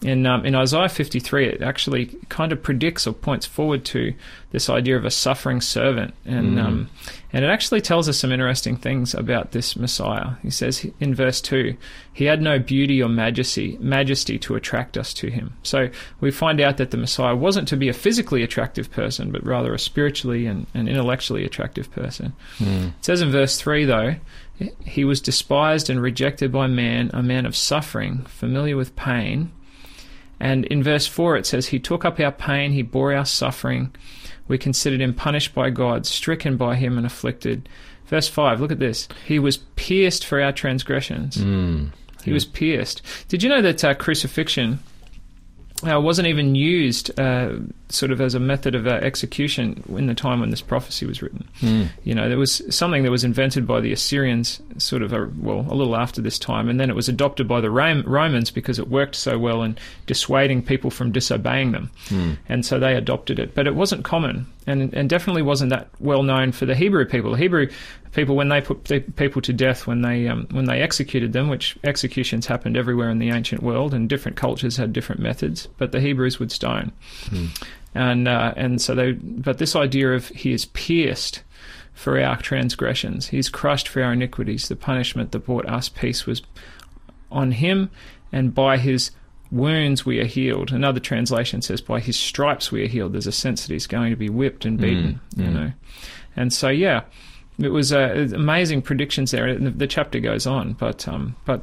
In, 0.00 0.26
um, 0.26 0.46
in 0.46 0.54
Isaiah 0.54 0.88
53, 0.88 1.46
it 1.46 1.62
actually 1.62 2.06
kind 2.28 2.52
of 2.52 2.62
predicts 2.62 3.06
or 3.06 3.12
points 3.12 3.46
forward 3.46 3.84
to 3.86 4.14
this 4.52 4.70
idea 4.70 4.96
of 4.96 5.04
a 5.04 5.10
suffering 5.10 5.60
servant. 5.60 6.14
And, 6.24 6.58
um, 6.58 6.90
and 7.32 7.44
it 7.44 7.48
actually 7.48 7.80
tells 7.80 8.08
us 8.08 8.16
some 8.16 8.30
interesting 8.30 8.76
things 8.76 9.12
about 9.12 9.50
this 9.50 9.74
Messiah. 9.74 10.34
He 10.42 10.50
says 10.50 10.86
in 11.00 11.14
verse 11.16 11.40
2, 11.40 11.76
he 12.12 12.24
had 12.26 12.40
no 12.40 12.60
beauty 12.60 13.02
or 13.02 13.08
majesty, 13.08 13.76
majesty 13.80 14.38
to 14.38 14.54
attract 14.54 14.96
us 14.96 15.12
to 15.14 15.30
him. 15.30 15.54
So 15.64 15.90
we 16.20 16.30
find 16.30 16.60
out 16.60 16.76
that 16.76 16.92
the 16.92 16.96
Messiah 16.96 17.34
wasn't 17.34 17.68
to 17.68 17.76
be 17.76 17.88
a 17.88 17.92
physically 17.92 18.42
attractive 18.44 18.90
person, 18.92 19.32
but 19.32 19.44
rather 19.44 19.74
a 19.74 19.78
spiritually 19.78 20.46
and, 20.46 20.66
and 20.74 20.88
intellectually 20.88 21.44
attractive 21.44 21.90
person. 21.90 22.34
It 22.98 23.04
says 23.04 23.20
in 23.20 23.30
verse 23.32 23.60
3, 23.60 23.84
though, 23.84 24.14
he 24.84 25.04
was 25.04 25.20
despised 25.20 25.90
and 25.90 26.00
rejected 26.00 26.50
by 26.50 26.66
man, 26.66 27.10
a 27.12 27.22
man 27.22 27.46
of 27.46 27.56
suffering, 27.56 28.24
familiar 28.24 28.76
with 28.76 28.96
pain. 28.96 29.52
And 30.40 30.64
in 30.66 30.82
verse 30.82 31.06
4, 31.06 31.36
it 31.36 31.46
says, 31.46 31.68
He 31.68 31.78
took 31.78 32.04
up 32.04 32.20
our 32.20 32.32
pain, 32.32 32.72
He 32.72 32.82
bore 32.82 33.12
our 33.14 33.24
suffering. 33.24 33.94
We 34.46 34.58
considered 34.58 35.00
Him 35.00 35.14
punished 35.14 35.54
by 35.54 35.70
God, 35.70 36.06
stricken 36.06 36.56
by 36.56 36.76
Him, 36.76 36.96
and 36.96 37.06
afflicted. 37.06 37.68
Verse 38.06 38.28
5, 38.28 38.60
look 38.60 38.72
at 38.72 38.78
this. 38.78 39.08
He 39.26 39.38
was 39.38 39.58
pierced 39.76 40.24
for 40.24 40.40
our 40.40 40.52
transgressions. 40.52 41.36
He 42.24 42.32
was 42.32 42.44
pierced. 42.44 43.02
Did 43.28 43.42
you 43.42 43.48
know 43.48 43.62
that 43.62 43.84
uh, 43.84 43.94
crucifixion 43.94 44.78
uh, 45.88 46.00
wasn't 46.00 46.28
even 46.28 46.54
used 46.54 47.18
uh, 47.18 47.56
sort 47.90 48.12
of 48.12 48.20
as 48.20 48.34
a 48.34 48.40
method 48.40 48.74
of 48.74 48.86
uh, 48.86 48.90
execution 48.90 49.82
in 49.96 50.06
the 50.06 50.14
time 50.14 50.40
when 50.40 50.50
this 50.50 50.60
prophecy 50.60 51.06
was 51.06 51.22
written? 51.22 51.48
You 52.04 52.14
know, 52.14 52.28
there 52.28 52.38
was 52.38 52.62
something 52.74 53.02
that 53.02 53.10
was 53.10 53.24
invented 53.24 53.66
by 53.66 53.80
the 53.80 53.92
Assyrians, 53.92 54.60
sort 54.76 55.02
of, 55.02 55.12
a, 55.12 55.30
well, 55.38 55.66
a 55.70 55.74
little 55.74 55.96
after 55.96 56.20
this 56.20 56.38
time, 56.38 56.68
and 56.68 56.78
then 56.78 56.90
it 56.90 56.96
was 56.96 57.08
adopted 57.08 57.48
by 57.48 57.60
the 57.60 57.70
Romans 57.70 58.50
because 58.50 58.78
it 58.78 58.88
worked 58.88 59.14
so 59.14 59.38
well 59.38 59.62
in 59.62 59.76
dissuading 60.06 60.62
people 60.62 60.90
from 60.90 61.12
disobeying 61.12 61.72
them, 61.72 61.90
and 62.48 62.64
so 62.64 62.78
they 62.78 62.94
adopted 62.94 63.38
it. 63.38 63.54
But 63.54 63.66
it 63.66 63.74
wasn't 63.74 64.04
common, 64.04 64.46
and 64.66 64.92
and 64.94 65.08
definitely 65.08 65.42
wasn't 65.42 65.70
that 65.70 65.88
well 65.98 66.22
known 66.22 66.52
for 66.52 66.66
the 66.66 66.74
Hebrew 66.74 67.04
people. 67.06 67.32
The 67.32 67.38
Hebrew 67.38 67.68
people, 68.12 68.36
when 68.36 68.48
they 68.48 68.60
put 68.60 69.16
people 69.16 69.42
to 69.42 69.52
death, 69.52 69.86
when 69.86 70.02
they 70.02 70.28
um, 70.28 70.46
when 70.50 70.66
they 70.66 70.80
executed 70.82 71.32
them, 71.32 71.48
which 71.48 71.78
executions 71.84 72.46
happened 72.46 72.76
everywhere 72.76 73.10
in 73.10 73.18
the 73.18 73.30
ancient 73.30 73.62
world, 73.62 73.94
and 73.94 74.08
different 74.08 74.36
cultures 74.36 74.76
had 74.76 74.92
different 74.92 75.20
methods, 75.20 75.68
but 75.78 75.92
the 75.92 76.00
Hebrews 76.00 76.38
would 76.38 76.52
stone 76.52 76.92
and 77.98 78.28
uh, 78.28 78.54
and 78.56 78.80
so 78.80 78.94
they 78.94 79.12
but 79.12 79.58
this 79.58 79.76
idea 79.76 80.12
of 80.12 80.28
he 80.28 80.52
is 80.52 80.66
pierced 80.66 81.42
for 81.92 82.20
our 82.20 82.36
transgressions 82.40 83.28
he's 83.28 83.48
crushed 83.48 83.88
for 83.88 84.02
our 84.02 84.12
iniquities 84.12 84.68
the 84.68 84.76
punishment 84.76 85.32
that 85.32 85.40
brought 85.40 85.68
us 85.68 85.88
peace 85.88 86.26
was 86.26 86.42
on 87.30 87.52
him, 87.52 87.90
and 88.32 88.54
by 88.54 88.78
his 88.78 89.10
wounds 89.50 90.04
we 90.04 90.20
are 90.20 90.26
healed. 90.26 90.72
Another 90.72 91.00
translation 91.00 91.62
says, 91.62 91.80
by 91.80 92.00
his 92.00 92.18
stripes 92.18 92.70
we 92.70 92.84
are 92.84 92.88
healed. 92.88 93.12
There's 93.12 93.26
a 93.26 93.32
sense 93.32 93.66
that 93.66 93.72
he's 93.72 93.86
going 93.86 94.10
to 94.10 94.16
be 94.16 94.28
whipped 94.28 94.64
and 94.64 94.78
beaten, 94.78 95.20
you 95.36 95.50
know. 95.50 95.72
And 96.36 96.52
so, 96.52 96.68
yeah, 96.68 97.04
it 97.58 97.70
was 97.70 97.92
uh, 97.92 98.28
amazing 98.34 98.82
predictions 98.82 99.30
there. 99.30 99.58
The, 99.58 99.70
the 99.70 99.86
chapter 99.86 100.20
goes 100.20 100.46
on, 100.46 100.74
but 100.74 101.08
um, 101.08 101.34
but 101.44 101.62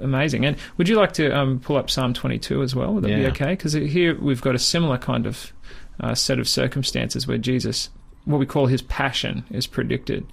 amazing. 0.00 0.44
And 0.44 0.56
would 0.76 0.88
you 0.88 0.96
like 0.96 1.12
to 1.14 1.30
um, 1.36 1.60
pull 1.60 1.76
up 1.76 1.90
Psalm 1.90 2.12
22 2.14 2.62
as 2.62 2.74
well? 2.74 2.94
Would 2.94 3.04
that 3.04 3.08
be 3.16 3.26
okay? 3.26 3.50
Because 3.50 3.74
here 3.74 4.18
we've 4.18 4.42
got 4.42 4.54
a 4.54 4.58
similar 4.58 4.98
kind 4.98 5.26
of 5.26 5.52
uh, 6.00 6.14
set 6.14 6.38
of 6.38 6.48
circumstances 6.48 7.26
where 7.26 7.38
Jesus, 7.38 7.90
what 8.24 8.38
we 8.38 8.46
call 8.46 8.66
his 8.66 8.82
passion, 8.82 9.44
is 9.50 9.66
predicted. 9.66 10.26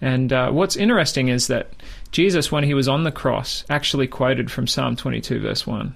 And 0.00 0.32
uh, 0.32 0.50
what's 0.50 0.76
interesting 0.76 1.28
is 1.28 1.46
that 1.46 1.70
Jesus, 2.12 2.52
when 2.52 2.64
he 2.64 2.74
was 2.74 2.88
on 2.88 3.04
the 3.04 3.12
cross, 3.12 3.64
actually 3.70 4.06
quoted 4.06 4.50
from 4.50 4.66
Psalm 4.66 4.96
22, 4.96 5.40
verse 5.40 5.66
1. 5.66 5.94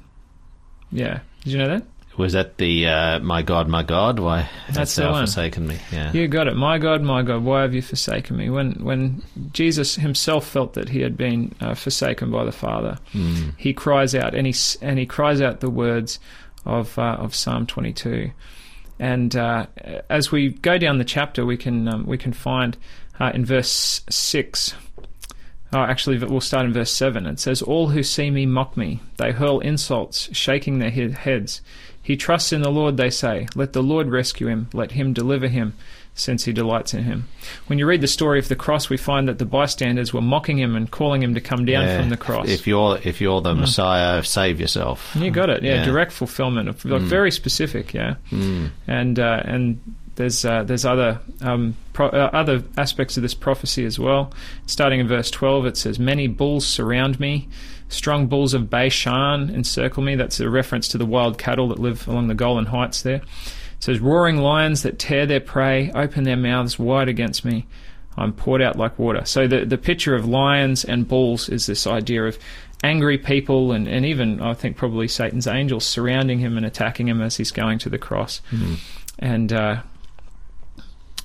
Yeah. 0.93 1.21
Did 1.45 1.53
you 1.53 1.59
know 1.59 1.69
that? 1.69 1.85
Was 2.17 2.33
that 2.35 2.59
the 2.59 2.87
uh, 2.87 3.21
"My 3.21 3.41
God, 3.41 3.69
My 3.69 3.83
God, 3.83 4.19
why 4.19 4.51
That's 4.67 4.79
hast 4.79 4.97
thou 4.97 5.15
forsaken 5.15 5.67
me"? 5.67 5.79
Yeah. 5.91 6.13
You 6.13 6.29
got 6.29 6.49
it. 6.49 6.57
My 6.57 6.77
God, 6.77 7.03
my 7.03 7.23
God, 7.23 7.45
why 7.45 7.63
have 7.63 7.73
you 7.73 7.81
forsaken 7.81 8.37
me? 8.37 8.51
When 8.51 8.73
when 8.85 9.23
Jesus 9.53 9.95
himself 9.95 10.47
felt 10.47 10.75
that 10.75 10.91
he 10.91 11.01
had 11.01 11.17
been 11.17 11.55
uh, 11.61 11.75
forsaken 11.75 12.31
by 12.31 12.45
the 12.45 12.53
Father, 12.53 12.99
he 13.57 13.73
cries 13.73 14.15
out, 14.15 14.35
and 14.35 14.47
he 14.47 14.55
and 14.83 14.99
he 14.99 15.07
cries 15.07 15.41
out 15.41 15.61
the 15.61 15.71
words 15.71 16.19
of 16.67 16.99
uh, 16.99 17.17
of 17.19 17.35
Psalm 17.35 17.67
22. 17.67 18.33
And 19.01 19.35
uh, 19.35 19.67
as 20.11 20.31
we 20.31 20.51
go 20.51 20.77
down 20.77 20.99
the 20.99 21.05
chapter, 21.05 21.47
we 21.47 21.57
can 21.57 21.89
um, 21.89 22.07
we 22.07 22.19
can 22.19 22.35
find 22.35 22.77
uh, 23.19 23.33
in 23.35 23.47
verse 23.47 24.03
six. 24.11 24.75
Oh, 25.73 25.79
actually, 25.79 26.19
we'll 26.19 26.41
start 26.41 26.67
in 26.67 26.73
verse 26.73 26.91
7. 26.91 27.27
It 27.27 27.39
says, 27.39 27.63
All 27.63 27.91
who 27.91 28.03
see 28.03 28.29
me 28.29 28.45
mock 28.45 28.77
me. 28.77 28.99
They 29.19 29.31
hurl 29.31 29.61
insults, 29.61 30.29
shaking 30.37 30.81
their 30.81 30.91
heads. 30.91 31.63
He 32.03 32.17
trusts 32.17 32.53
in 32.53 32.63
the 32.63 32.73
Lord, 32.73 32.97
they 32.97 33.09
say. 33.09 33.47
Let 33.55 33.73
the 33.73 33.83
Lord 33.83 34.09
rescue 34.09 34.49
him. 34.49 34.69
Let 34.73 34.91
him 34.91 35.13
deliver 35.13 35.47
him, 35.47 35.75
since 36.21 36.45
he 36.45 36.53
delights 36.53 36.95
in 36.95 37.05
him. 37.05 37.27
When 37.67 37.79
you 37.79 37.87
read 37.87 38.01
the 38.01 38.07
story 38.09 38.39
of 38.39 38.49
the 38.49 38.57
cross, 38.57 38.89
we 38.91 38.97
find 38.97 39.27
that 39.29 39.39
the 39.39 39.45
bystanders 39.45 40.13
were 40.13 40.21
mocking 40.21 40.59
him 40.59 40.77
and 40.77 40.91
calling 40.91 41.23
him 41.23 41.35
to 41.35 41.41
come 41.41 41.65
down 41.65 41.85
Yeah. 41.85 41.99
from 42.01 42.11
the 42.11 42.17
cross. 42.17 42.49
If 42.49 42.67
you're 42.67 42.99
if 43.03 43.21
you're 43.21 43.41
the 43.41 43.55
Messiah, 43.55 44.23
save 44.23 44.61
yourself. 44.61 45.15
You 45.19 45.31
got 45.31 45.51
it. 45.51 45.63
Yeah, 45.63 45.77
Yeah. 45.77 45.85
direct 45.85 46.13
fulfillment 46.13 46.69
of 46.69 46.85
like 46.85 47.03
very 47.03 47.31
specific. 47.31 47.95
Yeah, 47.95 48.15
and 48.87 49.19
uh, 49.19 49.43
and 49.45 49.81
there's 50.17 50.45
uh, 50.45 50.63
there's 50.65 50.85
other 50.85 51.21
um, 51.41 51.77
pro- 51.93 52.09
uh, 52.09 52.31
other 52.33 52.63
aspects 52.77 53.17
of 53.17 53.23
this 53.23 53.35
prophecy 53.35 53.85
as 53.85 53.99
well. 53.99 54.33
Starting 54.67 55.01
in 55.01 55.09
verse 55.09 55.31
twelve, 55.31 55.67
it 55.67 55.77
says, 55.77 55.99
"Many 55.99 56.27
bulls 56.27 56.67
surround 56.67 57.19
me." 57.19 57.49
Strong 57.89 58.29
bulls 58.29 58.55
of 58.55 58.71
Bashan 58.71 59.51
encircle 59.53 60.03
me. 60.05 60.15
That's 60.15 60.39
a 60.39 60.49
reference 60.49 60.87
to 60.89 60.99
the 60.99 61.05
wild 61.07 61.39
cattle 61.39 61.67
that 61.69 61.79
live 61.81 62.07
along 62.07 62.29
the 62.29 62.35
Golan 62.35 62.67
Heights 62.67 63.03
there. 63.03 63.21
It 63.81 63.85
says, 63.85 63.99
Roaring 63.99 64.37
lions 64.37 64.83
that 64.83 64.99
tear 64.99 65.25
their 65.25 65.41
prey, 65.41 65.91
open 65.95 66.25
their 66.25 66.37
mouths 66.37 66.79
wide 66.79 67.09
against 67.09 67.47
me. 67.47 67.67
I'm 68.15 68.35
poured 68.35 68.61
out 68.61 68.77
like 68.77 68.99
water. 68.99 69.25
So 69.25 69.47
the, 69.47 69.65
the 69.65 69.79
picture 69.79 70.15
of 70.15 70.29
lions 70.29 70.85
and 70.85 71.09
bulls 71.09 71.49
is 71.49 71.65
this 71.65 71.87
idea 71.87 72.27
of 72.27 72.39
angry 72.85 73.17
people 73.17 73.73
and, 73.73 73.89
and 73.89 74.05
even, 74.05 74.43
I 74.43 74.53
think, 74.53 74.77
probably 74.77 75.09
Satan's 75.09 75.47
angels 75.47 75.87
surrounding 75.87 76.41
him 76.41 76.59
and 76.59 76.67
attacking 76.67 77.09
him 77.09 77.23
as 77.23 77.39
he's 77.39 77.53
going 77.53 77.79
to 77.79 77.89
the 77.89 77.97
cross. 77.97 78.43
And, 79.19 79.51
uh, 79.51 79.81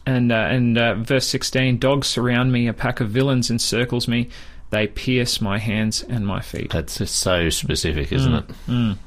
and, 0.05 0.31
uh, 0.31 0.35
and 0.35 0.77
uh, 0.77 0.93
verse 0.95 1.27
16 1.27 1.77
Dogs 1.77 2.07
surround 2.07 2.53
me, 2.53 2.67
a 2.67 2.73
pack 2.73 3.01
of 3.01 3.09
villains 3.09 3.51
encircles 3.51 4.07
me. 4.07 4.29
They 4.69 4.87
pierce 4.87 5.41
my 5.41 5.57
hands 5.57 6.03
and 6.03 6.25
my 6.25 6.39
feet. 6.39 6.69
That's 6.69 6.99
just 6.99 7.15
so 7.15 7.49
specific, 7.49 8.13
isn't 8.13 8.33
it? 8.33 8.97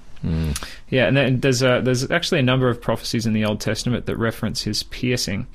Yeah, 0.88 1.06
and 1.06 1.16
then 1.16 1.40
there's 1.40 1.62
a, 1.62 1.80
there's 1.82 2.10
actually 2.10 2.40
a 2.40 2.42
number 2.42 2.68
of 2.68 2.80
prophecies 2.80 3.26
in 3.26 3.32
the 3.32 3.44
Old 3.44 3.60
Testament 3.60 4.06
that 4.06 4.16
reference 4.16 4.62
his 4.62 4.82
piercing. 4.82 5.46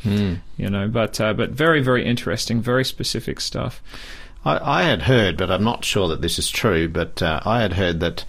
You 0.57 0.69
know, 0.69 0.87
but 0.87 1.19
uh, 1.19 1.33
but 1.33 1.51
very 1.51 1.81
very 1.81 2.05
interesting, 2.05 2.61
very 2.61 2.85
specific 2.85 3.39
stuff. 3.41 3.81
I, 4.45 4.81
I 4.81 4.83
had 4.83 5.03
heard, 5.03 5.37
but 5.37 5.49
I'm 5.49 5.63
not 5.63 5.85
sure 5.85 6.07
that 6.09 6.21
this 6.21 6.37
is 6.39 6.49
true. 6.49 6.87
But 6.87 7.21
uh, 7.21 7.39
I 7.45 7.61
had 7.61 7.73
heard 7.73 7.99
that 8.01 8.25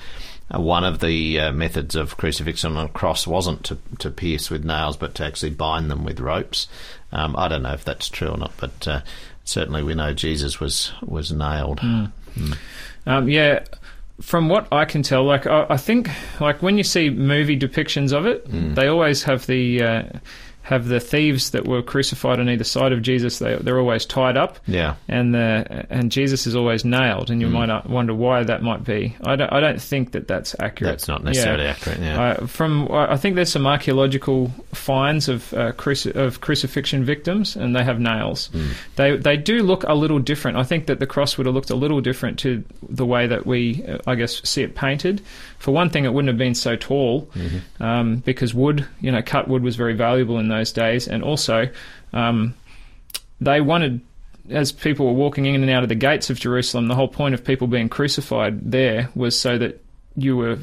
uh, 0.54 0.60
one 0.60 0.84
of 0.84 1.00
the 1.00 1.40
uh, 1.40 1.52
methods 1.52 1.96
of 1.96 2.16
crucifixion 2.16 2.76
on 2.76 2.86
a 2.86 2.88
cross 2.88 3.26
wasn't 3.26 3.64
to, 3.64 3.78
to 3.98 4.10
pierce 4.10 4.50
with 4.50 4.64
nails, 4.64 4.96
but 4.96 5.14
to 5.16 5.24
actually 5.24 5.50
bind 5.50 5.90
them 5.90 6.04
with 6.04 6.20
ropes. 6.20 6.68
Um, 7.12 7.34
I 7.36 7.48
don't 7.48 7.62
know 7.62 7.72
if 7.72 7.84
that's 7.84 8.08
true 8.08 8.28
or 8.28 8.36
not, 8.36 8.52
but 8.58 8.88
uh, 8.88 9.00
certainly 9.44 9.82
we 9.82 9.94
know 9.94 10.12
Jesus 10.12 10.60
was 10.60 10.92
was 11.02 11.32
nailed. 11.32 11.80
Um, 13.06 13.28
yeah, 13.28 13.64
from 14.20 14.48
what 14.48 14.68
I 14.72 14.84
can 14.84 15.02
tell, 15.02 15.24
like 15.24 15.46
I, 15.46 15.66
I 15.70 15.76
think, 15.76 16.08
like 16.40 16.62
when 16.62 16.78
you 16.78 16.84
see 16.84 17.10
movie 17.10 17.58
depictions 17.58 18.12
of 18.12 18.26
it, 18.26 18.44
they 18.74 18.86
always 18.86 19.24
have 19.24 19.46
the 19.46 19.82
uh, 19.82 20.02
have 20.64 20.88
the 20.88 20.98
thieves 20.98 21.50
that 21.50 21.66
were 21.68 21.82
crucified 21.82 22.40
on 22.40 22.48
either 22.48 22.64
side 22.64 22.92
of 22.92 23.02
Jesus. 23.02 23.38
They 23.38 23.54
they're 23.56 23.78
always 23.78 24.06
tied 24.06 24.36
up. 24.38 24.58
Yeah. 24.66 24.94
and 25.08 25.34
the 25.34 25.86
and 25.90 26.10
Jesus 26.10 26.46
is 26.46 26.56
always 26.56 26.84
nailed, 26.84 27.30
and 27.30 27.40
you 27.40 27.48
might 27.48 27.68
uh, 27.68 27.82
wonder 27.86 28.14
why 28.14 28.42
that 28.44 28.62
might 28.62 28.82
be. 28.82 29.14
I 29.22 29.36
don't 29.36 29.52
I 29.52 29.60
don't 29.60 29.80
think 29.80 30.12
that 30.12 30.26
that's 30.26 30.56
accurate. 30.60 30.92
That's 30.92 31.06
not 31.08 31.22
necessarily 31.22 31.64
Yeah. 31.64 31.70
accurate. 31.70 32.00
Yeah. 32.00 32.22
Uh, 32.40 32.46
from 32.46 32.88
I 32.90 33.16
think 33.18 33.36
there's 33.36 33.52
some 33.52 33.66
archaeological 33.66 34.50
finds 34.72 35.28
of 35.28 35.52
uh, 35.52 35.72
cruci- 35.72 36.14
of 36.16 36.40
crucifixion 36.40 37.04
victims, 37.04 37.56
and 37.56 37.76
they 37.76 37.84
have 37.84 38.00
nails. 38.00 38.48
They 38.96 39.16
they 39.18 39.36
do 39.36 39.62
look 39.62 39.84
a 39.84 39.94
little 39.94 40.18
different. 40.18 40.56
I 40.56 40.62
think 40.62 40.86
that 40.86 40.98
the 40.98 41.06
cross 41.06 41.36
would 41.36 41.44
have 41.46 41.54
looked 41.54 41.70
a 41.70 41.76
little 41.76 42.00
different 42.00 42.38
to 42.40 42.64
the 42.88 43.04
way 43.04 43.26
that 43.26 43.44
we, 43.46 43.84
uh, 43.86 43.98
I 44.06 44.14
guess, 44.14 44.40
see 44.48 44.62
it 44.62 44.74
painted. 44.74 45.20
For 45.58 45.72
one 45.72 45.88
thing, 45.90 46.04
it 46.04 46.12
wouldn't 46.12 46.28
have 46.28 46.38
been 46.38 46.54
so 46.54 46.76
tall 46.76 47.28
um, 47.80 48.16
because 48.16 48.52
wood, 48.54 48.86
you 49.00 49.10
know, 49.10 49.22
cut 49.22 49.48
wood 49.48 49.62
was 49.62 49.76
very 49.76 49.94
valuable 49.94 50.38
in 50.38 50.48
those 50.58 50.72
days, 50.72 51.08
and 51.08 51.22
also 51.22 51.68
um, 52.12 52.54
they 53.40 53.60
wanted. 53.60 54.00
As 54.50 54.72
people 54.72 55.06
were 55.06 55.12
walking 55.12 55.46
in 55.46 55.62
and 55.62 55.70
out 55.70 55.84
of 55.84 55.88
the 55.88 55.94
gates 55.94 56.28
of 56.28 56.38
Jerusalem, 56.38 56.88
the 56.88 56.94
whole 56.94 57.08
point 57.08 57.34
of 57.34 57.42
people 57.42 57.66
being 57.66 57.88
crucified 57.88 58.70
there 58.70 59.08
was 59.14 59.40
so 59.40 59.56
that 59.56 59.82
you 60.16 60.36
were 60.36 60.58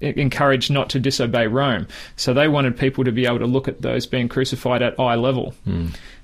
encouraged 0.00 0.70
not 0.70 0.90
to 0.90 1.00
disobey 1.00 1.48
Rome. 1.48 1.88
So 2.14 2.32
they 2.32 2.46
wanted 2.46 2.78
people 2.78 3.02
to 3.04 3.12
be 3.12 3.26
able 3.26 3.40
to 3.40 3.46
look 3.46 3.66
at 3.66 3.82
those 3.82 4.06
being 4.06 4.28
crucified 4.28 4.82
at 4.82 5.00
eye 5.00 5.16
level. 5.16 5.52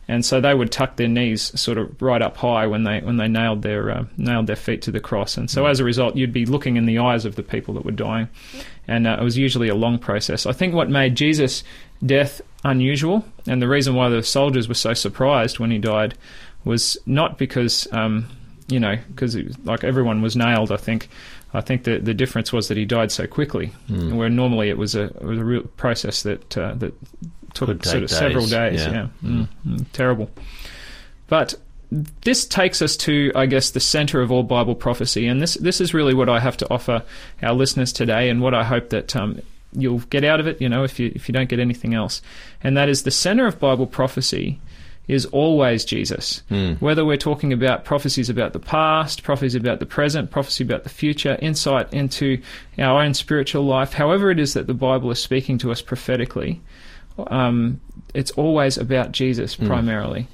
And 0.06 0.24
so 0.24 0.40
they 0.40 0.54
would 0.54 0.70
tuck 0.70 0.96
their 0.96 1.08
knees 1.08 1.58
sort 1.58 1.78
of 1.78 2.00
right 2.00 2.20
up 2.20 2.36
high 2.36 2.66
when 2.66 2.84
they 2.84 3.00
when 3.00 3.16
they 3.16 3.26
nailed 3.26 3.62
their 3.62 3.90
uh, 3.90 4.04
nailed 4.16 4.46
their 4.46 4.56
feet 4.56 4.82
to 4.82 4.90
the 4.90 5.00
cross. 5.00 5.38
And 5.38 5.50
so 5.50 5.64
as 5.66 5.80
a 5.80 5.84
result, 5.84 6.14
you'd 6.14 6.32
be 6.32 6.44
looking 6.44 6.76
in 6.76 6.84
the 6.84 6.98
eyes 6.98 7.24
of 7.24 7.36
the 7.36 7.42
people 7.42 7.74
that 7.74 7.84
were 7.84 7.90
dying, 7.90 8.28
and 8.86 9.06
uh, 9.06 9.16
it 9.18 9.24
was 9.24 9.38
usually 9.38 9.68
a 9.68 9.74
long 9.74 9.98
process. 9.98 10.44
I 10.44 10.52
think 10.52 10.74
what 10.74 10.90
made 10.90 11.14
Jesus' 11.14 11.64
death 12.04 12.40
unusual, 12.64 13.24
and 13.46 13.60
the 13.60 13.68
reason 13.68 13.94
why 13.94 14.08
the 14.08 14.22
soldiers 14.22 14.68
were 14.68 14.74
so 14.74 14.94
surprised 14.94 15.58
when 15.58 15.70
he 15.70 15.78
died, 15.78 16.14
was 16.64 16.96
not 17.06 17.38
because 17.38 17.86
um, 17.92 18.26
you 18.68 18.80
know 18.80 18.96
because 19.08 19.36
like 19.64 19.84
everyone 19.84 20.22
was 20.22 20.36
nailed. 20.36 20.72
I 20.72 20.76
think 20.76 21.08
I 21.52 21.60
think 21.60 21.84
the 21.84 21.98
the 21.98 22.14
difference 22.14 22.52
was 22.52 22.68
that 22.68 22.76
he 22.76 22.84
died 22.84 23.12
so 23.12 23.26
quickly, 23.26 23.72
where 23.88 24.30
normally 24.30 24.70
it 24.70 24.78
was 24.78 24.94
a 24.94 25.04
it 25.04 25.22
was 25.22 25.38
a 25.38 25.44
real 25.44 25.62
process 25.76 26.22
that 26.22 26.56
uh, 26.58 26.74
that 26.74 26.94
took 27.54 27.84
sort 27.84 28.02
of 28.02 28.10
several 28.10 28.46
days, 28.46 28.80
days. 28.82 28.86
yeah. 28.86 28.92
Yeah, 28.92 29.08
Mm, 29.22 29.48
mm, 29.66 29.86
terrible. 29.92 30.30
But 31.28 31.54
this 32.22 32.44
takes 32.44 32.82
us 32.82 32.96
to, 32.96 33.30
I 33.36 33.46
guess, 33.46 33.70
the 33.70 33.78
center 33.80 34.20
of 34.20 34.32
all 34.32 34.42
Bible 34.42 34.74
prophecy, 34.74 35.26
and 35.28 35.40
this 35.40 35.54
this 35.54 35.80
is 35.80 35.94
really 35.94 36.14
what 36.14 36.28
I 36.28 36.40
have 36.40 36.56
to 36.58 36.70
offer 36.70 37.02
our 37.42 37.52
listeners 37.54 37.92
today, 37.92 38.28
and 38.28 38.40
what 38.40 38.54
I 38.54 38.64
hope 38.64 38.90
that 38.90 39.14
um, 39.14 39.40
you'll 39.74 39.98
get 40.10 40.24
out 40.24 40.40
of 40.40 40.46
it. 40.46 40.60
You 40.60 40.68
know, 40.68 40.84
if 40.84 40.98
you 40.98 41.12
if 41.14 41.28
you 41.28 41.32
don't 41.32 41.48
get 41.48 41.60
anything 41.60 41.94
else, 41.94 42.22
and 42.62 42.76
that 42.76 42.88
is 42.88 43.02
the 43.02 43.10
center 43.10 43.46
of 43.46 43.58
Bible 43.58 43.86
prophecy 43.86 44.60
is 45.06 45.26
always 45.26 45.84
Jesus. 45.84 46.42
Whether 46.76 47.04
we're 47.04 47.18
talking 47.18 47.52
about 47.52 47.84
prophecies 47.84 48.30
about 48.30 48.54
the 48.54 48.58
past, 48.58 49.22
prophecies 49.22 49.54
about 49.54 49.78
the 49.78 49.86
present, 49.86 50.30
prophecy 50.30 50.64
about 50.64 50.82
the 50.82 50.88
future, 50.88 51.36
insight 51.42 51.92
into 51.92 52.40
our 52.78 53.02
own 53.02 53.12
spiritual 53.12 53.64
life, 53.64 53.92
however 53.92 54.30
it 54.30 54.40
is 54.40 54.54
that 54.54 54.66
the 54.66 54.74
Bible 54.74 55.10
is 55.10 55.18
speaking 55.18 55.58
to 55.58 55.70
us 55.70 55.82
prophetically, 55.82 56.62
um, 57.26 57.80
it's 58.14 58.30
always 58.32 58.78
about 58.78 59.12
Jesus 59.12 59.56
primarily, 59.56 60.26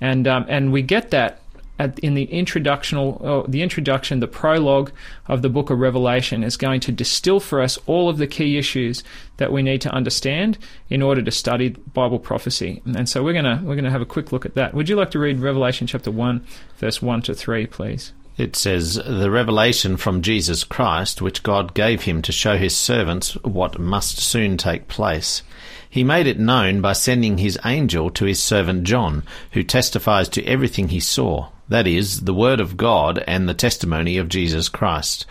and 0.00 0.28
um, 0.28 0.44
and 0.48 0.72
we 0.72 0.82
get 0.82 1.10
that 1.10 1.40
at, 1.80 1.98
in 2.00 2.14
the 2.14 2.26
introductional, 2.26 3.20
oh, 3.24 3.46
the 3.48 3.62
introduction, 3.62 4.20
the 4.20 4.28
prologue 4.28 4.92
of 5.26 5.40
the 5.40 5.48
book 5.48 5.70
of 5.70 5.78
Revelation 5.78 6.44
is 6.44 6.58
going 6.58 6.80
to 6.80 6.92
distill 6.92 7.40
for 7.40 7.62
us 7.62 7.78
all 7.86 8.10
of 8.10 8.18
the 8.18 8.26
key 8.26 8.58
issues 8.58 9.02
that 9.38 9.50
we 9.50 9.62
need 9.62 9.80
to 9.80 9.90
understand 9.90 10.58
in 10.90 11.00
order 11.00 11.22
to 11.22 11.30
study 11.30 11.70
Bible 11.70 12.18
prophecy. 12.18 12.82
And 12.84 13.08
so 13.08 13.24
we're 13.24 13.32
gonna 13.32 13.62
we're 13.64 13.76
gonna 13.76 13.90
have 13.90 14.02
a 14.02 14.06
quick 14.06 14.30
look 14.30 14.44
at 14.44 14.54
that. 14.56 14.74
Would 14.74 14.90
you 14.90 14.96
like 14.96 15.10
to 15.12 15.18
read 15.18 15.40
Revelation 15.40 15.86
chapter 15.86 16.10
one, 16.10 16.44
verse 16.76 17.00
one 17.00 17.22
to 17.22 17.34
three, 17.34 17.66
please? 17.66 18.12
It 18.36 18.56
says, 18.56 18.94
The 18.94 19.30
revelation 19.30 19.96
from 19.96 20.22
Jesus 20.22 20.64
Christ, 20.64 21.20
which 21.20 21.42
God 21.42 21.74
gave 21.74 22.02
him 22.02 22.22
to 22.22 22.32
show 22.32 22.56
his 22.56 22.76
servants 22.76 23.34
what 23.42 23.78
must 23.78 24.18
soon 24.18 24.56
take 24.56 24.88
place. 24.88 25.42
He 25.90 26.04
made 26.04 26.26
it 26.26 26.38
known 26.38 26.80
by 26.80 26.92
sending 26.92 27.38
his 27.38 27.58
angel 27.64 28.10
to 28.10 28.24
his 28.24 28.42
servant 28.42 28.84
John, 28.84 29.24
who 29.52 29.62
testifies 29.62 30.28
to 30.30 30.44
everything 30.44 30.88
he 30.88 31.00
saw. 31.00 31.48
That 31.70 31.86
is, 31.86 32.20
the 32.20 32.34
Word 32.34 32.60
of 32.60 32.76
God 32.76 33.24
and 33.26 33.48
the 33.48 33.54
testimony 33.54 34.18
of 34.18 34.28
Jesus 34.28 34.68
Christ. 34.68 35.24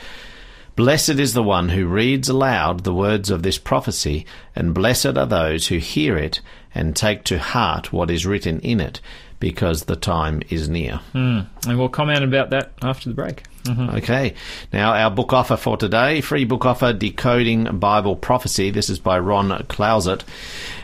Blessed 0.75 1.19
is 1.19 1.33
the 1.33 1.43
one 1.43 1.69
who 1.69 1.85
reads 1.85 2.29
aloud 2.29 2.83
the 2.85 2.93
words 2.93 3.29
of 3.29 3.43
this 3.43 3.57
prophecy, 3.57 4.25
and 4.55 4.73
blessed 4.73 5.17
are 5.17 5.25
those 5.25 5.67
who 5.67 5.77
hear 5.77 6.17
it 6.17 6.41
and 6.73 6.95
take 6.95 7.25
to 7.25 7.37
heart 7.37 7.91
what 7.91 8.09
is 8.09 8.25
written 8.25 8.59
in 8.61 8.79
it, 8.79 9.01
because 9.39 9.83
the 9.83 9.97
time 9.97 10.41
is 10.49 10.69
near. 10.69 11.01
Hmm. 11.11 11.41
And 11.67 11.77
we'll 11.77 11.89
comment 11.89 12.23
about 12.23 12.49
that 12.51 12.71
after 12.81 13.09
the 13.09 13.15
break. 13.15 13.43
Mm-hmm. 13.63 13.97
Okay. 13.97 14.35
Now, 14.71 14.93
our 14.93 15.11
book 15.11 15.33
offer 15.33 15.57
for 15.57 15.75
today 15.75 16.21
free 16.21 16.45
book 16.45 16.65
offer 16.65 16.93
Decoding 16.93 17.79
Bible 17.79 18.15
Prophecy. 18.15 18.71
This 18.71 18.89
is 18.89 18.99
by 18.99 19.19
Ron 19.19 19.49
Clouzet. 19.67 20.23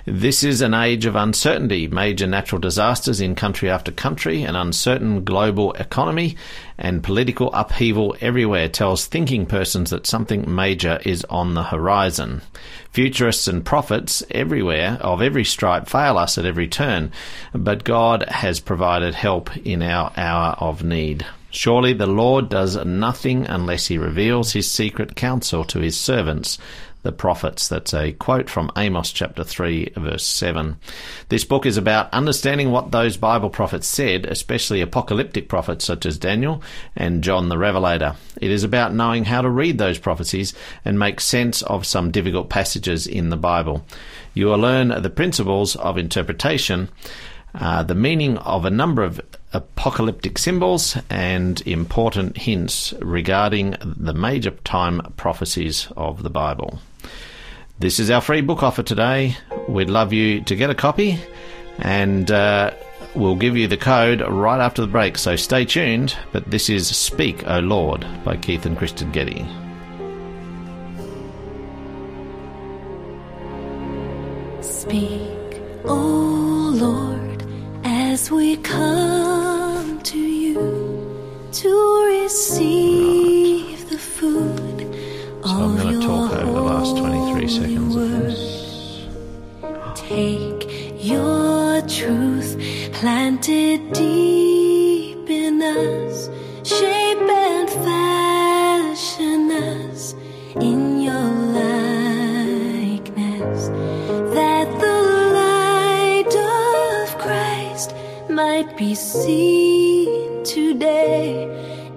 This 0.06 0.44
is 0.44 0.62
an 0.62 0.74
age 0.74 1.06
of 1.06 1.16
uncertainty, 1.16 1.88
major 1.88 2.28
natural 2.28 2.62
disasters 2.62 3.22
in 3.22 3.34
country 3.34 3.70
after 3.70 3.92
country, 3.92 4.44
an 4.44 4.56
uncertain 4.56 5.24
global 5.24 5.74
economy, 5.74 6.36
and 6.78 7.04
political 7.04 7.52
upheaval 7.54 8.16
everywhere 8.22 8.70
tells 8.70 9.06
thinking 9.06 9.48
persons 9.48 9.90
that 9.90 10.06
something 10.06 10.54
major 10.54 11.00
is 11.06 11.24
on 11.26 11.56
the 11.56 11.64
horizon. 11.64 12.42
Futurists 12.92 13.48
and 13.48 13.66
prophets 13.66 14.22
everywhere, 14.30 15.00
of 15.02 15.22
every 15.22 15.44
stripe, 15.44 15.88
fail 15.88 16.18
us 16.18 16.38
at 16.38 16.46
every 16.46 16.68
turn, 16.68 17.12
but 17.54 17.84
God 17.84 18.24
has 18.28 18.60
provided 18.60 19.16
help 19.16 19.56
in 19.58 19.82
our 19.82 20.12
hour 20.16 20.56
of 20.60 20.84
need. 20.84 21.26
Surely 21.56 21.94
the 21.94 22.06
Lord 22.06 22.50
does 22.50 22.76
nothing 22.86 23.46
unless 23.46 23.88
he 23.88 23.98
reveals 23.98 24.52
his 24.52 24.70
secret 24.70 25.16
counsel 25.16 25.64
to 25.64 25.80
his 25.80 25.98
servants, 25.98 26.58
the 27.04 27.14
prophets. 27.14 27.70
That's 27.70 27.94
a 27.94 28.12
quote 28.12 28.50
from 28.50 28.74
Amos 28.76 29.14
chapter 29.14 29.42
3, 29.42 29.94
verse 29.96 30.28
7. 30.28 30.76
This 31.30 31.46
book 31.46 31.66
is 31.66 31.78
about 31.78 32.14
understanding 32.14 32.72
what 32.72 32.92
those 32.92 33.16
Bible 33.16 33.50
prophets 33.50 33.88
said, 33.88 34.26
especially 34.26 34.82
apocalyptic 34.82 35.48
prophets 35.48 35.86
such 35.86 36.06
as 36.06 36.18
Daniel 36.18 36.62
and 36.94 37.24
John 37.24 37.48
the 37.48 37.58
Revelator. 37.58 38.18
It 38.42 38.52
is 38.52 38.66
about 38.66 38.94
knowing 38.94 39.24
how 39.24 39.42
to 39.42 39.50
read 39.50 39.78
those 39.78 39.98
prophecies 39.98 40.54
and 40.84 41.00
make 41.00 41.22
sense 41.22 41.62
of 41.62 41.86
some 41.86 42.12
difficult 42.12 42.50
passages 42.50 43.08
in 43.08 43.30
the 43.30 43.38
Bible. 43.38 43.86
You 44.34 44.48
will 44.48 44.60
learn 44.60 44.90
the 44.90 45.10
principles 45.10 45.78
of 45.78 45.98
interpretation 45.98 46.90
uh, 47.58 47.84
the 47.84 47.96
meaning 47.96 48.38
of 48.40 48.66
a 48.66 48.70
number 48.70 49.04
of 49.04 49.22
apocalyptic 49.54 50.38
symbols 50.38 50.98
and 51.10 51.62
important 51.66 52.38
hints 52.38 52.94
regarding 53.02 53.76
the 53.82 54.14
major 54.14 54.52
time 54.52 55.02
prophecies 55.18 55.88
of 55.96 56.24
the 56.24 56.30
Bible. 56.30 56.80
This 57.80 58.00
is 58.00 58.10
our 58.10 58.22
free 58.22 58.42
book 58.42 58.64
offer 58.64 58.84
today. 58.84 59.36
We'd 59.68 59.90
love 59.90 60.14
you 60.14 60.42
to 60.42 60.56
get 60.56 60.70
a 60.70 60.76
copy, 60.76 61.20
and 61.80 62.32
uh, 62.32 62.72
we'll 63.16 63.36
give 63.36 63.58
you 63.58 63.68
the 63.68 63.78
code 63.78 64.22
right 64.22 64.62
after 64.62 64.82
the 64.82 64.88
break. 64.88 65.18
So 65.18 65.36
stay 65.36 65.66
tuned. 65.66 66.16
But 66.32 66.50
this 66.50 66.70
is 66.70 66.96
Speak, 66.96 67.46
O 67.48 67.60
Lord 67.60 68.06
by 68.24 68.38
Keith 68.38 68.66
and 68.66 68.78
Kristyn 68.78 69.12
Getty. 69.12 69.46
Speak, 74.62 75.62
O 75.86 76.72
Lord, 76.76 77.15
as 78.16 78.32
we 78.32 78.56
come 78.56 80.00
to 80.02 80.18
you 80.18 80.56
to 81.52 81.72
receive 82.22 83.90
the 83.90 83.98
food 83.98 84.80
So 85.44 85.50
I'm 85.52 85.76
of 85.76 85.82
going 85.82 85.92
your 85.92 86.02
to 86.02 86.08
talk 86.08 86.32
over 86.32 86.46
the 86.46 86.62
last 86.62 86.96
23 86.96 87.34
holy 87.34 87.48
seconds 87.50 87.96
of 87.98 88.10
this. 88.24 89.08
Take 89.96 90.64
your 91.04 91.82
truth 91.98 92.52
planted 92.94 93.92
deep 93.92 95.30
in 95.30 95.62
us, 95.62 96.30
shape 96.64 97.30
and 97.50 97.70
fashion 97.90 99.52
us 99.52 100.14
in 100.62 100.95
might 108.36 108.76
be 108.76 108.94
seen 108.94 110.44
today 110.44 111.46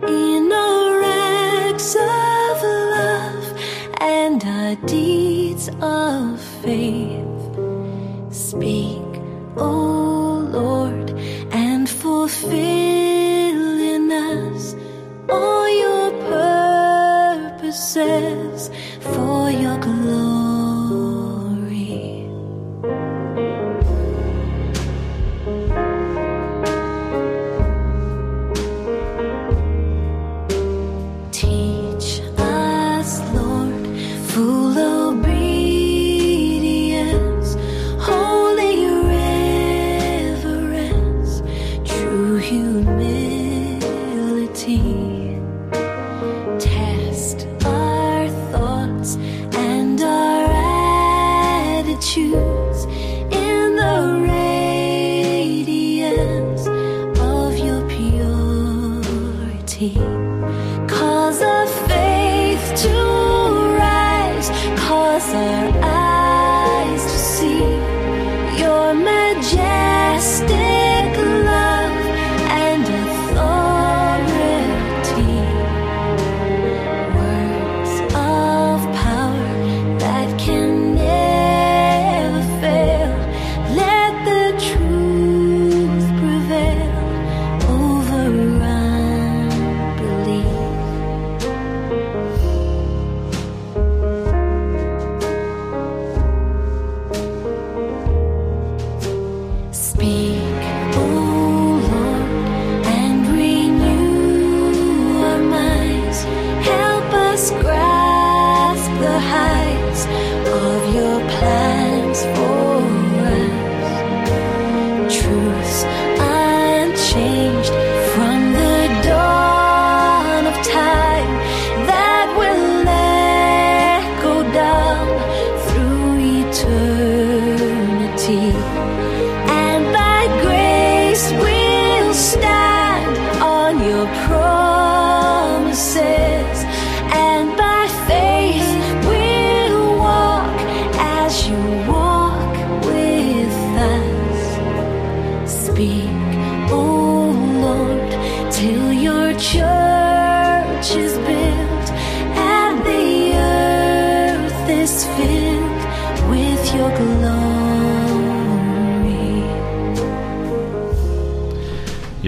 in 0.07 0.53
our 0.53 1.03
acts 1.03 1.97
of 1.97 2.63
love 2.63 3.61
and 4.01 4.45
our 4.45 4.77
deeds 4.87 5.69
of 5.81 6.41
faith. 6.63 7.27
Speak, 8.31 9.03
O 9.57 10.47
Lord, 10.53 11.11
and 11.51 11.89
fulfill 11.91 12.53
in 13.95 14.13
us 14.13 14.77
all 15.29 15.69
your 15.69 16.11
purposes 17.51 18.48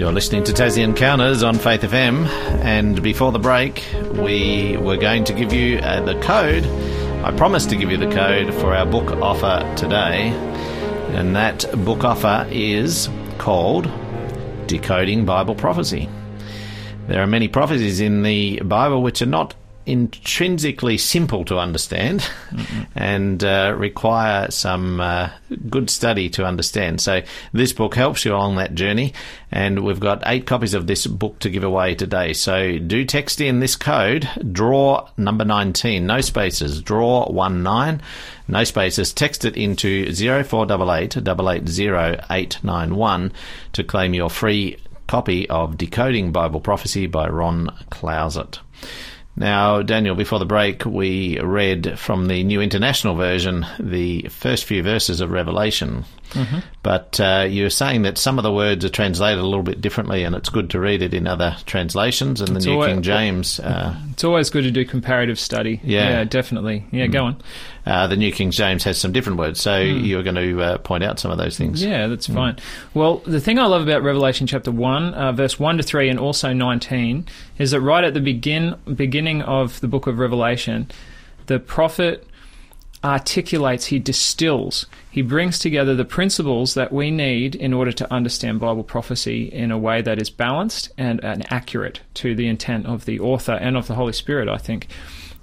You're 0.01 0.11
listening 0.11 0.43
to 0.45 0.51
Tassie 0.51 0.83
Encounters 0.83 1.43
on 1.43 1.59
Faith 1.59 1.83
FM, 1.83 2.25
and 2.65 3.03
before 3.03 3.31
the 3.31 3.39
break, 3.39 3.85
we 4.13 4.75
were 4.77 4.97
going 4.97 5.23
to 5.25 5.33
give 5.33 5.53
you 5.53 5.77
uh, 5.77 6.01
the 6.01 6.19
code. 6.21 6.65
I 7.23 7.31
promised 7.37 7.69
to 7.69 7.75
give 7.75 7.91
you 7.91 7.97
the 7.97 8.09
code 8.09 8.53
for 8.55 8.75
our 8.75 8.85
book 8.85 9.11
offer 9.21 9.63
today, 9.77 10.29
and 11.13 11.35
that 11.35 11.65
book 11.85 12.03
offer 12.03 12.47
is 12.49 13.09
called 13.37 13.89
Decoding 14.65 15.23
Bible 15.23 15.55
Prophecy. 15.55 16.09
There 17.07 17.21
are 17.21 17.27
many 17.27 17.47
prophecies 17.47 17.99
in 17.99 18.23
the 18.23 18.59
Bible 18.61 19.03
which 19.03 19.21
are 19.21 19.27
not 19.27 19.53
intrinsically 19.85 20.97
simple 20.97 21.45
to 21.45 21.57
understand 21.57 22.27
and 22.95 23.43
uh, 23.43 23.73
require 23.77 24.49
some 24.51 24.99
uh, 24.99 25.29
good 25.69 25.89
study 25.89 26.29
to 26.31 26.45
understand. 26.45 27.01
So, 27.01 27.21
this 27.53 27.73
book 27.73 27.95
helps 27.95 28.25
you 28.25 28.33
along 28.33 28.55
that 28.57 28.75
journey, 28.75 29.13
and 29.51 29.83
we've 29.83 29.99
got 29.99 30.23
eight 30.25 30.45
copies 30.45 30.73
of 30.73 30.87
this 30.87 31.07
book 31.07 31.39
to 31.39 31.49
give 31.49 31.63
away 31.63 31.95
today. 31.95 32.33
So, 32.33 32.77
do 32.77 33.05
text 33.05 33.41
in 33.41 33.59
this 33.59 33.75
code, 33.75 34.29
draw 34.51 35.09
number 35.17 35.45
19, 35.45 36.05
no 36.05 36.21
spaces, 36.21 36.81
draw 36.81 37.29
19, 37.31 38.01
no 38.47 38.63
spaces, 38.63 39.13
text 39.13 39.45
it 39.45 39.57
into 39.57 40.13
0488 40.13 41.17
880 41.17 42.25
891 42.29 43.31
to 43.73 43.83
claim 43.83 44.13
your 44.13 44.29
free 44.29 44.77
copy 45.11 45.49
of 45.49 45.77
Decoding 45.77 46.31
Bible 46.31 46.61
Prophecy 46.61 47.05
by 47.05 47.27
Ron 47.27 47.67
Clouzet. 47.91 48.59
Now, 49.35 49.81
Daniel, 49.81 50.15
before 50.15 50.39
the 50.39 50.45
break, 50.45 50.85
we 50.85 51.39
read 51.39 51.97
from 51.97 52.27
the 52.27 52.43
New 52.43 52.61
International 52.61 53.15
Version 53.15 53.65
the 53.79 54.23
first 54.23 54.65
few 54.65 54.83
verses 54.83 55.21
of 55.21 55.31
Revelation. 55.31 56.05
Mm-hmm. 56.31 56.59
But 56.83 57.19
uh, 57.19 57.45
you're 57.49 57.69
saying 57.69 58.01
that 58.03 58.17
some 58.17 58.39
of 58.39 58.43
the 58.43 58.51
words 58.51 58.83
are 58.83 58.89
translated 58.89 59.39
a 59.39 59.45
little 59.45 59.63
bit 59.63 59.81
differently, 59.81 60.23
and 60.23 60.35
it's 60.35 60.49
good 60.49 60.69
to 60.71 60.79
read 60.79 61.01
it 61.01 61.13
in 61.13 61.27
other 61.27 61.55
translations. 61.65 62.41
And 62.41 62.55
It's 62.55 62.65
the 62.65 62.71
New 62.71 62.77
always- 62.77 62.93
King 62.93 63.01
James, 63.03 63.59
uh, 63.59 63.95
It's 64.11 64.23
always 64.23 64.49
good 64.49 64.63
to 64.63 64.71
do 64.71 64.83
comparative 64.85 65.39
study. 65.39 65.79
Yeah. 65.83 66.23
definitely. 66.23 66.85
Yeah, 66.91 67.07
go 67.07 67.25
on. 67.25 67.37
uh, 67.85 68.07
the 68.07 68.15
New 68.17 68.31
King 68.31 68.51
James 68.51 68.83
has 68.83 68.97
some 68.97 69.11
different 69.11 69.37
words. 69.39 69.59
So 69.61 69.79
you're 69.79 70.23
going 70.23 70.35
to 70.35 70.61
uh, 70.61 70.77
point 70.79 71.03
out 71.03 71.19
some 71.19 71.31
of 71.31 71.37
those 71.37 71.57
things. 71.57 71.83
Yeah, 71.83 72.07
that's 72.07 72.27
fine. 72.27 72.57
Well, 72.93 73.17
the 73.25 73.39
thing 73.39 73.59
I 73.59 73.65
love 73.65 73.81
about 73.83 74.03
Revelation 74.03 74.47
chapter 74.47 74.71
1, 74.71 75.13
uh, 75.13 75.31
verse 75.33 75.59
1 75.59 75.77
to 75.77 75.83
3, 75.83 76.09
and 76.09 76.19
also 76.19 76.53
19, 76.53 77.27
is 77.57 77.71
that 77.71 77.81
right 77.81 78.03
at 78.03 78.13
the 78.13 78.19
begin 78.21 78.75
beginning 78.95 79.41
of 79.41 79.79
the 79.81 79.87
book 79.87 80.07
of 80.07 80.17
Revelation, 80.19 80.89
the 81.47 81.59
prophet 81.59 82.27
articulates, 83.03 83.85
he 83.85 83.99
distills, 83.99 84.85
he 85.09 85.21
brings 85.21 85.57
together 85.57 85.95
the 85.95 86.05
principles 86.05 86.75
that 86.75 86.93
we 86.93 87.09
need 87.09 87.55
in 87.55 87.73
order 87.73 87.91
to 87.91 88.13
understand 88.13 88.59
Bible 88.59 88.83
prophecy 88.83 89.45
in 89.45 89.71
a 89.71 89.77
way 89.77 90.01
that 90.01 90.21
is 90.21 90.29
balanced 90.29 90.91
and, 90.97 91.23
and 91.23 91.51
accurate 91.51 92.01
to 92.15 92.35
the 92.35 92.47
intent 92.47 92.85
of 92.85 93.05
the 93.05 93.19
author 93.19 93.53
and 93.53 93.75
of 93.75 93.87
the 93.87 93.95
Holy 93.95 94.13
Spirit, 94.13 94.47
I 94.47 94.57
think. 94.57 94.87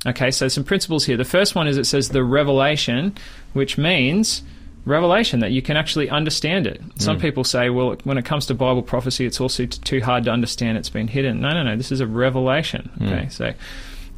Okay, 0.07 0.31
so 0.31 0.47
some 0.47 0.65
principles 0.65 1.05
here. 1.05 1.17
The 1.17 1.25
first 1.25 1.55
one 1.55 1.67
is 1.67 1.77
it 1.77 1.85
says 1.85 2.11
the 2.11 2.23
revelation, 2.23 3.15
which 3.53 3.77
means 3.77 4.43
revelation 4.85 5.41
that 5.41 5.51
you 5.51 5.61
can 5.61 5.77
actually 5.77 6.09
understand 6.09 6.67
it. 6.67 6.81
Some 6.97 7.17
hmm. 7.17 7.23
people 7.23 7.45
say, 7.45 7.69
well, 7.69 7.97
when 8.05 8.17
it 8.17 8.25
comes 8.25 8.47
to 8.47 8.55
Bible 8.55 8.83
prophecy, 8.83 9.27
it's 9.27 9.41
also 9.41 9.67
t- 9.67 9.79
too 9.83 10.01
hard 10.01 10.25
to 10.25 10.31
understand. 10.31 10.79
It's 10.79 10.89
been 10.89 11.09
hidden. 11.09 11.41
No, 11.41 11.51
no, 11.51 11.65
no. 11.65 11.77
This 11.77 11.91
is 11.91 12.01
a 12.01 12.07
revelation. 12.07 12.91
Hmm. 12.99 13.07
Okay, 13.07 13.29
so 13.29 13.53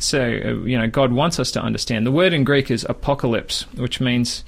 so 0.01 0.21
uh, 0.21 0.67
you 0.67 0.79
know, 0.79 0.89
God 0.89 1.13
wants 1.13 1.39
us 1.39 1.51
to 1.53 1.61
understand. 1.61 2.07
The 2.07 2.13
word 2.13 2.33
in 2.33 2.45
Greek 2.45 2.71
is 2.71 2.85
apocalypse, 2.89 3.63
which 3.75 4.01
means 4.01 4.45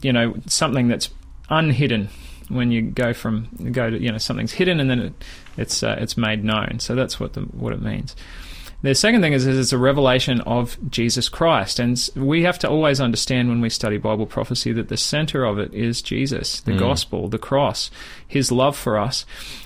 you 0.00 0.12
know 0.12 0.34
something 0.46 0.88
that's 0.88 1.10
unhidden. 1.50 2.08
When 2.48 2.70
you 2.70 2.82
go 2.82 3.12
from 3.12 3.48
go 3.72 3.90
to 3.90 4.00
you 4.00 4.10
know 4.10 4.18
something's 4.18 4.52
hidden 4.52 4.78
and 4.78 4.88
then 4.88 5.00
it, 5.00 5.24
it's 5.56 5.82
uh, 5.82 5.96
it's 5.98 6.16
made 6.16 6.44
known. 6.44 6.78
So 6.78 6.94
that's 6.94 7.18
what 7.18 7.32
the 7.32 7.40
what 7.42 7.72
it 7.72 7.82
means. 7.82 8.14
The 8.82 8.94
second 8.94 9.22
thing 9.22 9.32
is, 9.32 9.46
is 9.46 9.58
it's 9.58 9.72
a 9.72 9.78
revelation 9.78 10.42
of 10.42 10.76
Jesus 10.90 11.28
Christ, 11.28 11.78
and 11.78 12.08
we 12.14 12.42
have 12.42 12.58
to 12.60 12.68
always 12.68 13.00
understand 13.00 13.48
when 13.48 13.60
we 13.60 13.70
study 13.70 13.96
Bible 13.96 14.26
prophecy 14.26 14.70
that 14.72 14.88
the 14.88 14.98
center 14.98 15.44
of 15.44 15.58
it 15.58 15.72
is 15.72 16.02
Jesus, 16.02 16.60
the 16.60 16.76
gospel, 16.76 17.28
the 17.28 17.38
cross, 17.38 17.90
His 18.28 18.52
love 18.52 18.76
for 18.76 18.98
us. 18.98 19.24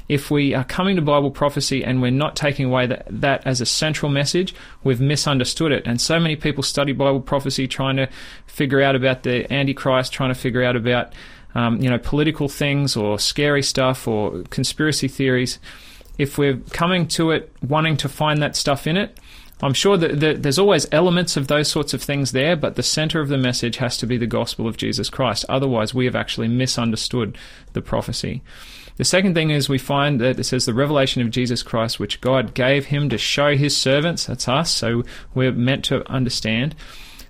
If 0.08 0.30
we 0.30 0.54
are 0.54 0.64
coming 0.64 0.96
to 0.96 1.02
Bible 1.02 1.32
prophecy 1.32 1.84
and 1.84 2.00
we're 2.00 2.12
not 2.12 2.36
taking 2.36 2.66
away 2.66 2.86
that, 2.86 3.06
that 3.10 3.44
as 3.46 3.60
a 3.60 3.66
central 3.66 4.12
message, 4.12 4.54
we've 4.84 5.00
misunderstood 5.00 5.72
it. 5.72 5.82
And 5.86 6.00
so 6.00 6.20
many 6.20 6.36
people 6.36 6.62
study 6.62 6.92
Bible 6.92 7.20
prophecy 7.20 7.66
trying 7.66 7.96
to 7.96 8.08
figure 8.46 8.80
out 8.80 8.94
about 8.94 9.24
the 9.24 9.52
Antichrist, 9.52 10.12
trying 10.12 10.32
to 10.32 10.40
figure 10.40 10.62
out 10.62 10.76
about 10.76 11.12
um, 11.54 11.82
you 11.82 11.90
know 11.90 11.98
political 11.98 12.48
things 12.48 12.96
or 12.96 13.18
scary 13.18 13.62
stuff 13.62 14.06
or 14.06 14.44
conspiracy 14.50 15.08
theories 15.08 15.58
if 16.18 16.38
we're 16.38 16.58
coming 16.70 17.06
to 17.08 17.30
it 17.30 17.52
wanting 17.66 17.96
to 17.98 18.08
find 18.08 18.42
that 18.42 18.56
stuff 18.56 18.86
in 18.86 18.96
it, 18.96 19.18
I'm 19.62 19.74
sure 19.74 19.96
that, 19.96 20.20
that 20.20 20.42
there's 20.42 20.58
always 20.58 20.86
elements 20.90 21.36
of 21.36 21.48
those 21.48 21.70
sorts 21.70 21.92
of 21.92 22.02
things 22.02 22.32
there, 22.32 22.56
but 22.56 22.76
the 22.76 22.82
center 22.82 23.20
of 23.20 23.28
the 23.28 23.36
message 23.36 23.76
has 23.76 23.96
to 23.98 24.06
be 24.06 24.16
the 24.16 24.26
gospel 24.26 24.66
of 24.66 24.76
Jesus 24.76 25.10
Christ. 25.10 25.44
Otherwise, 25.48 25.92
we 25.92 26.06
have 26.06 26.16
actually 26.16 26.48
misunderstood 26.48 27.36
the 27.74 27.82
prophecy. 27.82 28.42
The 28.96 29.04
second 29.04 29.34
thing 29.34 29.50
is 29.50 29.68
we 29.68 29.78
find 29.78 30.20
that 30.20 30.38
it 30.38 30.44
says 30.44 30.66
the 30.66 30.74
revelation 30.74 31.22
of 31.22 31.30
Jesus 31.30 31.62
Christ, 31.62 31.98
which 31.98 32.20
God 32.20 32.54
gave 32.54 32.86
him 32.86 33.08
to 33.10 33.18
show 33.18 33.56
his 33.56 33.76
servants, 33.76 34.26
that's 34.26 34.48
us, 34.48 34.70
so 34.70 35.04
we're 35.34 35.52
meant 35.52 35.84
to 35.86 36.10
understand 36.10 36.74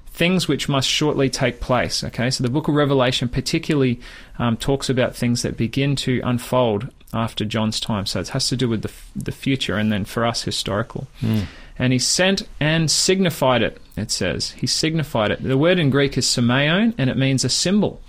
things 0.06 0.48
which 0.48 0.68
must 0.68 0.88
shortly 0.88 1.30
take 1.30 1.60
place. 1.60 2.04
Okay, 2.04 2.30
so 2.30 2.42
the 2.42 2.50
book 2.50 2.68
of 2.68 2.74
Revelation 2.74 3.28
particularly 3.28 4.00
um, 4.38 4.56
talks 4.56 4.90
about 4.90 5.14
things 5.16 5.42
that 5.42 5.56
begin 5.56 5.96
to 5.96 6.20
unfold 6.24 6.92
after 7.12 7.44
John's 7.44 7.80
time. 7.80 8.06
So 8.06 8.20
it 8.20 8.28
has 8.28 8.48
to 8.48 8.56
do 8.56 8.68
with 8.68 8.82
the, 8.82 8.92
the 9.16 9.32
future 9.32 9.76
and 9.76 9.90
then 9.90 10.04
for 10.04 10.24
us, 10.24 10.42
historical. 10.42 11.08
Hmm. 11.20 11.40
And 11.78 11.92
he 11.92 11.98
sent 11.98 12.46
and 12.60 12.90
signified 12.90 13.62
it, 13.62 13.80
it 13.96 14.10
says. 14.10 14.50
He 14.52 14.66
signified 14.66 15.30
it. 15.30 15.42
The 15.42 15.58
word 15.58 15.78
in 15.78 15.90
Greek 15.90 16.18
is 16.18 16.26
semeion 16.26 16.94
and 16.98 17.08
it 17.08 17.16
means 17.16 17.44
a 17.44 17.48
symbol. 17.48 18.02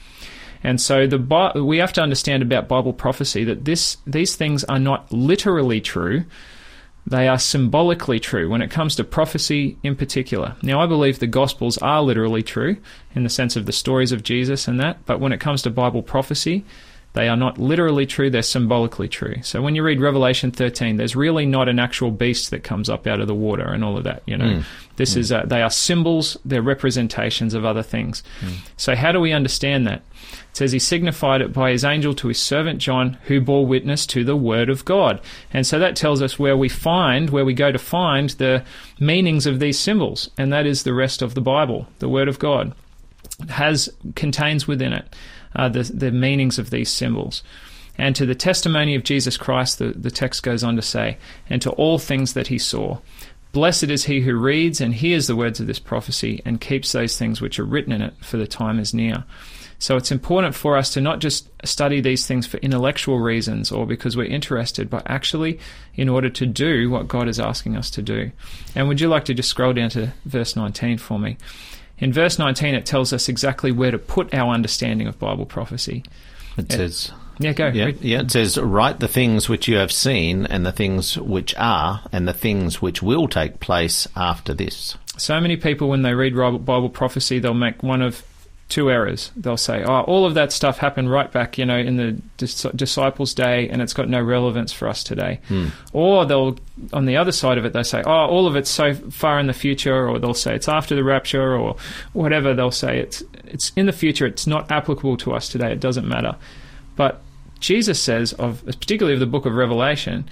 And 0.63 0.79
so 0.79 1.07
the 1.07 1.63
we 1.63 1.77
have 1.77 1.93
to 1.93 2.01
understand 2.01 2.43
about 2.43 2.67
Bible 2.67 2.93
prophecy 2.93 3.43
that 3.45 3.65
this 3.65 3.97
these 4.05 4.35
things 4.35 4.63
are 4.65 4.77
not 4.77 5.11
literally 5.11 5.81
true, 5.81 6.25
they 7.05 7.27
are 7.27 7.39
symbolically 7.39 8.19
true 8.19 8.49
when 8.49 8.61
it 8.61 8.69
comes 8.69 8.95
to 8.95 9.03
prophecy 9.03 9.77
in 9.81 9.95
particular. 9.95 10.55
Now, 10.61 10.81
I 10.81 10.85
believe 10.85 11.19
the 11.19 11.27
Gospels 11.27 11.77
are 11.79 12.01
literally 12.01 12.43
true 12.43 12.77
in 13.15 13.23
the 13.23 13.29
sense 13.29 13.55
of 13.55 13.65
the 13.65 13.71
stories 13.71 14.11
of 14.11 14.23
Jesus 14.23 14.67
and 14.67 14.79
that, 14.79 15.03
but 15.05 15.19
when 15.19 15.33
it 15.33 15.39
comes 15.39 15.63
to 15.63 15.71
Bible 15.71 16.03
prophecy, 16.03 16.63
they 17.13 17.27
are 17.27 17.35
not 17.35 17.57
literally 17.57 18.05
true, 18.05 18.29
they're 18.29 18.41
symbolically 18.41 19.09
true. 19.09 19.41
So 19.43 19.61
when 19.61 19.75
you 19.75 19.83
read 19.83 19.99
Revelation 19.99 20.51
13, 20.51 20.95
there's 20.95 21.15
really 21.15 21.45
not 21.45 21.67
an 21.67 21.77
actual 21.77 22.09
beast 22.09 22.51
that 22.51 22.63
comes 22.63 22.89
up 22.89 23.05
out 23.05 23.19
of 23.19 23.27
the 23.27 23.35
water 23.35 23.67
and 23.67 23.83
all 23.83 23.97
of 23.97 24.05
that, 24.05 24.23
you 24.25 24.37
know. 24.37 24.45
Mm. 24.45 24.63
This 24.95 25.15
mm. 25.15 25.17
is 25.17 25.31
uh, 25.31 25.43
they 25.45 25.61
are 25.61 25.69
symbols, 25.69 26.37
they're 26.45 26.61
representations 26.61 27.53
of 27.53 27.65
other 27.65 27.83
things. 27.83 28.23
Mm. 28.39 28.57
So 28.77 28.95
how 28.95 29.11
do 29.11 29.19
we 29.19 29.33
understand 29.33 29.85
that? 29.87 30.03
It 30.51 30.57
says 30.57 30.71
he 30.71 30.79
signified 30.79 31.41
it 31.41 31.51
by 31.51 31.71
his 31.71 31.83
angel 31.83 32.13
to 32.15 32.29
his 32.29 32.39
servant 32.39 32.79
John, 32.79 33.17
who 33.25 33.41
bore 33.41 33.65
witness 33.65 34.05
to 34.07 34.23
the 34.23 34.35
word 34.35 34.69
of 34.69 34.85
God. 34.85 35.19
And 35.53 35.67
so 35.67 35.79
that 35.79 35.97
tells 35.97 36.21
us 36.21 36.39
where 36.39 36.55
we 36.55 36.69
find, 36.69 37.29
where 37.29 37.45
we 37.45 37.53
go 37.53 37.73
to 37.73 37.79
find 37.79 38.29
the 38.31 38.63
meanings 38.99 39.45
of 39.45 39.59
these 39.59 39.77
symbols, 39.77 40.29
and 40.37 40.53
that 40.53 40.65
is 40.65 40.83
the 40.83 40.93
rest 40.93 41.21
of 41.21 41.35
the 41.35 41.41
Bible, 41.41 41.87
the 41.99 42.09
word 42.09 42.29
of 42.29 42.39
God 42.39 42.73
has 43.49 43.89
contains 44.15 44.67
within 44.67 44.93
it 44.93 45.15
uh, 45.55 45.69
the 45.69 45.83
the 45.83 46.11
meanings 46.11 46.59
of 46.59 46.69
these 46.69 46.89
symbols. 46.89 47.43
And 47.97 48.15
to 48.15 48.25
the 48.25 48.35
testimony 48.35 48.95
of 48.95 49.03
Jesus 49.03 49.37
Christ, 49.37 49.79
the, 49.79 49.89
the 49.89 50.11
text 50.11 50.43
goes 50.43 50.63
on 50.63 50.75
to 50.75 50.81
say, 50.81 51.17
and 51.49 51.61
to 51.61 51.71
all 51.71 51.99
things 51.99 52.33
that 52.33 52.47
he 52.47 52.57
saw. 52.57 52.99
Blessed 53.51 53.83
is 53.83 54.05
he 54.05 54.21
who 54.21 54.35
reads 54.35 54.79
and 54.79 54.93
hears 54.93 55.27
the 55.27 55.35
words 55.35 55.59
of 55.59 55.67
this 55.67 55.79
prophecy 55.79 56.41
and 56.45 56.61
keeps 56.61 56.93
those 56.93 57.17
things 57.17 57.41
which 57.41 57.59
are 57.59 57.65
written 57.65 57.91
in 57.91 58.01
it, 58.01 58.13
for 58.21 58.37
the 58.37 58.47
time 58.47 58.79
is 58.79 58.93
near. 58.93 59.25
So 59.77 59.97
it's 59.97 60.11
important 60.11 60.53
for 60.53 60.77
us 60.77 60.93
to 60.93 61.01
not 61.01 61.19
just 61.19 61.49
study 61.65 62.01
these 62.01 62.27
things 62.27 62.45
for 62.45 62.57
intellectual 62.57 63.19
reasons 63.19 63.71
or 63.71 63.87
because 63.87 64.15
we're 64.15 64.25
interested, 64.25 64.89
but 64.91 65.03
actually 65.09 65.59
in 65.95 66.07
order 66.07 66.29
to 66.29 66.45
do 66.45 66.89
what 66.89 67.07
God 67.07 67.27
is 67.27 67.39
asking 67.39 67.75
us 67.75 67.89
to 67.91 68.03
do. 68.03 68.31
And 68.75 68.87
would 68.87 69.01
you 69.01 69.09
like 69.09 69.25
to 69.25 69.33
just 69.33 69.49
scroll 69.49 69.73
down 69.73 69.89
to 69.91 70.13
verse 70.23 70.55
19 70.55 70.99
for 70.99 71.17
me? 71.17 71.35
In 72.01 72.11
verse 72.11 72.39
19, 72.39 72.73
it 72.75 72.85
tells 72.85 73.13
us 73.13 73.29
exactly 73.29 73.71
where 73.71 73.91
to 73.91 73.99
put 73.99 74.33
our 74.33 74.53
understanding 74.53 75.07
of 75.07 75.19
Bible 75.19 75.45
prophecy. 75.45 76.03
It 76.57 76.71
says, 76.71 77.11
Yeah, 77.39 77.53
go. 77.53 77.67
yeah, 77.67 77.91
yeah, 78.01 78.21
it 78.21 78.31
says, 78.31 78.57
write 78.57 78.99
the 78.99 79.07
things 79.07 79.47
which 79.47 79.67
you 79.67 79.77
have 79.77 79.91
seen, 79.91 80.45
and 80.47 80.65
the 80.65 80.71
things 80.71 81.17
which 81.17 81.55
are, 81.57 82.01
and 82.11 82.27
the 82.27 82.33
things 82.33 82.81
which 82.81 83.01
will 83.01 83.27
take 83.27 83.59
place 83.59 84.07
after 84.15 84.53
this. 84.53 84.97
So 85.17 85.39
many 85.39 85.55
people, 85.55 85.89
when 85.89 86.01
they 86.01 86.13
read 86.15 86.35
Bible 86.35 86.89
prophecy, 86.89 87.39
they'll 87.39 87.53
make 87.53 87.83
one 87.83 88.01
of 88.01 88.23
two 88.71 88.89
errors. 88.89 89.31
They'll 89.35 89.57
say, 89.57 89.83
"Oh, 89.83 90.01
all 90.01 90.25
of 90.25 90.33
that 90.33 90.51
stuff 90.51 90.79
happened 90.79 91.11
right 91.11 91.31
back, 91.31 91.57
you 91.57 91.65
know, 91.65 91.77
in 91.77 91.97
the 91.97 92.19
dis- 92.37 92.65
disciples' 92.75 93.33
day, 93.35 93.69
and 93.69 93.81
it's 93.81 93.93
got 93.93 94.09
no 94.09 94.21
relevance 94.21 94.73
for 94.73 94.87
us 94.87 95.03
today." 95.03 95.39
Hmm. 95.47 95.67
Or 95.93 96.25
they'll, 96.25 96.57
on 96.91 97.05
the 97.05 97.17
other 97.17 97.31
side 97.31 97.57
of 97.57 97.65
it, 97.65 97.73
they 97.73 97.83
say, 97.83 98.01
"Oh, 98.05 98.25
all 98.25 98.47
of 98.47 98.55
it's 98.55 98.69
so 98.69 98.93
far 98.93 99.39
in 99.39 99.47
the 99.47 99.53
future," 99.53 100.07
or 100.07 100.17
they'll 100.17 100.33
say 100.33 100.55
it's 100.55 100.69
after 100.69 100.95
the 100.95 101.03
rapture, 101.03 101.55
or 101.55 101.75
whatever. 102.13 102.53
They'll 102.53 102.71
say 102.71 102.97
it's 102.99 103.21
it's 103.45 103.71
in 103.75 103.85
the 103.85 103.93
future. 103.93 104.25
It's 104.25 104.47
not 104.47 104.71
applicable 104.71 105.17
to 105.17 105.33
us 105.33 105.49
today. 105.49 105.71
It 105.71 105.79
doesn't 105.79 106.07
matter. 106.07 106.35
But 106.95 107.21
Jesus 107.59 108.01
says, 108.01 108.33
of 108.33 108.65
particularly 108.65 109.13
of 109.13 109.19
the 109.19 109.25
book 109.25 109.45
of 109.45 109.53
Revelation, 109.53 110.25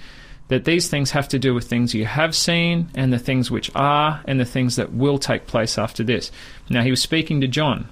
that 0.48 0.64
these 0.64 0.88
things 0.88 1.12
have 1.12 1.28
to 1.28 1.38
do 1.38 1.54
with 1.54 1.68
things 1.68 1.94
you 1.94 2.04
have 2.04 2.34
seen 2.34 2.88
and 2.96 3.12
the 3.12 3.18
things 3.18 3.50
which 3.50 3.70
are 3.74 4.20
and 4.26 4.40
the 4.40 4.44
things 4.44 4.74
that 4.76 4.92
will 4.92 5.16
take 5.16 5.46
place 5.46 5.78
after 5.78 6.02
this. 6.02 6.32
Now, 6.68 6.82
he 6.82 6.90
was 6.90 7.00
speaking 7.00 7.40
to 7.40 7.46
John. 7.46 7.88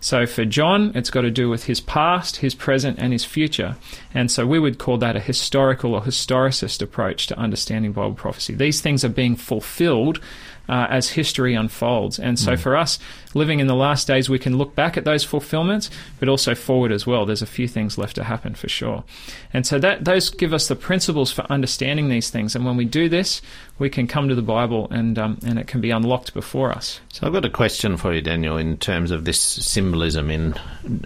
So 0.00 0.26
for 0.26 0.44
John, 0.44 0.92
it's 0.94 1.10
got 1.10 1.22
to 1.22 1.30
do 1.30 1.48
with 1.48 1.64
his 1.64 1.80
past, 1.80 2.36
his 2.36 2.54
present, 2.54 2.98
and 2.98 3.12
his 3.12 3.24
future. 3.24 3.76
And 4.14 4.30
so 4.30 4.46
we 4.46 4.58
would 4.58 4.78
call 4.78 4.98
that 4.98 5.16
a 5.16 5.20
historical 5.20 5.94
or 5.94 6.02
historicist 6.02 6.80
approach 6.80 7.26
to 7.28 7.38
understanding 7.38 7.92
Bible 7.92 8.14
prophecy. 8.14 8.54
These 8.54 8.80
things 8.80 9.04
are 9.04 9.08
being 9.08 9.34
fulfilled 9.34 10.20
uh, 10.68 10.86
as 10.90 11.10
history 11.10 11.54
unfolds. 11.54 12.18
And 12.18 12.38
so 12.38 12.56
for 12.56 12.76
us, 12.76 12.98
living 13.34 13.60
in 13.60 13.66
the 13.66 13.74
last 13.74 14.06
days, 14.06 14.28
we 14.28 14.38
can 14.38 14.56
look 14.56 14.74
back 14.74 14.96
at 14.96 15.04
those 15.04 15.24
fulfillments, 15.24 15.90
but 16.18 16.28
also 16.28 16.54
forward 16.54 16.92
as 16.92 17.06
well. 17.06 17.24
There's 17.26 17.42
a 17.42 17.46
few 17.46 17.68
things 17.68 17.98
left 17.98 18.16
to 18.16 18.24
happen 18.24 18.54
for 18.54 18.68
sure. 18.68 19.04
And 19.52 19.66
so 19.66 19.78
that 19.78 20.04
those 20.04 20.30
give 20.30 20.52
us 20.52 20.68
the 20.68 20.76
principles 20.76 21.32
for 21.32 21.42
understanding 21.50 22.08
these 22.08 22.30
things. 22.30 22.54
And 22.54 22.64
when 22.64 22.76
we 22.76 22.84
do 22.84 23.08
this, 23.08 23.40
we 23.78 23.88
can 23.88 24.06
come 24.06 24.28
to 24.28 24.34
the 24.34 24.42
Bible 24.42 24.88
and 24.90 25.18
um, 25.18 25.38
and 25.44 25.58
it 25.58 25.66
can 25.66 25.80
be 25.80 25.90
unlocked 25.90 26.34
before 26.34 26.72
us. 26.72 27.00
So 27.12 27.26
I've 27.26 27.32
got 27.32 27.44
a 27.44 27.50
question 27.50 27.96
for 27.96 28.12
you, 28.12 28.20
Daniel, 28.20 28.56
in 28.56 28.76
terms 28.76 29.10
of 29.10 29.24
this 29.24 29.40
symbolism 29.40 30.30
in 30.30 30.54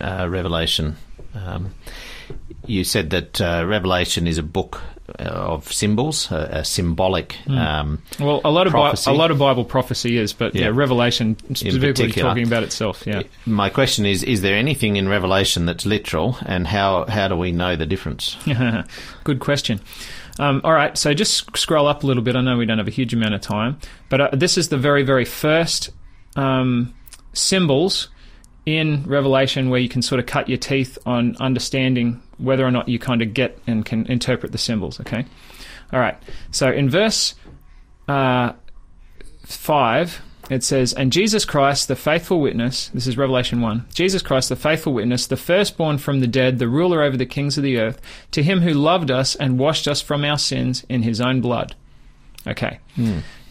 uh, 0.00 0.26
Revelation. 0.28 0.96
Um, 1.34 1.74
you 2.66 2.84
said 2.84 3.10
that 3.10 3.40
uh, 3.40 3.64
Revelation 3.66 4.26
is 4.26 4.38
a 4.38 4.42
book 4.42 4.80
of 5.18 5.72
symbols, 5.72 6.30
a, 6.30 6.48
a 6.60 6.64
symbolic. 6.64 7.36
Um, 7.48 8.02
Well, 8.18 8.40
a 8.44 8.50
lot 8.50 8.66
of 8.66 8.72
Bi- 8.72 8.94
a 9.06 9.12
lot 9.12 9.30
of 9.30 9.38
Bible 9.38 9.64
prophecy 9.64 10.16
is, 10.18 10.32
but 10.32 10.54
yeah, 10.54 10.62
Yeah. 10.62 10.70
Revelation 10.74 11.36
specifically 11.54 12.12
talking 12.12 12.46
about 12.46 12.62
itself. 12.62 13.04
Yeah. 13.06 13.22
My 13.46 13.68
question 13.70 14.06
is: 14.06 14.22
Is 14.22 14.40
there 14.42 14.56
anything 14.56 14.96
in 14.96 15.08
Revelation 15.08 15.66
that's 15.66 15.84
literal, 15.86 16.36
and 16.46 16.66
how 16.66 17.04
how 17.08 17.28
do 17.28 17.36
we 17.36 17.52
know 17.52 17.76
the 17.76 17.86
difference? 17.86 18.36
Good 19.24 19.40
question. 19.40 19.80
Um, 20.38 20.62
all 20.64 20.72
right, 20.72 20.96
so 20.96 21.12
just 21.12 21.54
scroll 21.58 21.86
up 21.86 22.04
a 22.04 22.06
little 22.06 22.22
bit. 22.22 22.36
I 22.36 22.40
know 22.40 22.56
we 22.56 22.64
don't 22.64 22.78
have 22.78 22.88
a 22.88 22.92
huge 22.92 23.12
amount 23.12 23.34
of 23.34 23.42
time, 23.42 23.78
but 24.08 24.20
uh, 24.20 24.28
this 24.32 24.56
is 24.56 24.70
the 24.70 24.78
very, 24.78 25.02
very 25.02 25.26
first 25.26 25.90
um, 26.36 26.94
symbols 27.34 28.08
in 28.64 29.04
Revelation 29.04 29.68
where 29.68 29.80
you 29.80 29.88
can 29.90 30.00
sort 30.00 30.20
of 30.20 30.26
cut 30.26 30.48
your 30.48 30.56
teeth 30.56 30.96
on 31.04 31.36
understanding 31.40 32.22
whether 32.42 32.66
or 32.66 32.70
not 32.70 32.88
you 32.88 32.98
kind 32.98 33.22
of 33.22 33.34
get 33.34 33.58
and 33.66 33.84
can 33.84 34.06
interpret 34.06 34.52
the 34.52 34.58
symbols. 34.58 35.00
Okay. 35.00 35.24
All 35.92 36.00
right. 36.00 36.16
So 36.50 36.70
in 36.70 36.88
verse 36.88 37.34
uh, 38.08 38.52
5, 39.44 40.22
it 40.50 40.64
says, 40.64 40.92
And 40.92 41.12
Jesus 41.12 41.44
Christ, 41.44 41.88
the 41.88 41.96
faithful 41.96 42.40
witness, 42.40 42.88
this 42.88 43.06
is 43.06 43.16
Revelation 43.16 43.60
1, 43.60 43.86
Jesus 43.94 44.22
Christ, 44.22 44.48
the 44.48 44.56
faithful 44.56 44.92
witness, 44.92 45.26
the 45.26 45.36
firstborn 45.36 45.98
from 45.98 46.20
the 46.20 46.26
dead, 46.26 46.58
the 46.58 46.68
ruler 46.68 47.02
over 47.02 47.16
the 47.16 47.26
kings 47.26 47.56
of 47.56 47.64
the 47.64 47.78
earth, 47.78 48.00
to 48.32 48.42
him 48.42 48.60
who 48.60 48.72
loved 48.72 49.10
us 49.10 49.34
and 49.36 49.58
washed 49.58 49.86
us 49.86 50.00
from 50.00 50.24
our 50.24 50.38
sins 50.38 50.84
in 50.88 51.02
his 51.02 51.20
own 51.20 51.40
blood. 51.40 51.74
Okay. 52.46 52.80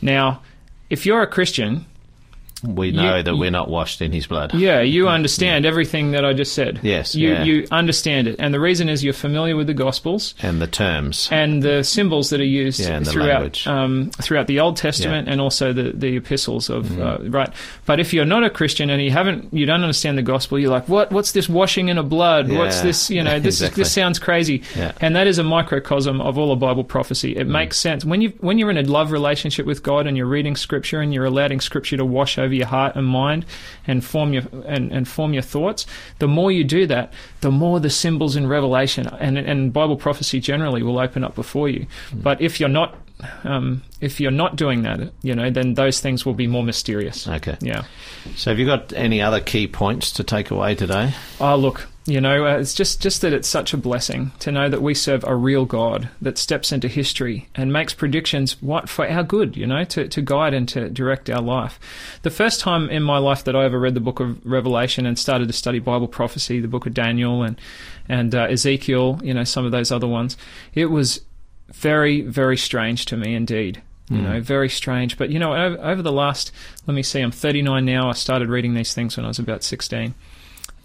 Now, 0.02 0.42
if 0.90 1.06
you're 1.06 1.22
a 1.22 1.28
Christian, 1.28 1.86
We 2.64 2.92
know 2.92 3.18
You- 3.18 3.24
that 3.24 3.36
we're 3.38 3.52
not 3.52 3.70
washed 3.70 4.02
in 4.02 4.12
His 4.12 4.28
blood. 4.28 4.54
yeah, 4.54 4.82
you 4.82 5.08
understand 5.18 5.66
everything 5.66 6.12
that 6.12 6.24
I 6.26 6.34
just 6.34 6.54
said. 6.54 6.80
Yes, 6.84 7.16
You, 7.16 7.30
yeah. 7.30 7.44
you 7.44 7.68
understand 7.72 8.28
it. 8.28 8.36
And 8.40 8.54
the 8.54 8.60
reason 8.60 8.90
is 8.90 9.04
you're 9.04 9.14
familiar 9.14 9.56
with 9.56 9.68
the 9.68 9.74
Gospels 9.74 10.36
And 10.42 10.62
the 10.62 10.68
terms. 10.68 11.28
and 11.32 11.64
the 11.64 11.84
symbols 11.84 12.30
that 12.30 12.40
are 12.40 12.44
used 12.46 12.80
Yeah, 12.80 13.00
throughout 13.04 13.66
um, 13.68 14.12
throughout 14.22 14.48
the 14.48 14.60
Old 14.60 14.78
Testament 14.78 15.28
and 15.30 15.40
also 15.42 15.74
the, 15.74 15.92
the 15.94 16.18
epistles 16.18 16.70
of 16.70 16.86
Mm-hmm. 16.86 17.02
uh, 17.02 17.30
right. 17.30 17.50
But 17.86 18.00
if 18.00 18.14
you're 18.14 18.26
not 18.26 18.44
a 18.44 18.50
Christian 18.50 18.90
and 18.90 19.02
you 19.02 19.12
haven't 19.12 19.54
you 19.54 19.66
don't 19.66 19.82
understand 19.84 20.18
the 20.18 20.22
gospel, 20.24 20.58
you're 20.60 20.70
like, 20.72 20.88
what? 20.90 21.12
What's 21.12 21.32
this 21.32 21.48
washing 21.50 21.90
in 21.90 21.98
a 21.98 22.04
blood? 22.04 22.52
What's 22.52 22.82
this? 22.82 23.10
You 23.10 23.24
know, 23.24 23.40
this 23.40 23.62
Exactly. 23.62 23.84
this 23.84 23.92
sounds 23.94 24.20
crazy. 24.20 24.64
Yeah. 24.76 24.92
And 25.02 25.16
that 25.16 25.28
is 25.28 25.38
a 25.38 25.44
microcosm 25.44 26.22
of 26.22 26.38
all 26.38 26.52
of 26.52 26.60
Bible 26.60 26.84
prophecy. 26.84 27.36
It 27.36 27.48
makes 27.48 27.78
sense 27.78 28.04
when 28.06 28.22
you 28.22 28.30
when 28.40 28.58
you're 28.58 28.70
in 28.72 28.78
a 28.78 28.84
love 28.84 29.12
relationship 29.12 29.66
with 29.66 29.84
God 29.84 30.08
and 30.08 30.18
you're 30.18 30.26
reading 30.26 30.56
Scripture 30.56 31.02
and 31.02 31.14
you're 31.14 31.26
allowing 31.26 31.60
Scripture 31.62 31.98
to 31.98 32.06
wash 32.06 32.38
over 32.38 32.51
your 32.56 32.68
heart 32.68 32.96
and 32.96 33.06
mind 33.06 33.46
and 33.88 34.04
form 34.04 34.34
your 34.34 34.44
and, 34.66 34.92
and 34.92 35.08
form 35.08 35.34
your 35.34 35.44
thoughts. 35.44 35.86
The 36.20 36.28
more 36.28 36.52
you 36.52 36.64
do 36.64 36.86
that, 36.88 37.14
the 37.42 37.52
more 37.52 37.80
the 37.80 37.90
symbols 37.90 38.36
in 38.36 38.48
Revelation 38.48 39.08
and 39.08 39.38
and 39.38 39.74
Bible 39.74 39.98
prophecy 39.98 40.40
generally 40.40 40.84
will 40.84 41.00
open 41.00 41.24
up 41.24 41.36
before 41.36 41.70
you. 41.70 41.88
But 42.14 42.42
if 42.42 42.60
you're 42.60 42.70
not 42.70 42.96
um, 43.44 43.84
if 44.00 44.20
you're 44.20 44.32
not 44.32 44.56
doing 44.56 44.84
that, 44.84 45.12
you 45.22 45.36
know, 45.36 45.50
then 45.50 45.76
those 45.76 46.00
things 46.00 46.26
will 46.26 46.34
be 46.34 46.48
more 46.48 46.64
mysterious. 46.64 47.28
Okay. 47.28 47.58
Yeah. 47.62 47.84
So, 48.36 48.52
have 48.52 48.60
you 48.60 48.66
got 48.66 48.94
any 48.94 49.22
other 49.22 49.40
key 49.40 49.68
points 49.68 50.12
to 50.14 50.24
take 50.24 50.52
away 50.52 50.76
today? 50.76 51.14
Oh, 51.40 51.56
look, 51.56 51.88
you 52.06 52.20
know, 52.20 52.48
uh, 52.48 52.58
it's 52.58 52.74
just, 52.74 53.00
just 53.00 53.22
that 53.22 53.32
it's 53.32 53.48
such 53.48 53.74
a 53.74 53.78
blessing 53.78 54.32
to 54.40 54.52
know 54.52 54.68
that 54.70 54.82
we 54.82 54.96
serve 54.96 55.24
a 55.24 55.36
real 55.36 55.66
God 55.66 56.10
that 56.20 56.40
steps 56.40 56.72
into 56.72 56.88
history 56.88 57.48
and 57.54 57.72
makes 57.72 57.94
predictions 57.94 58.60
what 58.62 58.90
for 58.90 59.08
our 59.08 59.24
good, 59.24 59.56
you 59.56 59.68
know, 59.68 59.84
to, 59.84 60.08
to 60.08 60.22
guide 60.22 60.56
and 60.56 60.68
to 60.70 60.90
direct 60.90 61.30
our 61.30 61.42
life. 61.42 61.80
The 62.24 62.32
first 62.32 62.60
time 62.60 62.90
in 62.90 63.04
my 63.04 63.20
life 63.20 63.44
that 63.44 63.56
I 63.56 63.66
ever 63.66 63.80
read 63.80 63.94
the 63.94 64.00
book 64.00 64.20
of 64.20 64.44
Revelation 64.44 65.06
and 65.06 65.18
started 65.18 65.48
to 65.48 65.54
study 65.54 65.78
Bible 65.78 66.08
prophecy, 66.08 66.60
the 66.60 66.68
book 66.68 66.88
of 66.88 66.96
Daniel 66.96 67.44
and, 67.44 67.62
and 68.10 68.34
uh, 68.34 68.48
Ezekiel, 68.50 69.20
you 69.24 69.36
know, 69.36 69.44
some 69.44 69.66
of 69.66 69.72
those 69.72 69.92
other 69.92 70.08
ones, 70.08 70.38
it 70.74 70.88
was 70.88 71.22
very, 71.72 72.22
very 72.22 72.58
strange 72.58 73.06
to 73.06 73.18
me 73.18 73.36
indeed. 73.36 73.82
You 74.10 74.22
know, 74.22 74.42
very 74.42 74.68
strange. 74.68 75.18
But, 75.18 75.30
you 75.30 75.40
know, 75.40 75.56
over, 75.56 75.78
over 75.82 76.02
the 76.02 76.12
last, 76.12 76.52
let 76.86 76.94
me 76.94 77.02
see, 77.02 77.22
I'm 77.22 77.32
39 77.32 77.86
now. 77.86 78.10
I 78.10 78.12
started 78.12 78.50
reading 78.50 78.74
these 78.74 78.94
things 78.94 79.16
when 79.16 79.24
I 79.24 79.30
was 79.30 79.40
about 79.40 79.64
16 79.64 80.14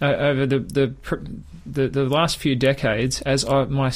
uh, 0.01 0.05
over 0.05 0.45
the 0.45 0.59
the, 0.59 0.93
the 1.65 1.87
the 1.87 2.05
last 2.05 2.37
few 2.37 2.55
decades, 2.55 3.21
as 3.21 3.45
I, 3.45 3.65
my 3.65 3.91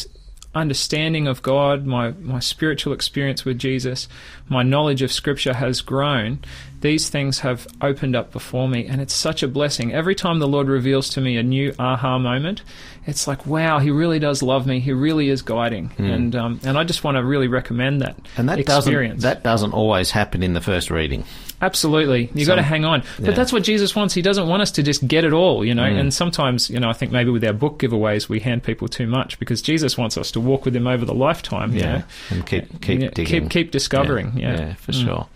understanding 0.54 1.28
of 1.28 1.42
God, 1.42 1.86
my 1.86 2.12
my 2.12 2.40
spiritual 2.40 2.94
experience 2.94 3.46
with 3.46 3.60
Jesus, 3.60 4.08
my 4.50 4.64
knowledge 4.64 5.02
of 5.02 5.12
Scripture 5.12 5.54
has 5.54 5.82
grown. 5.82 6.40
These 6.82 7.10
things 7.10 7.40
have 7.40 7.68
opened 7.82 8.16
up 8.16 8.32
before 8.32 8.68
me, 8.68 8.86
and 8.88 9.00
it's 9.02 9.14
such 9.14 9.44
a 9.44 9.48
blessing. 9.48 9.94
Every 9.94 10.16
time 10.16 10.40
the 10.40 10.48
Lord 10.48 10.68
reveals 10.68 11.10
to 11.10 11.22
me 11.22 11.38
a 11.38 11.44
new 11.44 11.74
aha 11.80 12.18
moment, 12.18 12.64
it's 13.06 13.28
like, 13.28 13.46
wow, 13.46 13.80
He 13.80 13.92
really 13.92 14.20
does 14.20 14.42
love 14.44 14.66
me. 14.68 14.80
He 14.80 14.92
really 14.92 15.30
is 15.30 15.42
guiding, 15.42 15.92
and 15.98 16.36
um, 16.36 16.60
and 16.64 16.78
I 16.78 16.84
just 16.84 17.04
want 17.04 17.18
to 17.18 17.24
really 17.24 17.48
recommend 17.48 18.02
that 18.02 18.16
And 18.38 18.50
that 18.50 18.60
experience. 18.60 19.22
doesn't 19.22 19.38
that 19.38 19.44
doesn't 19.44 19.74
always 19.74 20.12
happen 20.12 20.44
in 20.44 20.54
the 20.54 20.62
first 20.62 20.90
reading. 20.92 21.24
Absolutely. 21.64 22.32
you 22.34 22.48
got 22.48 22.56
to 22.56 22.64
hang 22.64 22.86
on. 22.86 23.04
But 23.18 23.26
yeah. 23.30 23.32
that's 23.36 23.54
what 23.54 23.62
Jesus 23.62 23.96
wants. 23.96 24.16
He 24.16 24.24
doesn't 24.24 24.48
want 24.48 24.64
us 24.64 24.72
to 24.72 24.82
just 24.84 25.08
get 25.08 25.24
it 25.24 25.32
all, 25.32 25.64
you 25.64 25.76
know. 25.76 25.84
Mm. 25.84 26.00
And 26.00 26.14
sometimes, 26.14 26.72
you 26.72 26.80
know, 26.80 26.90
I 26.90 26.94
think 26.94 27.12
maybe 27.12 27.30
with 27.30 27.44
our 27.46 27.54
book 27.54 27.78
giveaways, 27.78 28.28
we 28.28 28.40
hand 28.40 28.64
people 28.64 28.88
too 28.88 29.06
much 29.06 29.38
because 29.38 29.62
Jesus 29.62 29.96
wants 29.96 30.18
us 30.18 30.32
to 30.32 30.40
walk 30.40 30.66
with 30.66 30.76
him 30.76 30.88
over 30.88 31.06
the 31.06 31.14
lifetime, 31.14 31.76
you 31.76 31.84
know. 31.84 32.04
and 32.32 32.46
keep 32.48 32.82
keep 32.82 33.02
Yeah, 33.02 33.10
digging. 33.14 33.42
keep, 33.44 33.50
keep 33.52 33.72
discovering. 33.72 34.36
Yeah. 34.36 34.58
Mm. 34.72 34.78
for 34.78 34.92
sure. 34.94 35.28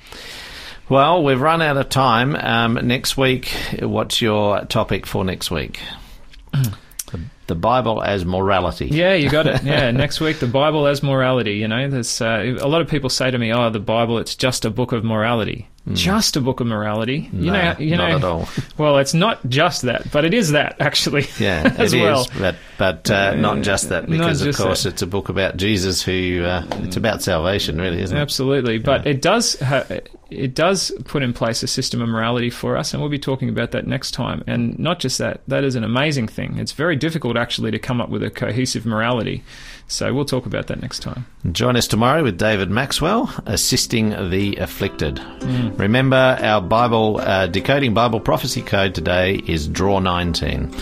Well, 0.87 1.23
we've 1.23 1.41
run 1.41 1.61
out 1.61 1.77
of 1.77 1.89
time. 1.89 2.35
Um, 2.35 2.75
next 2.87 3.17
week, 3.17 3.49
what's 3.79 4.21
your 4.21 4.65
topic 4.65 5.07
for 5.07 5.25
next 5.25 5.49
week? 5.49 5.79
the, 6.53 7.19
the 7.47 7.55
Bible 7.55 8.03
as 8.03 8.23
morality. 8.23 8.87
Yeah, 8.87 9.15
you 9.15 9.29
got 9.29 9.47
it. 9.47 9.63
Yeah, 9.63 9.89
next 9.91 10.19
week 10.19 10.39
the 10.39 10.47
Bible 10.47 10.85
as 10.85 11.01
morality. 11.01 11.53
You 11.53 11.67
know, 11.67 11.89
there's 11.89 12.21
uh, 12.21 12.57
a 12.59 12.67
lot 12.67 12.81
of 12.81 12.87
people 12.87 13.09
say 13.09 13.31
to 13.31 13.37
me, 13.37 13.51
"Oh, 13.51 13.71
the 13.71 13.79
Bible, 13.79 14.19
it's 14.19 14.35
just 14.35 14.63
a 14.63 14.69
book 14.69 14.91
of 14.91 15.03
morality." 15.03 15.67
Just 15.93 16.35
a 16.35 16.41
book 16.41 16.61
of 16.61 16.67
morality. 16.67 17.29
You. 17.31 17.51
No, 17.51 17.53
know, 17.53 17.75
you 17.77 17.95
not 17.95 18.09
know. 18.09 18.15
at 18.15 18.23
all. 18.23 18.47
Well, 18.77 18.97
it's 18.97 19.13
not 19.13 19.47
just 19.47 19.83
that, 19.83 20.11
but 20.11 20.25
it 20.25 20.33
is 20.33 20.51
that 20.51 20.75
actually. 20.79 21.27
Yeah, 21.39 21.73
as 21.77 21.93
it 21.93 21.97
is, 21.97 22.03
well. 22.03 22.27
but 22.39 22.55
but 22.77 23.11
uh, 23.11 23.35
not 23.35 23.61
just 23.61 23.89
that 23.89 24.09
because 24.09 24.41
of 24.41 24.55
course 24.55 24.83
that. 24.83 24.93
it's 24.93 25.01
a 25.01 25.07
book 25.07 25.29
about 25.29 25.57
Jesus 25.57 26.01
who 26.01 26.43
uh, 26.43 26.65
it's 26.83 26.95
about 26.95 27.21
salvation, 27.21 27.79
really, 27.79 28.01
isn't 28.01 28.17
it? 28.17 28.19
Absolutely, 28.19 28.79
but 28.79 29.05
it 29.05 29.21
does 29.21 29.59
ha- 29.59 29.85
it 30.29 30.55
does 30.55 30.91
put 31.05 31.23
in 31.23 31.33
place 31.33 31.61
a 31.61 31.67
system 31.67 32.01
of 32.01 32.09
morality 32.09 32.49
for 32.49 32.77
us, 32.77 32.93
and 32.93 33.01
we'll 33.01 33.09
be 33.09 33.19
talking 33.19 33.49
about 33.49 33.71
that 33.71 33.85
next 33.85 34.11
time. 34.11 34.43
And 34.47 34.77
not 34.79 34.99
just 34.99 35.17
that, 35.19 35.41
that 35.47 35.63
is 35.63 35.75
an 35.75 35.83
amazing 35.83 36.27
thing. 36.27 36.57
It's 36.57 36.71
very 36.71 36.95
difficult 36.95 37.37
actually 37.37 37.71
to 37.71 37.79
come 37.79 38.01
up 38.01 38.09
with 38.09 38.23
a 38.23 38.29
cohesive 38.29 38.85
morality. 38.85 39.43
So 39.87 40.13
we'll 40.13 40.25
talk 40.25 40.45
about 40.45 40.67
that 40.67 40.81
next 40.81 40.99
time. 40.99 41.27
Join 41.51 41.75
us 41.75 41.87
tomorrow 41.87 42.23
with 42.23 42.39
David 42.39 42.71
Maxwell, 42.71 43.31
assisting 43.45 44.09
the 44.29 44.55
afflicted. 44.55 45.17
Mm. 45.17 45.77
Remember, 45.77 46.37
our 46.41 46.59
Bible 46.61 47.19
uh, 47.21 47.47
decoding 47.47 47.93
Bible 47.93 48.19
prophecy 48.19 48.63
code 48.63 48.95
today 48.95 49.35
is 49.47 49.67
Draw 49.67 49.99
19. 49.99 50.73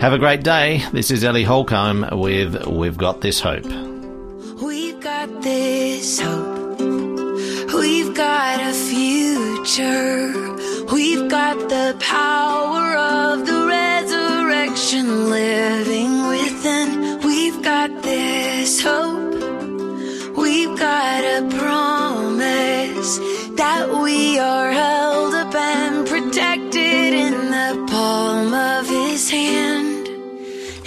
Have 0.00 0.12
a 0.12 0.18
great 0.18 0.42
day. 0.42 0.82
This 0.92 1.10
is 1.10 1.24
Ellie 1.24 1.44
Holcomb 1.44 2.06
with 2.12 2.66
We've 2.66 2.98
Got 2.98 3.22
This 3.22 3.40
Hope. 3.40 3.64
We've 4.60 5.00
got 5.00 5.42
this 5.42 6.20
hope. 6.20 6.80
We've 6.80 8.14
got 8.14 8.60
a 8.60 8.74
future. 8.74 10.32
We've 10.92 11.30
got 11.30 11.56
the 11.70 11.96
power 11.98 12.94
of 12.96 13.46
the 13.46 13.59
resurrection 14.80 15.30
living 15.30 16.28
within. 16.28 17.20
We've 17.20 17.62
got 17.62 18.02
this 18.02 18.80
hope. 18.82 19.34
We've 20.36 20.78
got 20.78 21.22
a 21.22 21.48
promise 21.58 23.18
that 23.56 23.88
we 24.02 24.38
are 24.38 24.70
held 24.70 25.34
up 25.34 25.54
and 25.54 26.06
protected 26.08 27.12
in 27.12 27.32
the 27.50 27.86
palm 27.90 28.54
of 28.54 28.88
his 28.88 29.28
hand. 29.28 30.08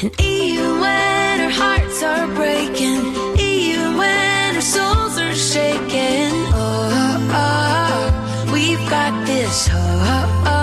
And 0.01 0.11
even 0.19 0.79
when 0.79 1.41
our 1.41 1.51
hearts 1.51 2.01
are 2.01 2.27
breaking, 2.33 3.01
even 3.37 3.97
when 3.97 4.55
our 4.55 4.61
souls 4.61 5.17
are 5.19 5.35
shaking. 5.35 6.33
Oh, 6.55 7.29
oh, 7.31 8.47
oh, 8.47 8.53
we've 8.53 8.89
got 8.89 9.27
this. 9.27 9.69
Oh. 9.71 10.62